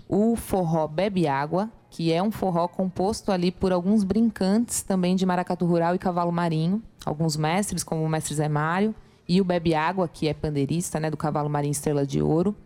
o 0.08 0.34
forró 0.34 0.88
Bebe 0.88 1.28
Água, 1.28 1.68
que 1.90 2.10
é 2.10 2.22
um 2.22 2.30
forró 2.30 2.66
composto 2.66 3.30
ali 3.30 3.52
por 3.52 3.70
alguns 3.70 4.04
brincantes 4.04 4.80
também 4.80 5.14
de 5.14 5.26
maracatu 5.26 5.66
rural 5.66 5.94
e 5.94 5.98
cavalo 5.98 6.32
marinho, 6.32 6.82
alguns 7.04 7.36
mestres 7.36 7.84
como 7.84 8.02
o 8.02 8.08
mestre 8.08 8.34
Zé 8.34 8.48
Mário 8.48 8.94
e 9.28 9.42
o 9.42 9.44
Bebe 9.44 9.74
Água, 9.74 10.08
que 10.08 10.26
é 10.26 10.32
pandeirista, 10.32 10.98
né, 10.98 11.10
do 11.10 11.18
cavalo 11.18 11.50
marinho 11.50 11.72
Estrela 11.72 12.06
de 12.06 12.22
Ouro. 12.22 12.56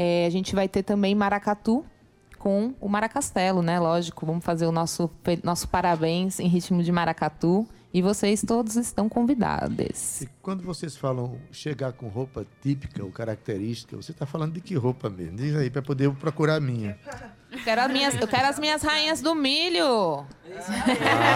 É, 0.00 0.26
a 0.26 0.30
gente 0.30 0.54
vai 0.54 0.68
ter 0.68 0.84
também 0.84 1.12
maracatu 1.12 1.84
com 2.38 2.72
o 2.80 2.88
maracastelo, 2.88 3.62
né? 3.62 3.80
Lógico, 3.80 4.24
vamos 4.24 4.44
fazer 4.44 4.64
o 4.64 4.70
nosso, 4.70 5.10
nosso 5.42 5.66
parabéns 5.66 6.38
em 6.38 6.46
ritmo 6.46 6.84
de 6.84 6.92
maracatu. 6.92 7.66
E 7.92 8.00
vocês 8.00 8.44
todos 8.46 8.76
estão 8.76 9.08
convidados. 9.08 10.20
E 10.20 10.28
quando 10.40 10.62
vocês 10.62 10.96
falam 10.96 11.36
chegar 11.50 11.92
com 11.94 12.06
roupa 12.06 12.46
típica 12.62 13.02
ou 13.02 13.10
característica, 13.10 13.96
você 13.96 14.12
está 14.12 14.24
falando 14.24 14.52
de 14.52 14.60
que 14.60 14.76
roupa 14.76 15.10
mesmo? 15.10 15.36
Diz 15.38 15.56
aí 15.56 15.68
para 15.68 15.82
poder 15.82 16.12
procurar 16.12 16.56
a 16.56 16.60
minha. 16.60 16.96
Eu 17.50 17.58
quero 17.64 17.80
as 17.80 17.90
minhas, 17.90 18.14
eu 18.14 18.28
quero 18.28 18.46
as 18.46 18.58
minhas 18.58 18.82
rainhas 18.82 19.20
do 19.20 19.34
milho. 19.34 20.24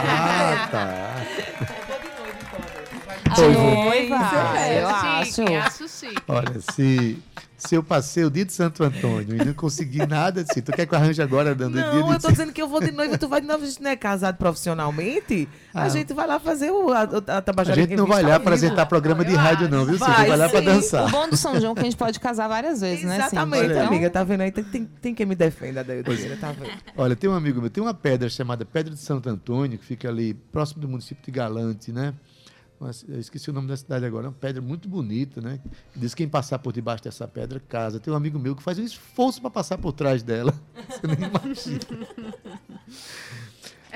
Ah, 0.06 0.68
tá. 0.70 1.14
Noivo. 3.40 3.60
noiva. 3.84 4.58
É, 4.58 4.82
eu 4.82 4.88
acho. 4.88 5.32
chique, 5.32 5.54
acho 5.54 5.88
chique. 5.88 6.22
Olha, 6.28 6.60
se, 6.74 7.18
se 7.56 7.74
eu 7.74 7.82
passei 7.82 8.24
o 8.24 8.30
dia 8.30 8.44
de 8.44 8.52
Santo 8.52 8.82
Antônio 8.84 9.36
e 9.40 9.44
não 9.44 9.54
consegui 9.54 10.04
nada 10.06 10.40
assim, 10.48 10.60
tu 10.60 10.72
quer 10.72 10.84
que 10.86 10.94
eu 10.94 10.98
arranje 10.98 11.22
agora 11.22 11.54
dando 11.54 11.74
dia 11.74 11.86
Não, 11.92 12.08
de 12.08 12.12
eu 12.14 12.20
tô 12.20 12.30
dizendo 12.30 12.52
que 12.52 12.60
eu 12.60 12.68
vou 12.68 12.80
de 12.80 12.90
noiva, 12.90 13.16
tu 13.16 13.28
vai 13.28 13.40
de 13.40 13.46
noiva, 13.46 13.62
a 13.64 13.66
gente 13.66 13.82
não 13.82 13.90
é 13.90 13.96
casado 13.96 14.36
profissionalmente. 14.36 15.48
A 15.72 15.84
Ah. 15.84 15.88
gente 15.88 16.12
vai 16.12 16.26
lá 16.26 16.38
fazer 16.38 16.70
o, 16.70 16.90
a, 16.92 17.02
a, 17.02 17.36
A 17.38 17.42
Tabajara 17.42 17.80
gente 17.80 17.96
não 17.96 18.06
vai 18.06 18.22
lá 18.22 18.36
apresentar 18.36 18.86
programa 18.86 19.24
de 19.24 19.34
rádio, 19.34 19.68
não, 19.68 19.84
viu? 19.84 19.96
Você 19.98 20.04
Vai, 20.04 20.28
vai 20.28 20.36
lá 20.36 20.48
pra 20.48 20.58
sim. 20.60 20.64
dançar. 20.66 21.06
O 21.06 21.10
bom 21.10 21.28
do 21.28 21.36
São 21.36 21.58
João 21.60 21.72
é 21.72 21.74
que 21.74 21.80
a 21.80 21.84
gente 21.84 21.96
pode 21.96 22.18
casar 22.20 22.48
várias 22.48 22.80
vezes, 22.80 23.04
né? 23.04 23.16
Exatamente, 23.16 23.66
Então, 23.72 23.86
amiga, 23.86 24.10
tá 24.10 24.24
vendo 24.24 24.40
aí? 24.42 24.50
Tem, 24.52 24.64
tem, 24.64 24.84
tem 25.00 25.14
quem 25.14 25.24
me 25.26 25.34
defenda, 25.34 25.80
Adaildo 25.80 26.12
Vieira, 26.12 26.36
tá 26.36 26.52
vendo? 26.52 26.70
Olha, 26.96 27.14
tem 27.16 27.30
um 27.30 27.34
amigo 27.34 27.60
meu, 27.60 27.70
tem 27.70 27.82
uma 27.82 27.94
pedra 27.94 28.28
chamada 28.28 28.64
Pedra 28.64 28.92
de 28.92 29.00
Santo 29.00 29.28
Antônio, 29.28 29.78
que 29.78 29.84
fica 29.84 30.08
ali 30.08 30.34
próximo 30.34 30.80
do 30.82 30.88
município 30.88 31.24
de 31.24 31.30
Galante, 31.30 31.92
né? 31.92 32.12
Eu 33.08 33.20
esqueci 33.20 33.50
o 33.50 33.52
nome 33.52 33.68
da 33.68 33.76
cidade 33.76 34.04
agora, 34.04 34.26
é 34.26 34.28
uma 34.28 34.34
pedra 34.34 34.60
muito 34.60 34.88
bonita, 34.88 35.40
né? 35.40 35.60
Diz 35.94 36.14
que 36.14 36.22
quem 36.22 36.28
passar 36.28 36.58
por 36.58 36.72
debaixo 36.72 37.04
dessa 37.04 37.26
pedra 37.28 37.60
casa. 37.60 38.00
Tem 38.00 38.12
um 38.12 38.16
amigo 38.16 38.38
meu 38.38 38.56
que 38.56 38.62
faz 38.62 38.78
um 38.78 38.82
esforço 38.84 39.40
para 39.40 39.50
passar 39.50 39.78
por 39.78 39.92
trás 39.92 40.22
dela. 40.22 40.54
Você 40.88 41.06
nem 41.06 41.28
imagina. 41.28 42.06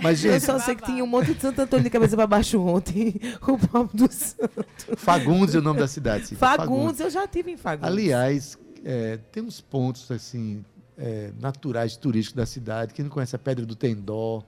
Mas, 0.03 0.25
eu 0.25 0.33
gente, 0.33 0.45
só 0.45 0.59
sei 0.59 0.75
que 0.75 0.85
tinha 0.85 1.03
um 1.03 1.07
monte 1.07 1.35
de 1.35 1.41
Santo 1.41 1.61
Antônio 1.61 1.85
de 1.85 1.91
cabeça 1.91 2.17
pra 2.17 2.27
baixo 2.27 2.61
ontem. 2.61 3.15
O 3.47 3.59
pobre 3.59 3.97
do 3.97 4.13
santo. 4.13 4.97
Fagundes 4.97 5.55
é 5.55 5.59
o 5.59 5.63
nome 5.63 5.81
da 5.81 5.89
cidade. 5.89 6.27
Cíntia, 6.27 6.39
Fagundes, 6.39 7.01
eu 7.01 7.11
já 7.11 7.27
tive 7.27 7.53
em 7.53 7.57
Fagundes. 7.57 7.89
Aliás, 7.89 8.59
é, 8.85 9.19
tem 9.33 9.43
uns 9.43 9.61
pontos 9.61 10.11
assim 10.11 10.65
é, 10.99 11.33
naturais 11.41 11.97
turísticos 11.97 12.37
da 12.37 12.47
cidade. 12.47 12.93
Quem 12.93 13.05
não 13.05 13.11
conhece 13.11 13.35
a 13.37 13.39
Pedra 13.39 13.65
do 13.65 13.75
Tendó, 13.75 14.43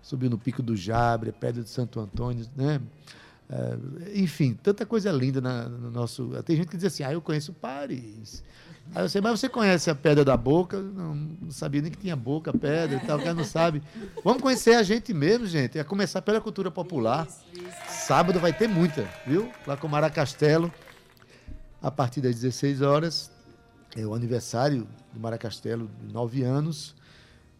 subiu 0.00 0.30
no 0.30 0.38
Pico 0.38 0.62
do 0.62 0.76
Jabre, 0.76 1.30
a 1.30 1.32
Pedra 1.32 1.62
de 1.62 1.68
Santo 1.68 2.00
Antônio, 2.00 2.46
né? 2.56 2.80
É, 3.48 3.76
enfim, 4.20 4.54
tanta 4.60 4.84
coisa 4.84 5.10
linda 5.12 5.40
na- 5.40 5.68
no 5.68 5.90
nosso. 5.90 6.30
Tem 6.44 6.56
gente 6.56 6.68
que 6.68 6.76
diz 6.76 6.86
assim: 6.86 7.02
ah, 7.04 7.12
eu 7.12 7.20
conheço 7.22 7.52
Paris. 7.52 8.42
Aí 8.94 9.02
eu 9.04 9.08
sei, 9.08 9.20
mas 9.20 9.38
você 9.40 9.48
conhece 9.48 9.90
a 9.90 9.94
Pedra 9.96 10.24
da 10.24 10.36
Boca? 10.36 10.80
Não, 10.80 11.14
não 11.14 11.50
sabia 11.50 11.82
nem 11.82 11.90
que 11.90 11.98
tinha 11.98 12.14
boca, 12.14 12.52
pedra 12.52 12.96
e 13.02 13.06
tal, 13.06 13.18
o 13.18 13.20
cara 13.20 13.34
não 13.34 13.44
sabe. 13.44 13.82
Vamos 14.22 14.40
conhecer 14.40 14.74
a 14.74 14.82
gente 14.84 15.12
mesmo, 15.12 15.44
gente. 15.46 15.76
É 15.76 15.82
começar 15.82 16.22
pela 16.22 16.40
cultura 16.40 16.70
popular. 16.70 17.26
Sábado 17.88 18.38
vai 18.38 18.52
ter 18.52 18.68
muita, 18.68 19.08
viu? 19.26 19.50
Lá 19.66 19.76
com 19.76 19.88
Mara 19.88 20.08
Castelo, 20.08 20.72
a 21.82 21.90
partir 21.90 22.20
das 22.20 22.36
16 22.36 22.80
horas. 22.80 23.30
É 23.96 24.06
o 24.06 24.14
aniversário 24.14 24.86
do 25.12 25.18
Mara 25.18 25.38
Castelo, 25.38 25.90
de 26.06 26.12
9 26.12 26.42
anos. 26.44 26.94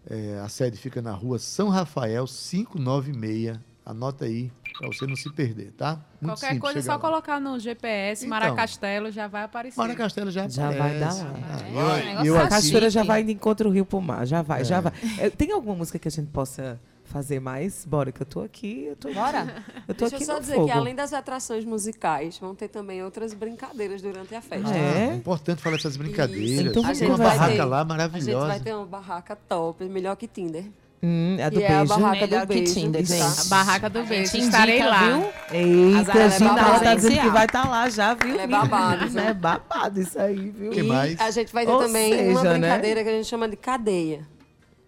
É, 0.09 0.39
a 0.45 0.49
sede 0.49 0.77
fica 0.77 1.03
na 1.03 1.11
rua 1.13 1.39
São 1.41 1.69
Rafael, 1.69 2.25
596. 2.27 3.59
Anota 3.85 4.25
aí, 4.27 4.53
para 4.79 4.89
você 4.89 5.07
não 5.07 5.17
se 5.17 5.31
perder, 5.33 5.73
tá? 5.73 5.93
Muito 6.21 6.33
Qualquer 6.35 6.47
simples 6.53 6.61
coisa 6.61 6.79
é 6.79 6.83
só 6.83 6.93
lá. 6.93 6.99
colocar 6.99 7.41
no 7.41 7.59
GPS, 7.59 8.25
Então. 8.27 8.39
Maracastelo, 8.39 9.11
já 9.11 9.27
vai 9.29 9.43
aparecer. 9.45 9.79
Mara 9.79 9.95
Castelo 9.95 10.31
já 10.31 10.49
Já 10.49 10.71
vai 10.71 10.99
dar 10.99 11.09
aparece. 11.11 11.23
lá. 11.25 11.35
Ah, 11.35 11.99
É, 11.99 12.15
eu- 12.17 12.21
o 12.23 12.27
eu 12.27 12.37
A 12.37 12.41
aqui- 12.43 12.49
cachoeira 12.51 12.91
já 12.91 13.03
vai 13.03 13.23
de 13.25 13.33
encontro 13.33 13.71
rio 13.71 13.85
pro 13.87 14.01
mar, 14.01 14.27
já 14.27 14.43
vai, 14.43 14.65
já 14.65 14.77
É. 14.79 14.81
vai. 14.81 14.93
É, 15.19 15.31
tem 15.31 15.53
alguma 15.53 15.75
música 15.77 15.99
que 15.99 16.09
a 16.09 16.11
gente 16.11 16.29
possa 16.31 16.81
fazer 17.05 17.39
mais? 17.41 17.85
Bora, 17.85 18.11
que 18.11 18.21
eu 18.21 18.27
tô 18.27 18.41
aqui, 18.41 18.87
eu 18.87 18.97
tô 18.97 19.13
Bora? 19.15 19.65
Eu 19.87 19.95
tô 19.95 20.09
Deixa 20.09 20.17
eu 20.17 20.19
aqui 20.19 20.25
só 20.27 20.35
no 20.35 20.41
dizer 20.41 20.55
fogo. 20.57 20.67
que 20.67 20.73
além 20.73 20.95
das 20.95 21.13
atrações 21.13 21.65
musicais, 21.65 22.37
vão 22.39 22.53
ter 22.55 22.67
também 22.69 23.03
outras 23.05 23.33
brincadeiras 23.33 24.03
durante 24.03 24.35
a 24.35 24.43
festa. 24.43 24.69
Ah, 24.69 24.77
é? 24.77 25.09
É 25.11 25.15
importante 25.15 25.63
falar 25.63 25.77
dessas 25.77 25.97
brincadeiras. 25.97 26.67
Então 26.67 26.83
A 26.83 26.87
uma 26.87 26.95
gente 26.95 27.09
vai 27.13 27.19
barraca 27.29 27.53
ter- 27.55 27.65
lá 27.65 27.77
A 27.77 27.81
gente 27.83 27.89
maravilhosa. 27.89 28.47
vai 28.49 28.61
ter 28.61 28.75
uma 28.75 28.87
barraca 28.87 29.37
top, 29.37 29.85
melhor 29.85 30.17
que 30.17 30.27
Tinder. 30.27 30.65
Hum, 31.03 31.37
a 31.45 31.49
do 31.51 31.59
que 31.59 31.65
é 31.65 31.67
a 31.75 31.79
beijo. 31.79 31.89
barraca 32.01 32.27
Melhor 32.27 32.47
do 32.47 32.53
que 32.53 32.59
beijo. 32.61 32.75
Tinder, 32.75 33.07
tá? 33.07 33.15
gente. 33.15 33.41
A 33.41 33.45
barraca 33.45 33.91
do 33.91 33.99
A 33.99 34.03
gente 34.03 34.09
beijo. 34.11 34.37
indica, 34.37 34.47
Estarei 34.47 34.83
lá. 34.85 35.03
viu? 35.03 35.29
Eita, 35.53 35.99
Azar 36.01 36.17
é 36.17 36.31
Gina, 36.31 36.61
ela 36.61 36.81
tá 36.81 36.95
dizendo 36.95 37.21
que 37.21 37.29
vai 37.29 37.45
estar 37.47 37.69
lá 37.69 37.89
já, 37.91 38.15
viu? 38.15 38.29
É 38.35 38.47
menina? 38.47 38.47
babado, 38.59 39.09
viu? 39.09 39.21
É 39.21 39.35
babado 39.35 40.01
isso 40.01 40.19
aí, 40.19 40.51
viu? 40.51 40.71
Que 40.71 40.81
E 40.81 40.83
mais? 40.83 41.21
a 41.21 41.31
gente 41.31 41.53
vai 41.53 41.67
ter 41.67 41.73
Ou 41.73 41.79
também 41.81 42.29
uma 42.31 42.41
seja, 42.41 42.53
né? 42.55 42.59
brincadeira 42.59 43.03
que 43.05 43.09
a 43.11 43.13
gente 43.13 43.27
chama 43.29 43.49
de 43.49 43.57
cadeia. 43.57 44.21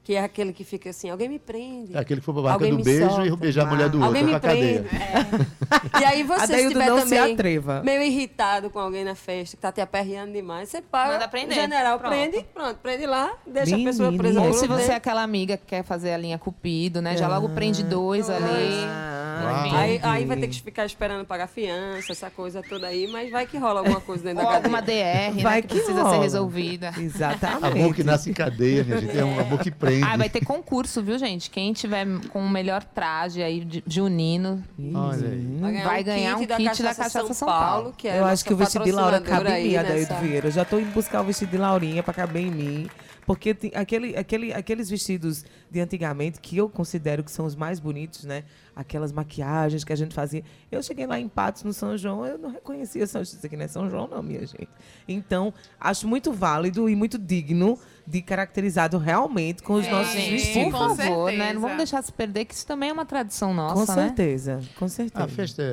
Que 0.09 0.15
é 0.15 0.25
aquele 0.25 0.55
que 0.55 0.65
fica 0.65 0.89
assim, 0.89 1.11
alguém 1.11 1.29
me 1.29 1.39
prende. 1.39 1.95
É 1.95 1.99
aquele 1.99 2.21
que 2.21 2.25
foi 2.25 2.43
pra 2.43 2.55
Alguém 2.55 2.75
do 2.75 2.83
beijo 2.83 3.11
solta. 3.11 3.27
e 3.27 3.37
beijar 3.37 3.67
a 3.67 3.69
mulher 3.69 3.91
do 3.91 3.99
outro, 4.01 4.07
Alguém 4.07 4.25
pra 4.25 4.33
me 4.33 4.41
cadeia. 4.41 4.83
prende. 4.83 5.47
É. 5.95 6.01
E 6.01 6.05
aí 6.07 6.23
você, 6.23 6.47
se 6.47 6.55
estiver 6.63 6.87
não 6.89 6.97
se 7.01 7.15
também 7.15 7.19
atreva. 7.35 7.83
meio 7.85 8.03
irritado 8.03 8.71
com 8.71 8.79
alguém 8.79 9.05
na 9.05 9.15
festa, 9.15 9.55
que 9.55 9.61
tá 9.61 9.71
te 9.71 9.83
aperreando 9.83 10.33
demais, 10.33 10.71
você 10.71 10.81
para. 10.81 11.13
Manda 11.13 11.29
prender. 11.29 11.59
O 11.59 11.61
general 11.61 11.99
Pronto. 11.99 12.11
prende, 12.11 12.47
pronto, 12.55 12.77
prende 12.79 13.05
lá, 13.05 13.35
deixa 13.47 13.77
a 13.77 13.79
pessoa 13.85 14.11
presa 14.15 14.41
Ou 14.41 14.47
por 14.47 14.55
se 14.59 14.67
você 14.67 14.93
é 14.93 14.95
aquela 14.95 15.23
amiga 15.23 15.59
que 15.59 15.67
quer 15.67 15.83
fazer 15.85 16.15
a 16.15 16.17
linha 16.17 16.39
Cupido, 16.39 17.03
né? 17.03 17.15
Já 17.15 17.29
logo 17.29 17.51
prende 17.51 17.83
dois 17.85 18.31
ali. 18.31 18.45
Uau. 18.47 19.67
Enfim. 19.67 19.77
Aí, 19.77 20.01
aí 20.03 20.25
vai 20.25 20.37
ter 20.39 20.49
que 20.49 20.61
ficar 20.61 20.85
esperando 20.85 21.25
pagar 21.25 21.47
fiança, 21.47 22.11
essa 22.11 22.29
coisa 22.29 22.61
toda 22.61 22.89
aí, 22.89 23.07
mas 23.07 23.31
vai 23.31 23.47
que 23.47 23.57
rola 23.57 23.81
alguma 23.81 24.01
coisa 24.01 24.25
dentro 24.25 24.43
Ou 24.43 24.51
da 24.51 24.57
alguma 24.57 24.79
cadeia. 24.79 25.31
DR, 25.33 25.43
Vai 25.43 25.57
né? 25.57 25.63
Que, 25.63 25.69
que 25.69 25.75
precisa 25.77 26.03
rola. 26.03 26.15
ser 26.17 26.23
resolvida. 26.23 26.93
Exatamente. 26.99 27.67
Amor 27.79 27.95
que 27.95 28.03
nasce 28.03 28.31
em 28.31 28.33
cadeia, 28.33 28.83
minha 28.83 28.99
gente. 28.99 29.17
É 29.17 29.25
um 29.25 29.39
amor 29.39 29.61
que 29.61 29.71
prende. 29.71 29.98
Ah, 30.03 30.17
vai 30.17 30.29
ter 30.29 30.45
concurso, 30.45 31.03
viu, 31.03 31.19
gente? 31.19 31.51
Quem 31.51 31.73
tiver 31.73 32.07
com 32.29 32.41
o 32.41 32.49
melhor 32.49 32.83
traje 32.85 33.43
aí 33.43 33.65
de 33.65 33.83
junino 33.87 34.63
Olha 34.95 35.29
aí. 35.29 35.83
vai 35.83 36.05
ganhar 36.05 36.37
um 36.37 36.47
kit 36.47 36.83
da 36.83 36.95
Cachaça 36.95 37.35
São 37.35 37.49
Paulo. 37.49 37.95
que 37.97 38.09
é 38.09 38.19
eu 38.19 38.25
a 38.25 38.31
acho 38.31 38.45
que 38.45 38.53
o 38.53 38.57
vestido 38.57 38.85
de 38.85 38.93
Laura 38.93 39.21
cabe 39.21 39.51
em 39.51 39.69
mim, 39.69 39.77
Adaildo 39.77 40.15
Vieira. 40.17 40.49
Eu 40.49 40.53
já 40.53 40.65
tô 40.65 40.79
indo 40.79 40.91
buscar 40.93 41.21
o 41.21 41.25
vestido 41.25 41.51
de 41.51 41.59
Laurinha 41.59 42.03
pra 42.03 42.15
caber 42.15 42.43
em 42.43 42.51
mim. 42.51 42.91
Porque 43.29 43.53
tem 43.53 43.71
aquele, 43.75 44.17
aquele, 44.17 44.55
aqueles 44.55 44.89
vestidos 44.89 45.45
de 45.71 45.81
antigamente, 45.81 46.41
que 46.41 46.57
eu 46.57 46.67
considero 46.67 47.23
que 47.23 47.31
são 47.31 47.45
os 47.45 47.55
mais 47.55 47.79
bonitos, 47.79 48.25
né? 48.25 48.43
Aquelas 48.75 49.13
maquiagens 49.13 49.85
que 49.85 49.93
a 49.93 49.97
gente 49.97 50.15
fazia. 50.15 50.43
Eu 50.73 50.83
cheguei 50.83 51.07
lá 51.07 51.21
em 51.21 51.29
Patos, 51.29 51.63
no 51.63 51.75
São 51.75 51.95
João, 51.95 52.25
eu 52.25 52.39
não 52.39 52.51
reconhecia 52.51 53.07
São 53.07 53.23
João. 53.23 53.37
Isso 53.37 53.45
aqui 53.47 53.55
não 53.55 53.67
é 53.67 53.69
São 53.69 53.91
João, 53.91 54.09
não, 54.09 54.23
minha 54.23 54.41
gente. 54.41 54.71
Então, 55.07 55.53
acho 55.79 56.09
muito 56.09 56.33
válido 56.33 56.89
e 56.89 56.97
muito 56.97 57.19
digno 57.19 57.79
de 58.09 58.23
caracterizado 58.23 58.97
realmente 58.97 59.63
com 59.63 59.75
os 59.75 59.87
nossos 59.87 60.13
Gente, 60.15 60.31
vestidos. 60.31 60.73
por 60.73 60.89
com 60.89 60.97
favor, 60.97 61.33
né? 61.33 61.53
Não 61.53 61.61
vamos 61.61 61.77
deixar 61.77 62.03
se 62.03 62.11
perder, 62.13 62.47
que 62.47 62.55
isso 62.55 62.67
também 62.67 62.89
é 62.89 62.93
uma 62.93 63.05
tradição 63.05 63.51
Com 63.51 63.55
nossa, 63.55 63.95
né? 63.97 64.07
certeza, 64.07 64.61
com 64.79 64.89
certeza. 64.89 65.25
A 65.25 65.29
festa 65.29 65.63
é, 65.63 65.67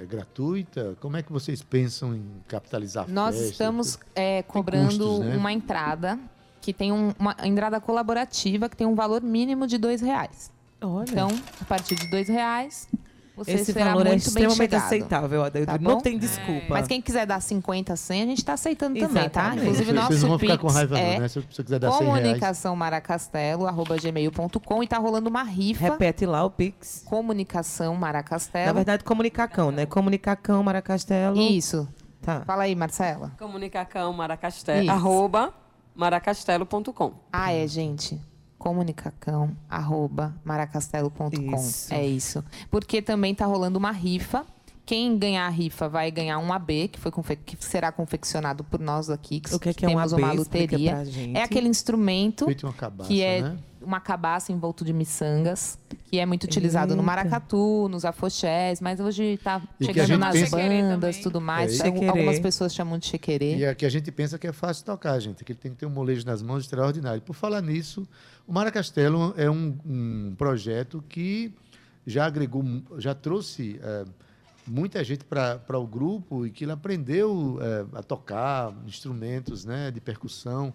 é- 0.00 0.02
é 0.02 0.06
gratuita? 0.06 0.96
Como 1.00 1.16
é 1.16 1.22
que 1.22 1.30
vocês 1.30 1.62
pensam 1.62 2.14
em 2.14 2.24
capitalizar 2.48 3.04
a 3.04 3.08
Nós 3.08 3.34
festa? 3.36 3.50
estamos 3.52 3.98
é, 4.14 4.42
cobrando 4.44 4.88
custos, 5.06 5.18
né? 5.26 5.36
uma 5.36 5.52
entrada 5.52 6.18
que 6.60 6.72
tem 6.72 6.90
um- 6.90 7.12
uma 7.18 7.36
entrada 7.44 7.78
colaborativa 7.80 8.68
que 8.68 8.76
tem 8.76 8.86
um 8.86 8.94
valor 8.94 9.22
mínimo 9.22 9.66
de 9.66 9.76
dois 9.76 10.00
reais. 10.00 10.50
Olha. 10.80 11.04
Então, 11.10 11.28
a 11.60 11.64
partir 11.64 11.94
de 11.96 12.06
dois 12.08 12.28
reais, 12.28 12.88
você 13.36 13.52
Esse 13.52 13.72
será 13.72 13.86
valor 13.86 14.06
é 14.06 14.10
muito 14.10 14.30
bem 14.30 14.44
extremamente 14.44 14.76
aceitável. 14.76 15.42
Tá 15.50 15.78
não 15.80 16.00
tem 16.00 16.16
desculpa. 16.16 16.66
Mas 16.68 16.86
quem 16.86 17.00
quiser 17.00 17.26
dar 17.26 17.40
50, 17.40 17.96
100, 17.96 18.22
a 18.22 18.26
gente 18.26 18.38
está 18.38 18.52
aceitando 18.52 18.98
também, 18.98 19.28
tá? 19.28 19.40
Exatamente. 19.40 19.62
Inclusive, 19.62 19.84
Vocês, 19.84 19.94
nosso 19.96 20.08
vocês 20.08 20.22
não 20.22 20.28
vão 20.28 20.38
ficar 20.38 20.58
com 20.58 20.68
raiva, 20.68 20.98
é 20.98 21.14
não, 21.14 21.20
né? 21.20 21.28
Se 21.28 21.40
você 21.40 21.64
quiser 21.64 21.78
dar 21.80 21.90
100 21.90 22.06
reais. 22.06 22.22
comunicação 22.22 22.76
maracastelo, 22.76 23.66
arroba 23.66 23.96
gmail.com 23.96 24.82
e 24.82 24.86
tá 24.86 24.98
rolando 24.98 25.28
uma 25.28 25.42
rifa. 25.42 25.82
Repete 25.82 26.24
lá 26.26 26.44
o 26.44 26.50
Pix. 26.50 27.02
Comunicação 27.04 27.96
Maracastelo. 27.96 28.66
Na 28.66 28.72
verdade, 28.72 29.02
comunicacão, 29.02 29.70
né? 29.70 29.84
Comunicacão, 29.84 30.62
Maracastelo. 30.62 31.36
Isso. 31.40 31.88
Tá. 32.22 32.42
Fala 32.46 32.62
aí, 32.62 32.74
Marcela. 32.74 33.32
Comunicacão 33.38 34.12
Maracastelo, 34.12 34.82
Isso. 34.82 34.90
arroba 34.90 35.52
maracastelo.com. 35.94 37.12
Ah, 37.32 37.52
é, 37.52 37.66
gente. 37.66 38.20
Comunicacão, 38.64 39.50
arroba 39.68 40.34
maracastelo.com. 40.42 41.30
Isso. 41.56 41.92
É 41.92 42.04
isso. 42.06 42.42
Porque 42.70 43.02
também 43.02 43.34
tá 43.34 43.44
rolando 43.44 43.78
uma 43.78 43.90
rifa. 43.92 44.46
Quem 44.86 45.16
ganhar 45.18 45.46
a 45.46 45.50
rifa 45.50 45.86
vai 45.88 46.10
ganhar 46.10 46.38
um 46.38 46.50
AB, 46.52 46.88
que, 46.88 46.98
foi 46.98 47.10
confe- 47.10 47.36
que 47.36 47.56
será 47.62 47.92
confeccionado 47.92 48.64
por 48.64 48.80
nós 48.80 49.08
aqui. 49.10 49.40
Que 49.40 49.54
O 49.54 49.58
que 49.60 49.68
é 49.68 49.74
que 49.74 49.84
é 49.84 49.88
um 49.88 49.92
temos 49.92 50.12
AB? 50.14 50.22
uma 50.22 50.32
gente. 51.04 51.36
É 51.36 51.42
aquele 51.42 51.68
instrumento 51.68 52.44
Feito 52.46 52.66
uma 52.66 52.72
cabaça, 52.72 53.08
que 53.08 53.22
é 53.22 53.42
né? 53.42 53.56
Uma 53.84 54.00
cabaça 54.00 54.50
envolto 54.52 54.84
de 54.84 54.92
miçangas, 54.92 55.78
que 56.10 56.18
é 56.18 56.26
muito 56.26 56.44
utilizado 56.44 56.94
no 56.94 57.02
Eita. 57.02 57.06
maracatu, 57.06 57.88
nos 57.90 58.04
afoxés, 58.04 58.80
mas 58.80 58.98
hoje 59.00 59.22
está 59.34 59.60
que 59.78 59.84
chegando 59.84 60.18
nas 60.18 60.32
pensa- 60.34 60.56
bandas, 60.56 61.18
tudo 61.18 61.40
mais. 61.40 61.78
É, 61.80 61.88
e- 61.88 62.08
algumas 62.08 62.38
pessoas 62.40 62.74
chamam 62.74 62.98
de 62.98 63.06
chequerê. 63.06 63.56
E 63.56 63.66
aqui 63.66 63.84
a 63.86 63.88
gente 63.88 64.10
pensa 64.10 64.38
que 64.38 64.46
é 64.46 64.52
fácil 64.52 64.84
tocar, 64.84 65.18
gente. 65.20 65.44
Que 65.44 65.52
ele 65.52 65.58
tem 65.58 65.70
que 65.72 65.78
ter 65.78 65.86
um 65.86 65.90
molejo 65.90 66.24
nas 66.26 66.42
mãos 66.42 66.64
extraordinário. 66.64 67.20
Por 67.22 67.34
falar 67.34 67.60
nisso, 67.60 68.06
o 68.46 68.52
Maracastelo 68.52 69.34
é 69.36 69.50
um, 69.50 69.76
um 69.86 70.34
projeto 70.36 71.02
que 71.08 71.52
já 72.06 72.26
agregou, 72.26 72.64
já 72.98 73.14
trouxe 73.14 73.80
eh, 73.82 74.04
muita 74.66 75.02
gente 75.02 75.24
para 75.24 75.78
o 75.78 75.86
grupo 75.86 76.46
e 76.46 76.50
que 76.50 76.64
ele 76.64 76.72
aprendeu 76.72 77.58
eh, 77.62 77.84
a 77.98 78.02
tocar 78.02 78.72
instrumentos 78.86 79.64
né, 79.64 79.90
de 79.90 80.00
percussão. 80.00 80.72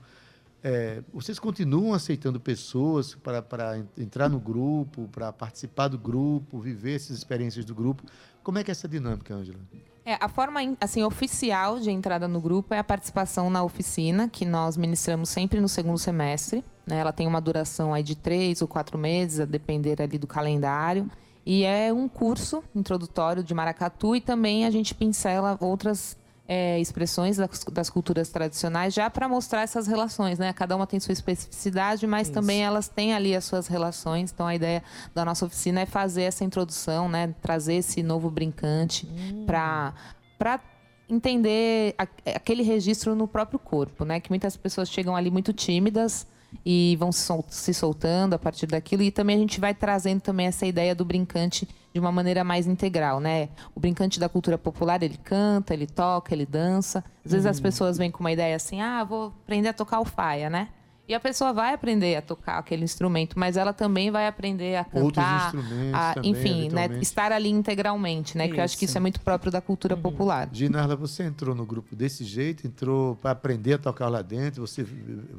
Eh, 0.64 1.02
vocês 1.14 1.40
continuam 1.40 1.94
aceitando 1.94 2.40
pessoas 2.40 3.16
para, 3.16 3.42
para 3.42 3.78
en- 3.78 3.88
entrar 3.98 4.28
no 4.30 4.40
grupo, 4.40 5.08
para 5.12 5.32
participar 5.32 5.88
do 5.88 5.98
grupo, 5.98 6.60
viver 6.60 6.96
essas 6.96 7.18
experiências 7.18 7.64
do 7.64 7.74
grupo? 7.74 8.04
Como 8.44 8.58
é 8.58 8.64
que 8.64 8.70
é 8.72 8.74
essa 8.74 8.88
dinâmica, 8.88 9.34
Ângela? 9.34 9.60
É, 10.06 10.18
a 10.20 10.28
forma 10.28 10.60
assim 10.82 11.04
oficial 11.04 11.80
de 11.80 11.92
entrada 11.92 12.28
no 12.28 12.42
grupo 12.42 12.74
é 12.74 12.80
a 12.80 12.84
participação 12.84 13.50
na 13.50 13.64
oficina, 13.64 14.28
que 14.28 14.44
nós 14.46 14.76
ministramos 14.76 15.30
sempre 15.30 15.62
no 15.62 15.70
segundo 15.70 15.98
semestre. 16.00 16.64
né? 16.86 16.98
Ela 16.98 17.14
tem 17.14 17.28
uma 17.28 17.40
duração 17.40 17.94
aí 17.94 18.02
de 18.04 18.16
três 18.16 18.62
ou 18.62 18.68
quatro 18.68 18.98
meses, 18.98 19.40
a 19.40 19.46
depender 19.46 20.02
ali 20.02 20.18
do 20.18 20.26
calendário. 20.28 21.10
E 21.46 21.64
é 21.64 21.94
um 21.94 22.08
curso 22.10 22.64
introdutório 22.76 23.44
de 23.44 23.54
maracatu 23.54 24.16
e 24.16 24.20
também 24.22 24.66
a 24.66 24.72
gente 24.72 24.94
pincela 24.94 25.58
outras 25.62 26.18
é, 26.52 26.80
expressões 26.80 27.38
das, 27.38 27.64
das 27.72 27.92
culturas 27.92 28.30
tradicionais 28.30 28.92
já 28.92 29.08
para 29.08 29.30
mostrar 29.30 29.62
essas 29.62 29.86
relações, 29.86 30.40
né? 30.40 30.52
Cada 30.52 30.76
uma 30.76 30.88
tem 30.88 31.00
sua 31.00 31.14
especificidade, 31.14 32.08
mas 32.08 32.24
Isso. 32.28 32.34
também 32.34 32.64
elas 32.64 32.88
têm 32.88 33.14
ali 33.14 33.36
as 33.36 33.46
suas 33.46 33.68
relações. 33.68 34.32
Então 34.32 34.48
a 34.48 34.56
ideia 34.56 34.82
da 35.14 35.24
nossa 35.24 35.46
oficina 35.46 35.82
é 35.82 35.86
fazer 35.86 36.24
essa 36.24 36.44
introdução, 36.44 37.08
né? 37.08 37.36
Trazer 37.40 37.76
esse 37.76 38.02
novo 38.02 38.32
brincante 38.32 39.08
para 39.46 39.94
para 40.40 40.60
entender 41.08 41.94
a- 41.98 42.08
aquele 42.36 42.64
registro 42.64 43.14
no 43.14 43.28
próprio 43.28 43.60
corpo, 43.60 44.04
né? 44.04 44.20
Que 44.20 44.30
muitas 44.32 44.58
pessoas 44.58 44.90
chegam 44.90 45.16
ali 45.16 45.30
muito 45.30 45.54
tímidas 45.54 46.26
e 46.66 46.96
vão 47.00 47.12
se 47.12 47.22
sol- 47.22 47.46
se 47.50 47.74
soltando 47.74 48.34
a 48.34 48.40
partir 48.40 48.66
daquilo 48.68 49.02
e 49.04 49.12
também 49.12 49.36
a 49.36 49.40
gente 49.40 49.60
vai 49.60 49.74
trazendo 49.74 50.22
também 50.22 50.48
essa 50.48 50.66
ideia 50.66 50.94
do 50.96 51.06
brincante 51.06 51.68
de 51.94 52.00
uma 52.00 52.12
maneira 52.12 52.44
mais 52.44 52.68
integral, 52.68 53.20
né? 53.20 53.50
O 53.76 53.80
brincante 53.80 54.20
da 54.20 54.30
cultura 54.30 54.58
popular, 54.58 55.02
ele 55.02 55.18
canta, 55.18 55.74
ele 55.74 55.88
toca, 55.88 56.34
ele 56.34 56.46
dança. 56.46 57.04
Às 57.26 57.32
vezes 57.32 57.46
as 57.48 57.58
Uhum. 57.58 57.64
pessoas 57.64 57.98
vêm 57.98 58.12
com 58.12 58.20
uma 58.20 58.32
ideia 58.32 58.56
assim: 58.56 58.80
"Ah, 58.82 59.04
vou 59.04 59.28
aprender 59.44 59.70
a 59.70 59.74
tocar 59.74 59.98
alfaia", 59.98 60.50
né? 60.50 60.70
E 61.10 61.14
a 61.16 61.20
pessoa 61.20 61.52
vai 61.52 61.74
aprender 61.74 62.16
a 62.18 62.22
tocar 62.22 62.60
aquele 62.60 62.84
instrumento, 62.84 63.38
mas 63.40 63.58
ela 63.58 63.74
também 63.74 64.12
vai 64.12 64.28
aprender 64.28 64.76
a 64.76 64.86
Outros 64.94 65.26
cantar, 65.26 65.46
instrumentos 65.48 66.00
a- 66.00 66.14
também, 66.14 66.30
enfim, 66.32 66.70
né, 66.70 66.88
estar 67.02 67.32
ali 67.32 67.50
integralmente, 67.50 68.38
né? 68.38 68.48
Que 68.48 68.60
eu 68.60 68.64
acho 68.64 68.78
que 68.78 68.86
Isso. 68.86 68.92
isso 68.92 68.98
é 69.00 69.02
muito 69.02 69.20
próprio 69.20 69.52
da 69.52 69.60
cultura 69.60 69.98
popular. 69.98 70.48
Ginarla, 70.54 70.96
você 70.96 71.24
entrou 71.24 71.56
no 71.56 71.66
grupo 71.66 71.96
desse 71.96 72.24
jeito, 72.24 72.68
entrou 72.68 73.16
para 73.16 73.32
aprender 73.32 73.74
a 73.74 73.78
tocar 73.80 74.08
lá 74.08 74.22
dentro, 74.22 74.62
você 74.68 74.86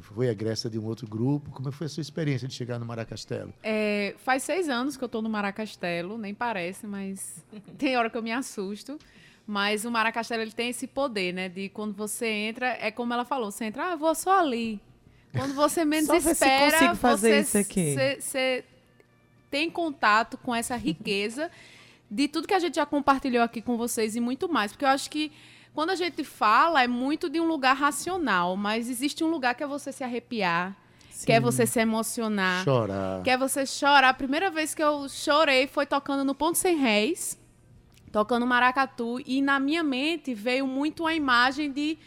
foi 0.01 0.27
egressa 0.27 0.69
de 0.69 0.77
um 0.77 0.83
outro 0.83 1.07
grupo. 1.07 1.51
Como 1.51 1.71
foi 1.71 1.85
a 1.87 1.89
sua 1.89 2.01
experiência 2.01 2.49
de 2.49 2.53
chegar 2.53 2.77
no 2.77 2.85
Maracastelo? 2.85 3.53
É, 3.63 4.13
faz 4.17 4.43
seis 4.43 4.67
anos 4.67 4.97
que 4.97 5.03
eu 5.05 5.07
tô 5.07 5.21
no 5.21 5.29
Maracastelo, 5.29 6.17
nem 6.17 6.33
parece, 6.33 6.85
mas 6.85 7.45
tem 7.77 7.95
hora 7.95 8.09
que 8.09 8.17
eu 8.17 8.21
me 8.21 8.33
assusto. 8.33 8.97
Mas 9.47 9.85
o 9.85 9.91
Maracastelo 9.91 10.41
ele 10.41 10.51
tem 10.51 10.69
esse 10.69 10.85
poder, 10.85 11.33
né? 11.33 11.47
De 11.47 11.69
quando 11.69 11.93
você 11.93 12.27
entra, 12.27 12.67
é 12.77 12.91
como 12.91 13.13
ela 13.13 13.23
falou, 13.23 13.49
você 13.49 13.63
entra, 13.63 13.87
ah, 13.87 13.91
eu 13.91 13.97
vou 13.97 14.13
só 14.13 14.37
ali. 14.37 14.81
Quando 15.31 15.53
você 15.53 15.85
menos 15.85 16.07
Só 16.07 16.19
se 16.19 16.31
espera, 16.31 16.71
consigo 16.71 16.95
fazer 16.95 17.29
você, 17.29 17.39
isso 17.39 17.57
aqui. 17.57 17.93
Você, 17.93 18.17
você 18.19 18.65
tem 19.49 19.69
contato 19.69 20.37
com 20.37 20.53
essa 20.53 20.75
riqueza 20.75 21.49
de 22.09 22.27
tudo 22.27 22.47
que 22.47 22.53
a 22.53 22.59
gente 22.59 22.75
já 22.75 22.85
compartilhou 22.85 23.41
aqui 23.41 23.61
com 23.61 23.77
vocês 23.77 24.15
e 24.15 24.19
muito 24.19 24.49
mais. 24.49 24.71
Porque 24.71 24.83
eu 24.83 24.89
acho 24.89 25.09
que 25.09 25.31
quando 25.73 25.91
a 25.91 25.95
gente 25.95 26.23
fala, 26.23 26.83
é 26.83 26.87
muito 26.87 27.29
de 27.29 27.39
um 27.39 27.47
lugar 27.47 27.75
racional, 27.75 28.57
mas 28.57 28.89
existe 28.89 29.23
um 29.23 29.29
lugar 29.29 29.55
que 29.55 29.63
é 29.63 29.67
você 29.67 29.91
se 29.91 30.03
arrepiar, 30.03 30.75
que 31.25 31.31
é 31.31 31.37
Sim. 31.37 31.41
você 31.41 31.65
se 31.65 31.79
emocionar. 31.79 32.63
Chorar. 32.65 33.23
Que 33.23 33.29
é 33.29 33.37
você 33.37 33.65
chorar. 33.65 34.09
A 34.09 34.13
primeira 34.13 34.49
vez 34.49 34.75
que 34.75 34.83
eu 34.83 35.07
chorei 35.07 35.67
foi 35.67 35.85
tocando 35.85 36.25
no 36.25 36.35
Ponto 36.35 36.57
Sem 36.57 36.75
Réis, 36.75 37.39
tocando 38.11 38.45
maracatu, 38.45 39.21
e 39.25 39.41
na 39.41 39.59
minha 39.61 39.81
mente 39.81 40.33
veio 40.33 40.67
muito 40.67 41.07
a 41.07 41.15
imagem 41.15 41.71
de 41.71 41.97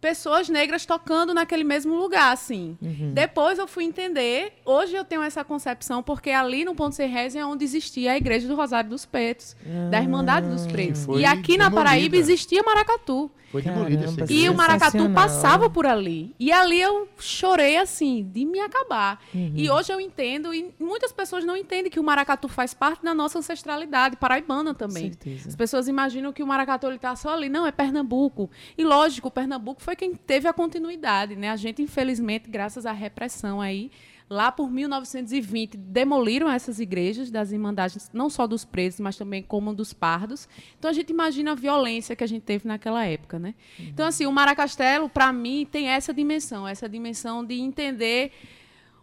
pessoas 0.00 0.48
negras 0.48 0.86
tocando 0.86 1.34
naquele 1.34 1.64
mesmo 1.64 1.94
lugar, 1.94 2.32
assim. 2.32 2.76
Uhum. 2.80 3.12
Depois 3.12 3.58
eu 3.58 3.66
fui 3.66 3.84
entender, 3.84 4.52
hoje 4.64 4.94
eu 4.94 5.04
tenho 5.04 5.22
essa 5.22 5.44
concepção, 5.44 6.02
porque 6.02 6.30
ali 6.30 6.64
no 6.64 6.74
Ponto 6.74 6.94
Sem 6.94 7.08
Réis 7.08 7.36
é 7.36 7.44
onde 7.44 7.64
existia 7.64 8.12
a 8.12 8.16
Igreja 8.16 8.48
do 8.48 8.54
Rosário 8.54 8.88
dos 8.88 9.04
Pretos, 9.04 9.54
da 9.90 10.00
Irmandade 10.00 10.48
dos 10.48 10.66
Pretos. 10.66 11.00
Que 11.00 11.06
foi 11.06 11.20
E 11.20 11.24
aqui 11.24 11.56
na. 11.56 11.70
Paraíba 11.70 12.16
existia 12.16 12.62
maracatu. 12.62 13.30
Foi 13.50 13.62
demolida 13.62 14.04
essa 14.04 14.16
Caramba, 14.16 14.32
E 14.32 14.48
o 14.48 14.54
maracatu 14.54 15.10
passava 15.10 15.68
por 15.68 15.84
ali. 15.84 16.34
E 16.38 16.52
ali 16.52 16.80
eu 16.80 17.08
chorei 17.18 17.76
assim, 17.76 18.22
de 18.22 18.44
me 18.44 18.60
acabar. 18.60 19.20
Uhum. 19.34 19.52
E 19.56 19.68
hoje 19.68 19.92
eu 19.92 20.00
entendo, 20.00 20.54
e 20.54 20.72
muitas 20.78 21.12
pessoas 21.12 21.44
não 21.44 21.56
entendem 21.56 21.90
que 21.90 21.98
o 21.98 22.04
maracatu 22.04 22.46
faz 22.46 22.72
parte 22.72 23.02
da 23.02 23.12
nossa 23.12 23.40
ancestralidade 23.40 24.16
paraibana 24.16 24.72
também. 24.72 25.08
certeza. 25.08 25.48
As 25.48 25.56
pessoas 25.56 25.88
imaginam 25.88 26.32
que 26.32 26.42
o 26.42 26.46
maracatu 26.46 26.86
ele 26.86 26.98
tá 26.98 27.16
só 27.16 27.34
ali. 27.34 27.48
Não, 27.48 27.66
é 27.66 27.72
Pernambuco. 27.72 28.48
E 28.78 28.84
lógico, 28.84 29.30
Pernambuco 29.30 29.82
foi 29.82 29.96
quem 29.96 30.14
teve 30.14 30.46
a 30.46 30.52
continuidade, 30.52 31.34
né? 31.34 31.50
A 31.50 31.56
gente, 31.56 31.82
infelizmente, 31.82 32.48
graças 32.48 32.86
à 32.86 32.92
repressão 32.92 33.60
aí, 33.60 33.90
lá 34.30 34.52
por 34.52 34.70
1920, 34.70 35.76
demoliram 35.76 36.48
essas 36.48 36.78
igrejas 36.78 37.32
das 37.32 37.50
irmandades, 37.50 38.08
não 38.12 38.30
só 38.30 38.46
dos 38.46 38.64
presos, 38.64 39.00
mas 39.00 39.16
também 39.16 39.42
como 39.42 39.74
dos 39.74 39.92
pardos. 39.92 40.48
Então 40.78 40.88
a 40.88 40.94
gente 40.94 41.10
imagina 41.10 41.50
a 41.50 41.56
violência 41.56 42.14
que 42.14 42.22
a 42.22 42.26
gente 42.28 42.42
teve 42.42 42.68
naquela 42.68 43.04
época, 43.04 43.40
né? 43.40 43.56
Então 43.80 44.06
assim, 44.06 44.26
o 44.26 44.32
Maracastelo, 44.32 45.08
para 45.08 45.32
mim, 45.32 45.66
tem 45.68 45.88
essa 45.88 46.14
dimensão, 46.14 46.66
essa 46.66 46.88
dimensão 46.88 47.44
de 47.44 47.58
entender 47.58 48.30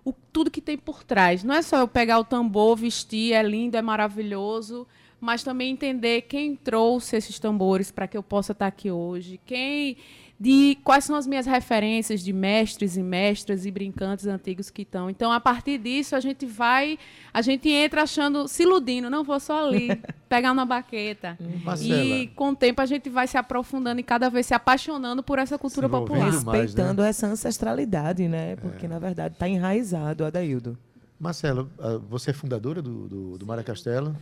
o, 0.05 0.13
tudo 0.32 0.49
que 0.49 0.61
tem 0.61 0.78
por 0.78 1.03
trás. 1.03 1.43
Não 1.43 1.53
é 1.53 1.61
só 1.61 1.80
eu 1.80 1.88
pegar 1.89 2.19
o 2.19 2.23
tambor, 2.23 2.78
vestir, 2.78 3.34
é 3.34 3.43
lindo, 3.43 3.75
é 3.75 3.82
maravilhoso, 3.82 4.88
mas 5.19 5.43
também 5.43 5.71
entender 5.71 6.21
quem 6.21 6.55
trouxe 6.55 7.17
esses 7.17 7.38
tambores 7.38 7.91
para 7.91 8.07
que 8.07 8.15
eu 8.15 8.23
possa 8.23 8.53
estar 8.53 8.67
aqui 8.67 8.89
hoje, 8.89 9.41
quem 9.45 9.97
de 10.39 10.77
quais 10.83 11.03
são 11.03 11.15
as 11.15 11.25
minhas 11.25 11.47
referências 11.47 12.21
de 12.21 12.31
mestres 12.31 12.95
e 12.95 13.01
mestras 13.01 13.65
e 13.65 13.71
brincantes 13.71 14.27
antigos 14.27 14.69
que 14.69 14.83
estão. 14.83 15.09
Então, 15.09 15.31
a 15.31 15.39
partir 15.39 15.79
disso, 15.79 16.15
a 16.15 16.19
gente 16.19 16.45
vai, 16.45 16.99
a 17.33 17.41
gente 17.41 17.67
entra 17.69 18.03
achando, 18.03 18.47
se 18.47 18.61
iludindo, 18.61 19.09
não 19.09 19.23
vou 19.23 19.39
só 19.39 19.67
ali, 19.67 19.99
pegar 20.29 20.51
uma 20.51 20.65
baqueta. 20.65 21.38
Marcela. 21.63 22.03
E 22.03 22.27
com 22.27 22.51
o 22.51 22.55
tempo 22.55 22.81
a 22.81 22.85
gente 22.85 23.09
vai 23.09 23.25
se 23.25 23.38
aprofundando 23.38 23.99
e 23.99 24.03
cada 24.03 24.29
vez 24.29 24.45
se 24.45 24.53
apaixonando 24.53 25.23
por 25.23 25.39
essa 25.39 25.57
cultura 25.57 25.89
popular. 25.89 26.19
mais, 26.19 26.35
Respeitando 26.35 27.01
né? 27.01 27.09
essa 27.09 27.25
ancestralidade, 27.25 28.27
né? 28.27 28.55
Porque, 28.57 28.88
na 28.88 28.99
verdade, 28.99 29.33
está 29.33 29.49
enraizado, 29.49 30.23
Adaildo. 30.23 30.77
Marcela, 31.19 31.67
ah, 31.79 31.99
você 32.07 32.29
é 32.29 32.33
fundadora 32.33 32.79
do, 32.79 33.07
do, 33.07 33.38
do 33.39 33.45
Maracastelo? 33.45 34.15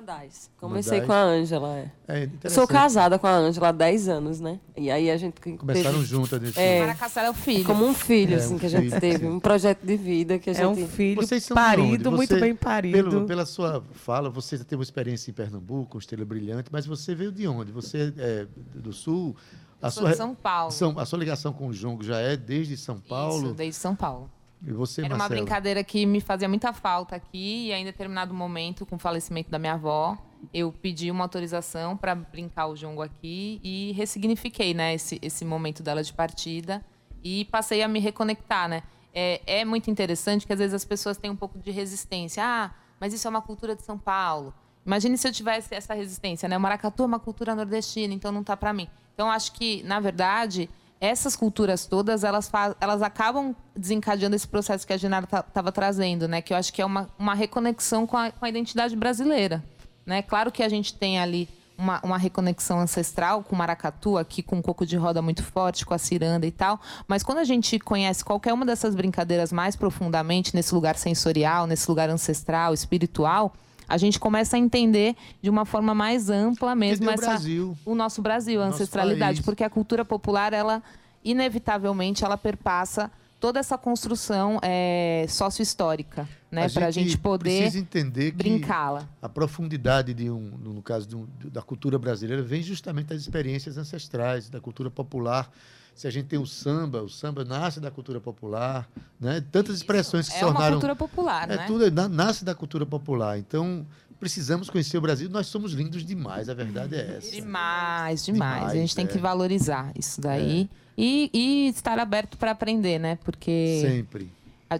Mandais. 0.00 0.50
Comecei 0.60 1.00
Mandais. 1.00 1.06
com 1.06 1.12
a 1.14 1.22
Ângela. 1.22 1.90
é. 2.06 2.28
É 2.44 2.48
sou 2.50 2.68
casada 2.68 3.18
com 3.18 3.26
a 3.26 3.34
Ângela 3.34 3.68
há 3.68 3.72
10 3.72 4.08
anos, 4.08 4.40
né? 4.40 4.60
E 4.76 4.90
aí 4.90 5.10
a 5.10 5.16
gente 5.16 5.40
que 5.40 5.56
Começaram 5.56 5.92
teve- 5.94 6.04
juntas 6.04 6.38
nesse 6.38 6.60
É, 6.60 6.80
é 6.80 7.30
o 7.30 7.32
filho. 7.32 7.64
como 7.64 7.86
um 7.86 7.94
filho, 7.94 8.34
É, 8.34 8.36
assim, 8.36 8.56
um 8.56 8.58
que 8.58 8.66
a 8.66 8.68
gente 8.68 8.88
filho, 8.90 9.00
teve. 9.00 9.18
sim. 9.20 9.26
Um 9.26 9.40
projeto 9.40 9.80
de 9.86 9.96
vida 9.96 10.38
que 10.38 10.50
a 10.50 10.52
gente... 10.52 10.62
É 10.62 10.68
um 10.68 10.86
filho 10.86 11.22
parido, 11.54 12.10
onde? 12.10 12.16
muito 12.16 12.28
Você- 12.34 12.40
bem 12.40 12.54
parido. 12.54 12.96
Pelo, 13.10 13.24
pela 13.26 13.46
sua 13.46 13.82
fala, 13.92 14.28
você 14.28 14.58
já 14.58 14.64
teve 14.64 14.76
uma 14.76 14.82
experiência 14.84 15.30
em 15.30 15.34
Pernambuco, 15.34 15.92
com 15.92 15.98
Estrela 15.98 16.26
Brilhante, 16.26 16.68
mas 16.70 16.84
você 16.84 17.14
veio 17.14 17.32
de 17.32 17.48
onde? 17.48 17.72
Você 17.72 18.12
é 18.18 18.46
do 18.74 18.92
Sul? 18.92 19.34
A 19.80 19.86
Eu 19.86 19.90
sou 19.90 20.08
de 20.08 20.14
São 20.14 20.34
Paulo. 20.34 20.70
São- 20.72 20.98
a 20.98 21.06
sua 21.06 21.18
ligação 21.18 21.54
com 21.54 21.68
o 21.68 21.72
Jongo 21.72 22.02
já 22.04 22.18
é 22.18 22.36
desde 22.36 22.76
São 22.76 22.98
Paulo? 23.00 23.46
Isso, 23.46 23.54
desde 23.54 23.80
São 23.80 23.96
Paulo. 23.96 24.30
E 24.62 24.72
você, 24.72 25.02
Era 25.02 25.14
uma 25.14 25.18
Marcela? 25.18 25.40
brincadeira 25.40 25.84
que 25.84 26.06
me 26.06 26.20
fazia 26.20 26.48
muita 26.48 26.72
falta 26.72 27.16
aqui 27.16 27.68
e 27.68 27.72
em 27.72 27.84
determinado 27.84 28.32
momento, 28.34 28.84
com 28.86 28.96
o 28.96 28.98
falecimento 28.98 29.50
da 29.50 29.58
minha 29.58 29.74
avó, 29.74 30.16
eu 30.52 30.72
pedi 30.72 31.10
uma 31.10 31.24
autorização 31.24 31.96
para 31.96 32.14
brincar 32.14 32.66
o 32.66 32.76
jongo 32.76 33.02
aqui 33.02 33.60
e 33.62 33.92
ressignifiquei, 33.92 34.74
né, 34.74 34.94
esse, 34.94 35.18
esse 35.22 35.44
momento 35.44 35.82
dela 35.82 36.02
de 36.02 36.12
partida 36.12 36.84
e 37.22 37.44
passei 37.46 37.82
a 37.82 37.88
me 37.88 38.00
reconectar, 38.00 38.68
né. 38.68 38.82
É, 39.14 39.40
é 39.46 39.64
muito 39.64 39.90
interessante 39.90 40.46
que 40.46 40.52
às 40.52 40.58
vezes 40.58 40.74
as 40.74 40.84
pessoas 40.84 41.16
têm 41.16 41.30
um 41.30 41.36
pouco 41.36 41.58
de 41.58 41.70
resistência. 41.70 42.42
Ah, 42.44 42.70
mas 43.00 43.14
isso 43.14 43.26
é 43.26 43.30
uma 43.30 43.40
cultura 43.40 43.74
de 43.74 43.82
São 43.82 43.98
Paulo. 43.98 44.52
Imagine 44.84 45.16
se 45.16 45.26
eu 45.26 45.32
tivesse 45.32 45.74
essa 45.74 45.94
resistência, 45.94 46.48
né? 46.48 46.56
O 46.56 46.60
maracatu 46.60 47.02
é 47.02 47.06
uma 47.06 47.18
cultura 47.18 47.54
nordestina, 47.54 48.12
então 48.12 48.30
não 48.30 48.44
tá 48.44 48.56
para 48.56 48.72
mim. 48.74 48.88
Então 49.14 49.30
acho 49.30 49.52
que, 49.52 49.82
na 49.84 49.98
verdade, 50.00 50.68
essas 51.00 51.36
culturas 51.36 51.86
todas, 51.86 52.24
elas, 52.24 52.50
elas 52.80 53.02
acabam 53.02 53.54
desencadeando 53.76 54.34
esse 54.34 54.48
processo 54.48 54.86
que 54.86 54.92
a 54.92 54.96
Genara 54.96 55.26
estava 55.26 55.70
trazendo, 55.70 56.26
né? 56.26 56.40
Que 56.40 56.52
eu 56.52 56.56
acho 56.56 56.72
que 56.72 56.80
é 56.80 56.84
uma, 56.84 57.08
uma 57.18 57.34
reconexão 57.34 58.06
com 58.06 58.16
a, 58.16 58.30
com 58.30 58.44
a 58.44 58.48
identidade 58.48 58.96
brasileira, 58.96 59.62
né? 60.04 60.22
Claro 60.22 60.50
que 60.50 60.62
a 60.62 60.68
gente 60.68 60.94
tem 60.94 61.18
ali 61.18 61.48
uma, 61.76 62.00
uma 62.02 62.18
reconexão 62.18 62.80
ancestral 62.80 63.42
com 63.42 63.54
o 63.54 63.58
maracatu, 63.58 64.16
aqui 64.16 64.42
com 64.42 64.58
o 64.58 64.62
coco 64.62 64.86
de 64.86 64.96
roda 64.96 65.20
muito 65.20 65.42
forte, 65.42 65.84
com 65.84 65.92
a 65.92 65.98
ciranda 65.98 66.46
e 66.46 66.50
tal. 66.50 66.80
Mas 67.06 67.22
quando 67.22 67.38
a 67.38 67.44
gente 67.44 67.78
conhece 67.78 68.24
qualquer 68.24 68.52
uma 68.52 68.64
dessas 68.64 68.94
brincadeiras 68.94 69.52
mais 69.52 69.76
profundamente, 69.76 70.54
nesse 70.54 70.74
lugar 70.74 70.96
sensorial, 70.96 71.66
nesse 71.66 71.88
lugar 71.88 72.08
ancestral, 72.08 72.72
espiritual, 72.72 73.52
a 73.88 73.96
gente 73.96 74.18
começa 74.18 74.56
a 74.56 74.58
entender 74.58 75.14
de 75.42 75.48
uma 75.50 75.64
forma 75.64 75.94
mais 75.94 76.28
ampla 76.30 76.74
mesmo 76.74 77.04
Entender 77.04 77.10
o 77.10 77.14
essa, 77.22 77.30
Brasil. 77.32 77.78
o 77.84 77.94
nosso 77.94 78.20
Brasil, 78.22 78.60
a 78.60 78.66
Nosso 78.66 78.76
ancestralidade, 78.76 79.36
país. 79.38 79.44
porque 79.44 79.62
a 79.64 79.70
cultura 79.70 80.04
popular, 80.04 80.52
ela 80.52 80.82
inevitavelmente, 81.24 82.24
ela 82.24 82.36
perpassa 82.38 83.10
toda 83.38 83.60
essa 83.60 83.76
construção 83.76 84.58
é, 84.62 85.26
sócio-histórica, 85.28 86.26
né, 86.50 86.68
para 86.70 86.86
a 86.86 86.90
gente 86.90 87.18
poder 87.18 87.76
entender 87.76 88.32
brincá-la. 88.32 89.06
a 89.20 89.28
profundidade 89.28 90.14
de 90.14 90.30
um, 90.30 90.40
no 90.40 90.80
caso 90.82 91.06
de 91.06 91.14
um- 91.16 91.26
da 91.44 91.60
cultura 91.60 91.98
brasileira 91.98 92.42
vem 92.42 92.62
justamente 92.62 93.08
das 93.08 93.20
experiências 93.20 93.76
ancestrais, 93.76 94.48
da 94.48 94.60
cultura 94.60 94.90
popular. 94.90 95.50
Se 95.96 96.06
a 96.06 96.10
gente 96.10 96.26
tem 96.26 96.38
o 96.38 96.44
samba, 96.46 97.02
o 97.02 97.08
samba 97.08 97.42
nasce 97.42 97.80
da 97.80 97.90
cultura 97.90 98.20
popular, 98.20 98.86
né? 99.18 99.42
Tantas 99.50 99.76
expressões 99.76 100.28
que 100.28 100.34
se 100.34 100.40
É 100.40 100.44
uma 100.44 100.52
tornaram 100.52 100.74
cultura 100.74 100.94
popular, 100.94 101.50
é 101.50 101.56
né? 101.56 101.64
tudo 101.66 101.90
na- 101.90 102.06
nasce 102.08 102.44
da 102.44 102.54
cultura 102.54 102.84
popular. 102.84 103.38
Então 103.38 103.86
precisamos 104.20 104.68
conhecer 104.68 104.98
o 104.98 105.00
Brasil. 105.00 105.30
Nós 105.30 105.46
somos 105.46 105.72
lindos 105.72 106.04
demais, 106.04 106.50
a 106.50 106.54
verdade 106.54 106.94
é 106.96 107.16
essa. 107.16 107.30
Demais, 107.30 108.24
demais. 108.26 108.54
Demais, 108.56 108.72
a 108.72 108.74
gente 108.76 108.94
tem 108.94 109.06
é. 109.06 109.08
que 109.08 109.16
valorizar 109.18 109.90
isso 109.98 110.20
daí. 110.20 110.68
E, 110.98 111.30
e 111.32 111.68
estar 111.68 111.98
aberto 111.98 112.36
para 112.36 112.50
aprender, 112.50 112.98
né? 112.98 113.18
Porque 113.24 113.78
Sempre. 113.80 114.30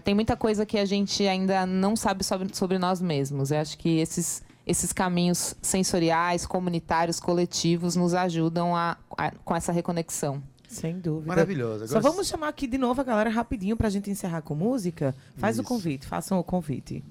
Tem 0.03 0.13
muita 0.13 0.35
coisa 0.35 0.65
que 0.67 0.77
a 0.77 0.85
gente 0.85 1.25
ainda 1.25 1.65
não 1.65 1.95
sabe 1.95 2.23
sobre, 2.23 2.53
sobre 2.55 2.77
nós 2.77 3.01
mesmos. 3.01 3.49
Eu 3.51 3.59
acho 3.59 3.75
que 3.77 3.97
esses, 3.99 4.43
esses 4.67 4.93
caminhos 4.93 5.55
sensoriais, 5.63 6.45
comunitários, 6.45 7.19
coletivos 7.19 7.95
nos 7.95 8.13
ajudam 8.13 8.75
a, 8.75 8.97
a- 9.17 9.31
com 9.45 9.55
essa 9.55 9.71
reconexão. 9.71 10.43
Sem 10.67 10.99
dúvida. 10.99 11.27
Maravilhosa. 11.27 11.87
Só 11.87 11.97
Agora- 11.97 12.11
vamos 12.13 12.27
chamar 12.27 12.49
aqui 12.49 12.67
de 12.67 12.77
novo 12.77 12.99
a 12.99 13.03
galera 13.03 13.29
rapidinho 13.29 13.77
pra 13.77 13.89
gente 13.89 14.09
encerrar 14.11 14.41
com 14.41 14.53
música. 14.53 15.15
Faz 15.37 15.57
o 15.57 15.61
Isso. 15.61 15.67
convite, 15.69 16.05
façam 16.05 16.37
o 16.39 16.43
convite. 16.43 17.03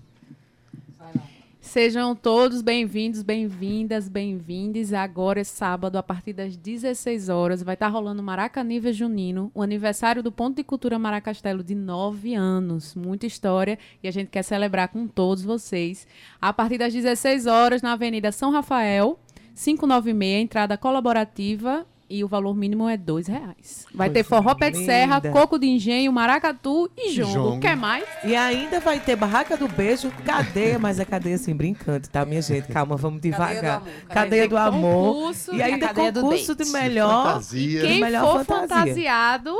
Sejam 1.60 2.14
todos 2.14 2.62
bem-vindos, 2.62 3.22
bem-vindas, 3.22 4.08
bem-vindes. 4.08 4.92
Agora 4.92 5.40
é 5.40 5.44
sábado, 5.44 5.96
a 5.96 6.02
partir 6.02 6.32
das 6.32 6.56
16 6.56 7.28
horas, 7.28 7.60
vai 7.60 7.74
estar 7.74 7.88
rolando 7.88 8.22
Maracanível 8.22 8.92
Junino, 8.92 9.50
o 9.52 9.60
aniversário 9.62 10.22
do 10.22 10.30
Ponto 10.30 10.56
de 10.56 10.62
Cultura 10.62 10.96
Maracastelo 10.96 11.64
de 11.64 11.74
nove 11.74 12.34
anos. 12.34 12.94
Muita 12.94 13.26
história 13.26 13.78
e 14.00 14.06
a 14.06 14.12
gente 14.12 14.28
quer 14.28 14.44
celebrar 14.44 14.88
com 14.88 15.08
todos 15.08 15.42
vocês. 15.42 16.06
A 16.40 16.52
partir 16.52 16.78
das 16.78 16.92
16 16.92 17.46
horas, 17.46 17.82
na 17.82 17.94
Avenida 17.94 18.30
São 18.30 18.52
Rafael, 18.52 19.18
596, 19.56 20.42
entrada 20.44 20.78
colaborativa. 20.78 21.84
E 22.08 22.22
o 22.22 22.28
valor 22.28 22.54
mínimo 22.54 22.88
é 22.88 22.92
R$ 22.92 22.98
dois 22.98 23.26
reais. 23.26 23.84
Vai 23.92 24.08
ter 24.08 24.22
forró 24.22 24.54
pé 24.54 24.70
de 24.70 24.84
serra, 24.84 25.20
coco 25.20 25.58
de 25.58 25.66
engenho, 25.66 26.12
maracatu 26.12 26.88
e 26.96 27.10
jongo. 27.10 27.32
Jongo. 27.32 27.60
Quer 27.60 27.76
mais? 27.76 28.04
E 28.24 28.36
ainda 28.36 28.78
vai 28.78 29.00
ter 29.00 29.16
Barraca 29.16 29.56
do 29.56 29.66
Beijo, 29.66 30.12
cadeia, 30.24 30.78
mas 30.78 31.00
é 31.00 31.04
cadeia 31.04 31.34
assim, 31.34 31.52
brincante, 31.52 32.08
tá, 32.08 32.24
minha 32.24 32.40
gente? 32.40 32.68
Calma, 32.68 32.96
vamos 32.96 33.20
devagar. 33.20 33.82
Cadeia 34.08 34.48
do 34.48 34.56
amor. 34.56 35.14
Concurso 35.14 35.52
E 35.52 35.58
e 35.58 35.62
ainda 35.62 35.88
cadeia 35.88 36.12
do 36.12 36.20
concurso 36.20 36.54
de 36.54 36.64
date. 36.64 36.72
melhor. 36.72 37.26
Fantasia. 37.26 37.80
Quem 37.80 38.00
melhor 38.00 38.36
for 38.36 38.44
fantasia. 38.44 38.76
fantasiado, 38.84 39.56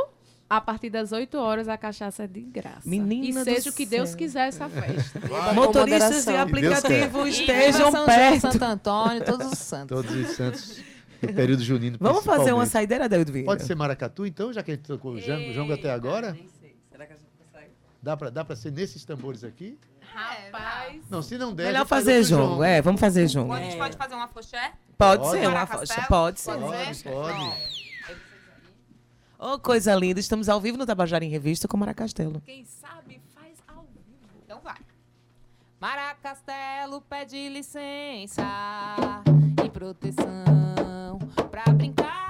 a 0.49 0.61
partir 0.61 0.90
das 0.90 1.11
8 1.11 1.36
horas 1.38 1.68
a 1.68 1.76
cachaça 1.76 2.22
é 2.22 2.26
de 2.28 2.42
graça. 2.42 2.82
Menina 2.88 3.26
e 3.26 3.32
do 3.32 3.42
seja 3.42 3.70
o 3.70 3.72
que 3.72 3.84
Deus 3.84 4.11
céu. 4.11 4.18
quiser 4.18 4.47
essa 4.47 4.68
festa. 4.68 5.20
Motoristas 5.53 6.24
de 6.24 6.30
moderação. 6.30 6.40
aplicativo 6.40 7.26
E 7.26 7.30
estejam 7.30 7.90
São 7.90 7.90
João, 7.90 8.07
perto. 8.07 8.40
Santo 8.53 8.64
Antônio, 8.64 9.24
todos 9.24 9.53
os 9.53 9.59
santos. 9.59 9.88
Todos 9.88 10.14
os 10.14 10.36
santos 10.36 10.95
do 11.20 11.32
período 11.32 11.62
junino. 11.62 11.98
Vamos 12.00 12.24
fazer 12.24 12.52
uma 12.52 12.66
saideira, 12.66 13.04
Adeldo 13.04 13.32
Vieira? 13.32 13.46
Pode 13.46 13.64
ser 13.64 13.74
maracatu, 13.74 14.26
então, 14.26 14.52
já 14.52 14.62
que 14.62 14.72
a 14.72 14.74
gente 14.74 14.84
tocou 14.84 15.12
o 15.12 15.20
jango, 15.20 15.52
jango 15.52 15.72
até 15.72 15.90
agora? 15.90 16.36
Dá 18.02 18.16
pra, 18.16 18.30
dá 18.30 18.44
pra 18.44 18.54
ser 18.54 18.70
nesses 18.70 19.04
tambores 19.04 19.42
aqui? 19.42 19.76
Rapaz. 20.00 21.02
Não, 21.10 21.20
se 21.20 21.36
não 21.36 21.52
der. 21.52 21.66
Melhor 21.66 21.86
fazer 21.86 22.18
outro 22.18 22.28
jongo. 22.28 22.62
É, 22.62 22.80
vamos 22.80 23.00
fazer 23.00 23.26
jongo. 23.26 23.52
A 23.52 23.60
gente 23.60 23.76
pode 23.76 23.96
fazer 23.96 24.14
um 24.14 24.20
afoxé? 24.20 24.72
Pode, 24.96 25.22
Pode. 25.22 25.40
ser, 25.40 25.48
uma 25.48 25.66
faixa. 25.66 26.06
Pode 26.08 26.40
ser. 26.40 26.52
Pode 26.52 27.02
Pode, 27.02 27.02
pode. 27.02 27.86
Ô, 29.38 29.58
coisa 29.58 29.94
linda. 29.94 30.20
Estamos 30.20 30.48
ao 30.48 30.60
vivo 30.60 30.78
no 30.78 30.86
Tabajara 30.86 31.24
em 31.24 31.28
Revista 31.28 31.66
com 31.68 31.76
Maracastelo. 31.76 32.40
Quem 32.46 32.64
sabe 32.64 33.20
faz 33.34 33.58
ao 33.66 33.82
vivo. 33.82 34.06
Então 34.44 34.60
vai. 34.60 34.78
Maracastelo 35.80 37.02
pede 37.02 37.48
licença 37.48 38.42
proteção. 39.77 41.18
Pra 41.51 41.70
brincar 41.74 42.26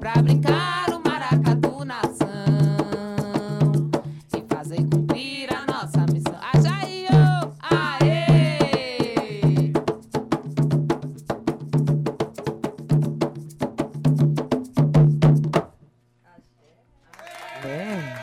pra 0.00 0.14
brincar 0.22 0.90
o 0.90 1.02
maracatu 1.06 1.84
nação 1.84 2.26
e 4.36 4.54
fazer 4.54 4.76
cumprir 4.90 5.48
a 5.52 5.66
nossa 5.66 6.06
missão. 6.12 6.38
Ajaí, 6.52 7.06
ô, 7.06 7.52
aê! 7.60 8.24
É. 17.64 18.14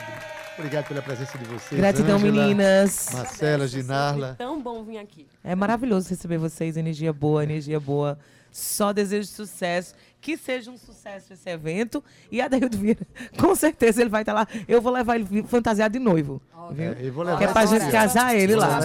Obrigado 0.58 0.88
pela 0.88 1.02
presença 1.02 1.38
de 1.38 1.44
vocês. 1.44 1.80
Gratidão, 1.80 2.18
meninas. 2.18 3.10
Marcela, 3.12 3.66
Ginarla. 3.68 4.30
É 4.30 4.34
tão 4.34 4.60
bom 4.60 4.82
vir 4.84 4.98
aqui. 4.98 5.26
É 5.44 5.54
maravilhoso 5.54 6.08
receber 6.08 6.38
vocês. 6.38 6.76
Energia 6.76 7.12
boa, 7.12 7.42
energia 7.42 7.78
boa. 7.78 8.18
Só 8.50 8.92
desejo 8.92 9.28
sucesso. 9.28 9.94
Que 10.22 10.36
seja 10.36 10.70
um 10.70 10.78
sucesso 10.78 11.32
esse 11.32 11.50
evento. 11.50 12.02
E 12.30 12.40
a 12.40 12.46
Daildo 12.46 12.78
Vieira, 12.78 13.04
com 13.36 13.54
certeza 13.56 14.00
ele 14.00 14.08
vai 14.08 14.22
estar 14.22 14.32
lá. 14.32 14.46
Eu 14.68 14.80
vou 14.80 14.92
levar 14.92 15.16
ele 15.16 15.42
fantasiado 15.48 15.92
de 15.92 15.98
noivo. 15.98 16.40
Viu? 16.70 16.92
É, 16.92 16.96
eu 17.00 17.12
vou 17.12 17.24
levar 17.24 17.38
Que 17.38 17.44
é 17.44 17.48
pra 17.48 17.66
gente 17.66 17.90
casar 17.90 18.32
ele 18.36 18.54
lá. 18.54 18.78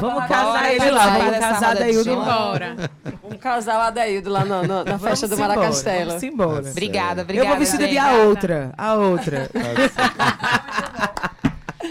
Vamos 0.00 0.26
casar 0.26 0.72
ele 0.74 0.90
lá. 0.90 1.18
Vamos 1.18 1.38
casar 1.38 1.74
de 1.74 1.80
Daildo 1.80 2.04
show. 2.04 2.18
lá. 2.18 2.38
Bora. 2.38 2.76
Vamos 3.22 3.38
casar 3.38 3.76
o 3.78 3.80
Adeildo 3.82 4.30
lá 4.30 4.42
no- 4.46 4.62
no- 4.66 4.84
na 4.84 4.98
festa 4.98 5.28
do 5.28 5.34
embora, 5.34 5.54
Maracastelo. 5.54 6.06
Vamos 6.06 6.22
embora. 6.22 6.70
Obrigada, 6.70 7.20
Eu 7.20 7.24
obrigada. 7.24 7.48
vou 7.50 7.58
vestida 7.58 7.86
de 7.86 7.98
a 7.98 8.12
outra. 8.14 8.72
A 8.78 8.94
outra. 8.94 9.50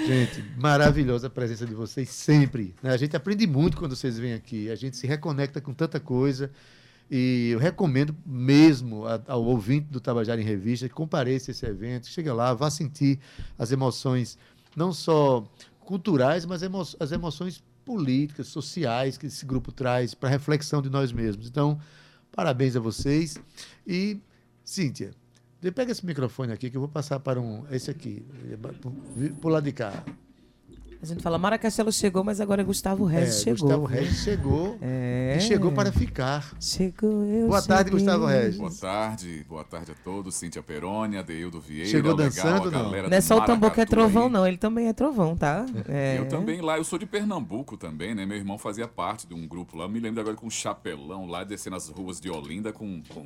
Gente, 0.07 0.43
maravilhosa 0.57 1.28
a 1.28 1.30
presença 1.30 1.65
de 1.65 1.74
vocês 1.74 2.09
sempre. 2.09 2.74
né? 2.82 2.91
A 2.91 2.97
gente 2.97 3.15
aprende 3.15 3.45
muito 3.45 3.78
quando 3.78 3.95
vocês 3.95 4.17
vêm 4.17 4.34
aqui. 4.34 4.69
A 4.71 4.76
gente 4.76 4.97
se 4.97 5.05
reconecta 5.05 5.61
com 5.61 5.74
tanta 5.74 5.99
coisa. 5.99 6.51
E 7.16 7.49
eu 7.51 7.59
recomendo 7.59 8.16
mesmo 8.26 9.03
ao 9.28 9.43
ouvinte 9.45 9.86
do 9.91 9.99
Tabajara 10.01 10.41
em 10.41 10.43
Revista 10.43 10.89
que 10.89 10.95
compareça 10.95 11.51
a 11.51 11.53
esse 11.53 11.64
evento, 11.64 12.07
chega 12.07 12.34
lá, 12.34 12.55
vá 12.55 12.72
sentir 12.72 13.20
as 13.55 13.72
emoções, 13.72 14.36
não 14.76 14.91
só 14.91 15.43
culturais, 15.82 16.43
mas 16.43 16.64
emo- 16.64 16.82
as 16.99 17.11
emoções 17.11 17.64
políticas, 17.86 18.47
sociais 18.47 19.16
que 19.16 19.28
esse 19.28 19.45
grupo 19.45 19.72
traz 19.72 20.16
para 20.16 20.28
reflexão 20.28 20.82
de 20.82 20.89
nós 20.89 21.11
mesmos. 21.11 21.47
Então, 21.47 21.80
parabéns 22.32 22.76
a 22.76 22.80
vocês. 22.80 23.38
E, 23.86 24.20
Cíntia, 24.66 25.11
pega 25.76 25.91
esse 25.91 26.03
microfone 26.03 26.51
aqui 26.51 26.68
que 26.72 26.78
eu 26.78 26.82
vou 26.82 26.89
passar 26.89 27.20
para 27.20 27.39
um. 27.39 27.64
Esse 27.70 27.91
aqui, 27.91 28.26
por 29.39 29.51
lado 29.51 29.66
de 29.66 29.72
cá. 29.72 30.03
A 31.04 31.06
gente 31.06 31.22
fala, 31.22 31.38
Maracastelo 31.38 31.91
chegou, 31.91 32.24
mas 32.24 32.39
agora 32.39 32.64
Gustavo 32.64 33.10
É, 33.10 33.16
Regis 33.20 33.41
chegou. 33.43 33.68
Gustavo 33.68 33.86
Regis 33.86 34.24
chegou 34.24 34.78
É. 34.82 35.36
e 35.38 35.41
chegou 35.41 35.74
para 35.74 35.91
ficar. 35.91 36.56
Chegou 36.62 37.26
eu. 37.26 37.47
Boa 37.49 37.62
tarde, 37.62 37.89
cheguei. 37.91 38.06
Gustavo 38.06 38.26
Regis. 38.26 38.58
Boa 38.58 38.72
tarde, 38.72 39.45
boa 39.49 39.64
tarde 39.66 39.91
a 39.91 39.95
todos. 40.01 40.34
Cíntia 40.34 40.64
Peroni, 40.64 41.18
Adeildo 41.18 41.60
Vieira. 41.60 41.89
Chegou 41.89 42.16
legal, 42.16 42.30
dançando, 42.30 42.72
não? 42.72 42.89
Não 42.89 43.10
é 43.18 43.20
só 43.20 43.38
o 43.38 43.41
tambor 43.45 43.72
que 43.72 43.82
é 43.82 43.86
trovão, 43.86 44.28
aí. 44.28 44.32
não. 44.32 44.47
Ele 44.47 44.56
também 44.56 44.88
é 44.88 44.93
trovão, 44.93 45.36
tá? 45.36 45.66
É. 45.89 46.18
Eu 46.18 46.30
também 46.30 46.62
lá, 46.62 46.78
eu 46.78 46.86
sou 46.86 46.97
de 46.97 47.06
Pernambuco 47.06 47.76
também, 47.76 48.16
né? 48.16 48.26
Meu 48.26 48.38
irmão 48.38 48.58
fazia 48.58 48.88
parte 48.88 49.28
de 49.28 49.34
um 49.34 49.45
grupo 49.45 49.76
lá. 49.76 49.84
Eu 49.84 49.89
me 49.89 49.99
lembro 49.99 50.22
agora 50.22 50.38
com 50.38 50.47
um 50.47 50.49
chapelão 50.49 51.26
lá, 51.28 51.43
descendo 51.43 51.76
as 51.76 51.89
ruas 51.89 52.22
de 52.22 52.30
Olinda 52.30 52.72
com 52.72 53.04
bom, 53.14 53.26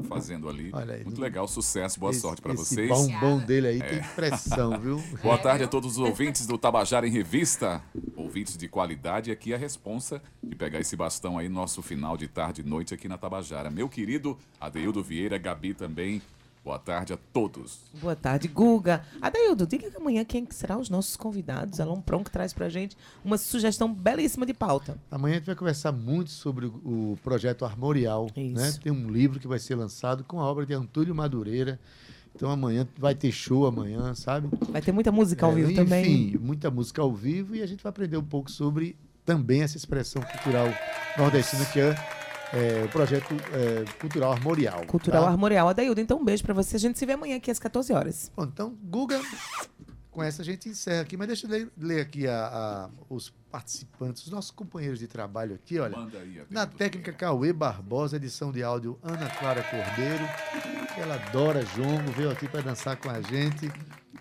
bom, 0.00 0.08
bom, 0.08 0.08
bom, 0.08 0.14
ela 0.14 0.20
fazendo 0.20 0.48
ali. 0.48 0.70
Olha 0.72 0.94
aí. 0.94 1.04
Muito 1.04 1.20
legal, 1.20 1.46
sucesso, 1.48 1.98
boa 2.00 2.10
Esse- 2.12 2.20
sorte 2.20 2.42
para 2.42 2.52
vocês. 2.54 2.88
bombom 2.88 3.38
dele 3.38 3.68
aí 3.68 3.78
tem 3.82 4.02
pressão, 4.14 4.78
viu? 4.80 5.02
Boa 5.22 5.38
tarde 5.38 5.64
a 5.64 5.68
todos 5.68 5.92
os 5.92 5.98
ouvintes 5.98 6.46
do 6.46 6.56
Tabajara 6.58 7.06
em 7.06 7.10
Revista. 7.10 7.82
Ouvintes 8.16 8.56
de 8.56 8.68
qualidade, 8.68 9.30
aqui 9.30 9.52
a 9.54 9.58
responsa 9.58 10.22
de 10.42 10.54
pegar 10.54 10.78
esse 10.80 10.94
bastão 10.96 11.38
aí 11.38 11.48
no 11.48 11.54
nosso 11.54 11.82
final 11.82 12.16
de 12.16 12.28
tarde 12.28 12.60
e 12.60 12.64
noite 12.64 12.94
aqui 12.94 13.08
na 13.08 13.18
Tabajara. 13.18 13.70
Meu 13.70 13.88
querido 13.88 14.36
Adeildo 14.60 15.02
Vieira, 15.02 15.38
Gabi 15.38 15.74
também. 15.74 16.22
Boa 16.70 16.78
tarde 16.78 17.12
a 17.12 17.18
todos. 17.32 17.80
Boa 18.00 18.14
tarde, 18.14 18.46
Guga. 18.46 19.04
Adaildo, 19.20 19.66
diga 19.66 19.90
que 19.90 19.96
amanhã 19.96 20.24
quem 20.24 20.46
que 20.46 20.54
serão 20.54 20.78
os 20.78 20.88
nossos 20.88 21.16
convidados. 21.16 21.80
Alon 21.80 22.00
Pron 22.00 22.22
que 22.22 22.30
traz 22.30 22.52
pra 22.52 22.68
gente 22.68 22.96
uma 23.24 23.36
sugestão 23.36 23.92
belíssima 23.92 24.46
de 24.46 24.54
pauta. 24.54 24.96
Amanhã 25.10 25.34
a 25.34 25.38
gente 25.38 25.46
vai 25.46 25.56
conversar 25.56 25.90
muito 25.90 26.30
sobre 26.30 26.66
o, 26.66 27.18
projeto 27.24 27.64
Armorial. 27.64 28.30
Isso. 28.36 28.54
Né? 28.54 28.72
Tem 28.84 28.92
um 28.92 29.10
livro 29.10 29.40
que 29.40 29.48
vai 29.48 29.58
ser 29.58 29.74
lançado 29.74 30.22
com 30.22 30.38
a 30.38 30.44
obra 30.44 30.64
de 30.64 30.72
Antônio 30.72 31.12
Madureira. 31.12 31.76
Então 32.36 32.48
amanhã 32.48 32.86
vai 32.96 33.16
ter 33.16 33.32
show 33.32 33.66
amanhã, 33.66 34.14
sabe? 34.14 34.48
Vai 34.68 34.80
ter 34.80 34.92
muita 34.92 35.10
música 35.10 35.46
ao 35.46 35.50
É, 35.50 35.54
vivo 35.56 35.72
enfim, 35.72 35.84
também. 35.84 36.38
muita 36.40 36.70
música 36.70 37.02
ao 37.02 37.12
vivo 37.12 37.56
e 37.56 37.62
a 37.62 37.66
gente 37.66 37.82
vai 37.82 37.90
aprender 37.90 38.16
um 38.16 38.22
pouco 38.22 38.48
sobre 38.48 38.96
também 39.26 39.62
essa 39.62 39.76
expressão 39.76 40.22
cultural 40.22 40.68
nordestina 41.18 41.64
que 41.64 41.80
é, 41.80 41.96
é, 42.52 42.84
o 42.84 42.88
projeto 42.88 43.32
é, 43.52 43.84
cultural 44.00 44.32
Armorial. 44.32 44.84
Cultural 44.86 45.24
tá? 45.24 45.30
Armorial. 45.30 45.68
Adaildo, 45.68 46.00
então 46.00 46.18
um 46.18 46.24
beijo 46.24 46.42
pra 46.42 46.54
você. 46.54 46.76
A 46.76 46.80
gente 46.80 46.98
se 46.98 47.06
vê 47.06 47.12
amanhã 47.12 47.36
aqui 47.36 47.50
às 47.50 47.58
14 47.58 47.92
horas. 47.92 48.30
Bom, 48.36 48.44
então, 48.44 48.76
Guga, 48.84 49.20
com 50.10 50.22
essa 50.22 50.42
a 50.42 50.44
gente 50.44 50.68
encerra 50.68 51.02
aqui, 51.02 51.16
mas 51.16 51.28
deixa 51.28 51.46
eu 51.46 51.50
ler, 51.50 51.70
ler 51.78 52.00
aqui 52.00 52.26
a- 52.26 52.46
a- 52.46 52.90
os 53.08 53.32
participantes, 53.50 54.24
os 54.24 54.30
nossos 54.30 54.50
companheiros 54.50 54.98
de 54.98 55.06
trabalho 55.06 55.54
aqui, 55.54 55.78
olha. 55.78 55.96
Aí, 55.96 56.42
Na 56.50 56.66
técnica 56.66 57.12
Cauê 57.12 57.52
Barbosa, 57.52 58.16
edição 58.16 58.50
de 58.52 58.62
áudio 58.62 58.98
Ana 59.02 59.28
Clara 59.30 59.62
Cordeiro, 59.62 60.24
Ela 60.98 61.14
adora 61.14 61.64
jongo, 61.64 62.10
veio 62.16 62.30
aqui 62.30 62.48
para 62.48 62.60
dançar 62.60 62.96
com 62.96 63.08
a 63.08 63.20
gente. 63.22 63.70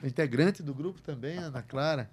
Integrante 0.03 0.63
do 0.63 0.73
grupo 0.73 1.01
também, 1.01 1.38
Ana 1.38 1.61
Clara. 1.61 2.09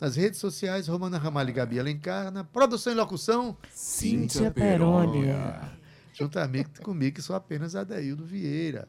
Nas 0.00 0.16
redes 0.16 0.40
sociais, 0.40 0.88
Romana 0.88 1.18
Ramalho 1.18 1.50
e 1.50 1.52
Gabi 1.52 1.78
Alencar. 1.78 2.30
Na 2.30 2.42
produção 2.42 2.90
e 2.90 2.96
locução, 2.96 3.54
Cíntia 3.70 4.50
Perônia. 4.50 5.60
Juntamente 6.14 6.80
comigo, 6.80 7.16
que 7.16 7.22
sou 7.22 7.36
apenas 7.36 7.76
Adaildo 7.76 8.24
Vieira. 8.24 8.88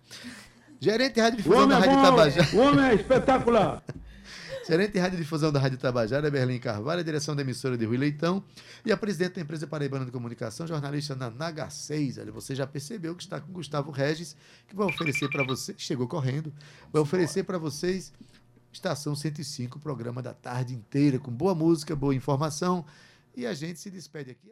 Gerente 0.80 1.16
de 1.16 1.22
Rádio 1.22 1.40
O 1.40 1.42
Difusão 1.44 1.64
homem 1.64 1.80
da 1.80 1.86
é 1.86 1.90
Rádio 1.90 2.04
Tabajara. 2.04 2.56
o 2.56 2.60
homem 2.60 2.86
é 2.86 2.94
espetacular. 2.96 3.84
Gerente 4.68 4.94
de 4.94 5.00
Rádio 5.00 5.18
Difusão 5.18 5.52
da 5.52 5.60
Rádio 5.60 5.78
Tabajara, 5.78 6.32
Berlim 6.32 6.60
Carvalho, 6.60 7.04
direção 7.04 7.36
da 7.36 7.42
emissora 7.42 7.78
de 7.78 7.84
Rui 7.84 7.98
Leitão 7.98 8.42
e 8.86 8.92
a 8.92 8.96
presidente 8.96 9.36
da 9.36 9.42
empresa 9.42 9.68
Paraibana 9.68 10.06
de 10.06 10.12
Comunicação, 10.12 10.66
jornalista 10.66 11.14
na 11.14 11.30
Naga 11.30 11.70
6. 11.70 12.20
Olha, 12.20 12.32
você 12.32 12.56
já 12.56 12.66
percebeu 12.66 13.14
que 13.16 13.24
está 13.24 13.42
com 13.42 13.52
Gustavo 13.52 13.92
Regis, 13.92 14.36
que 14.68 14.76
vai 14.76 14.88
oferecer 14.88 15.30
para 15.30 15.44
você, 15.44 15.74
chegou 15.78 16.08
correndo, 16.08 16.54
vai 16.92 17.02
oferecer 17.02 17.44
para 17.44 17.58
vocês 17.58 18.14
Estação 18.72 19.16
105, 19.16 19.80
programa 19.80 20.22
da 20.22 20.34
tarde 20.34 20.74
inteira, 20.74 21.20
com 21.20 21.32
boa 21.32 21.54
música, 21.54 21.96
boa 21.96 22.16
informação. 22.16 22.86
E 23.36 23.46
a 23.46 23.54
gente 23.54 23.80
se 23.80 23.90
despede 23.90 24.32
aqui. 24.32 24.52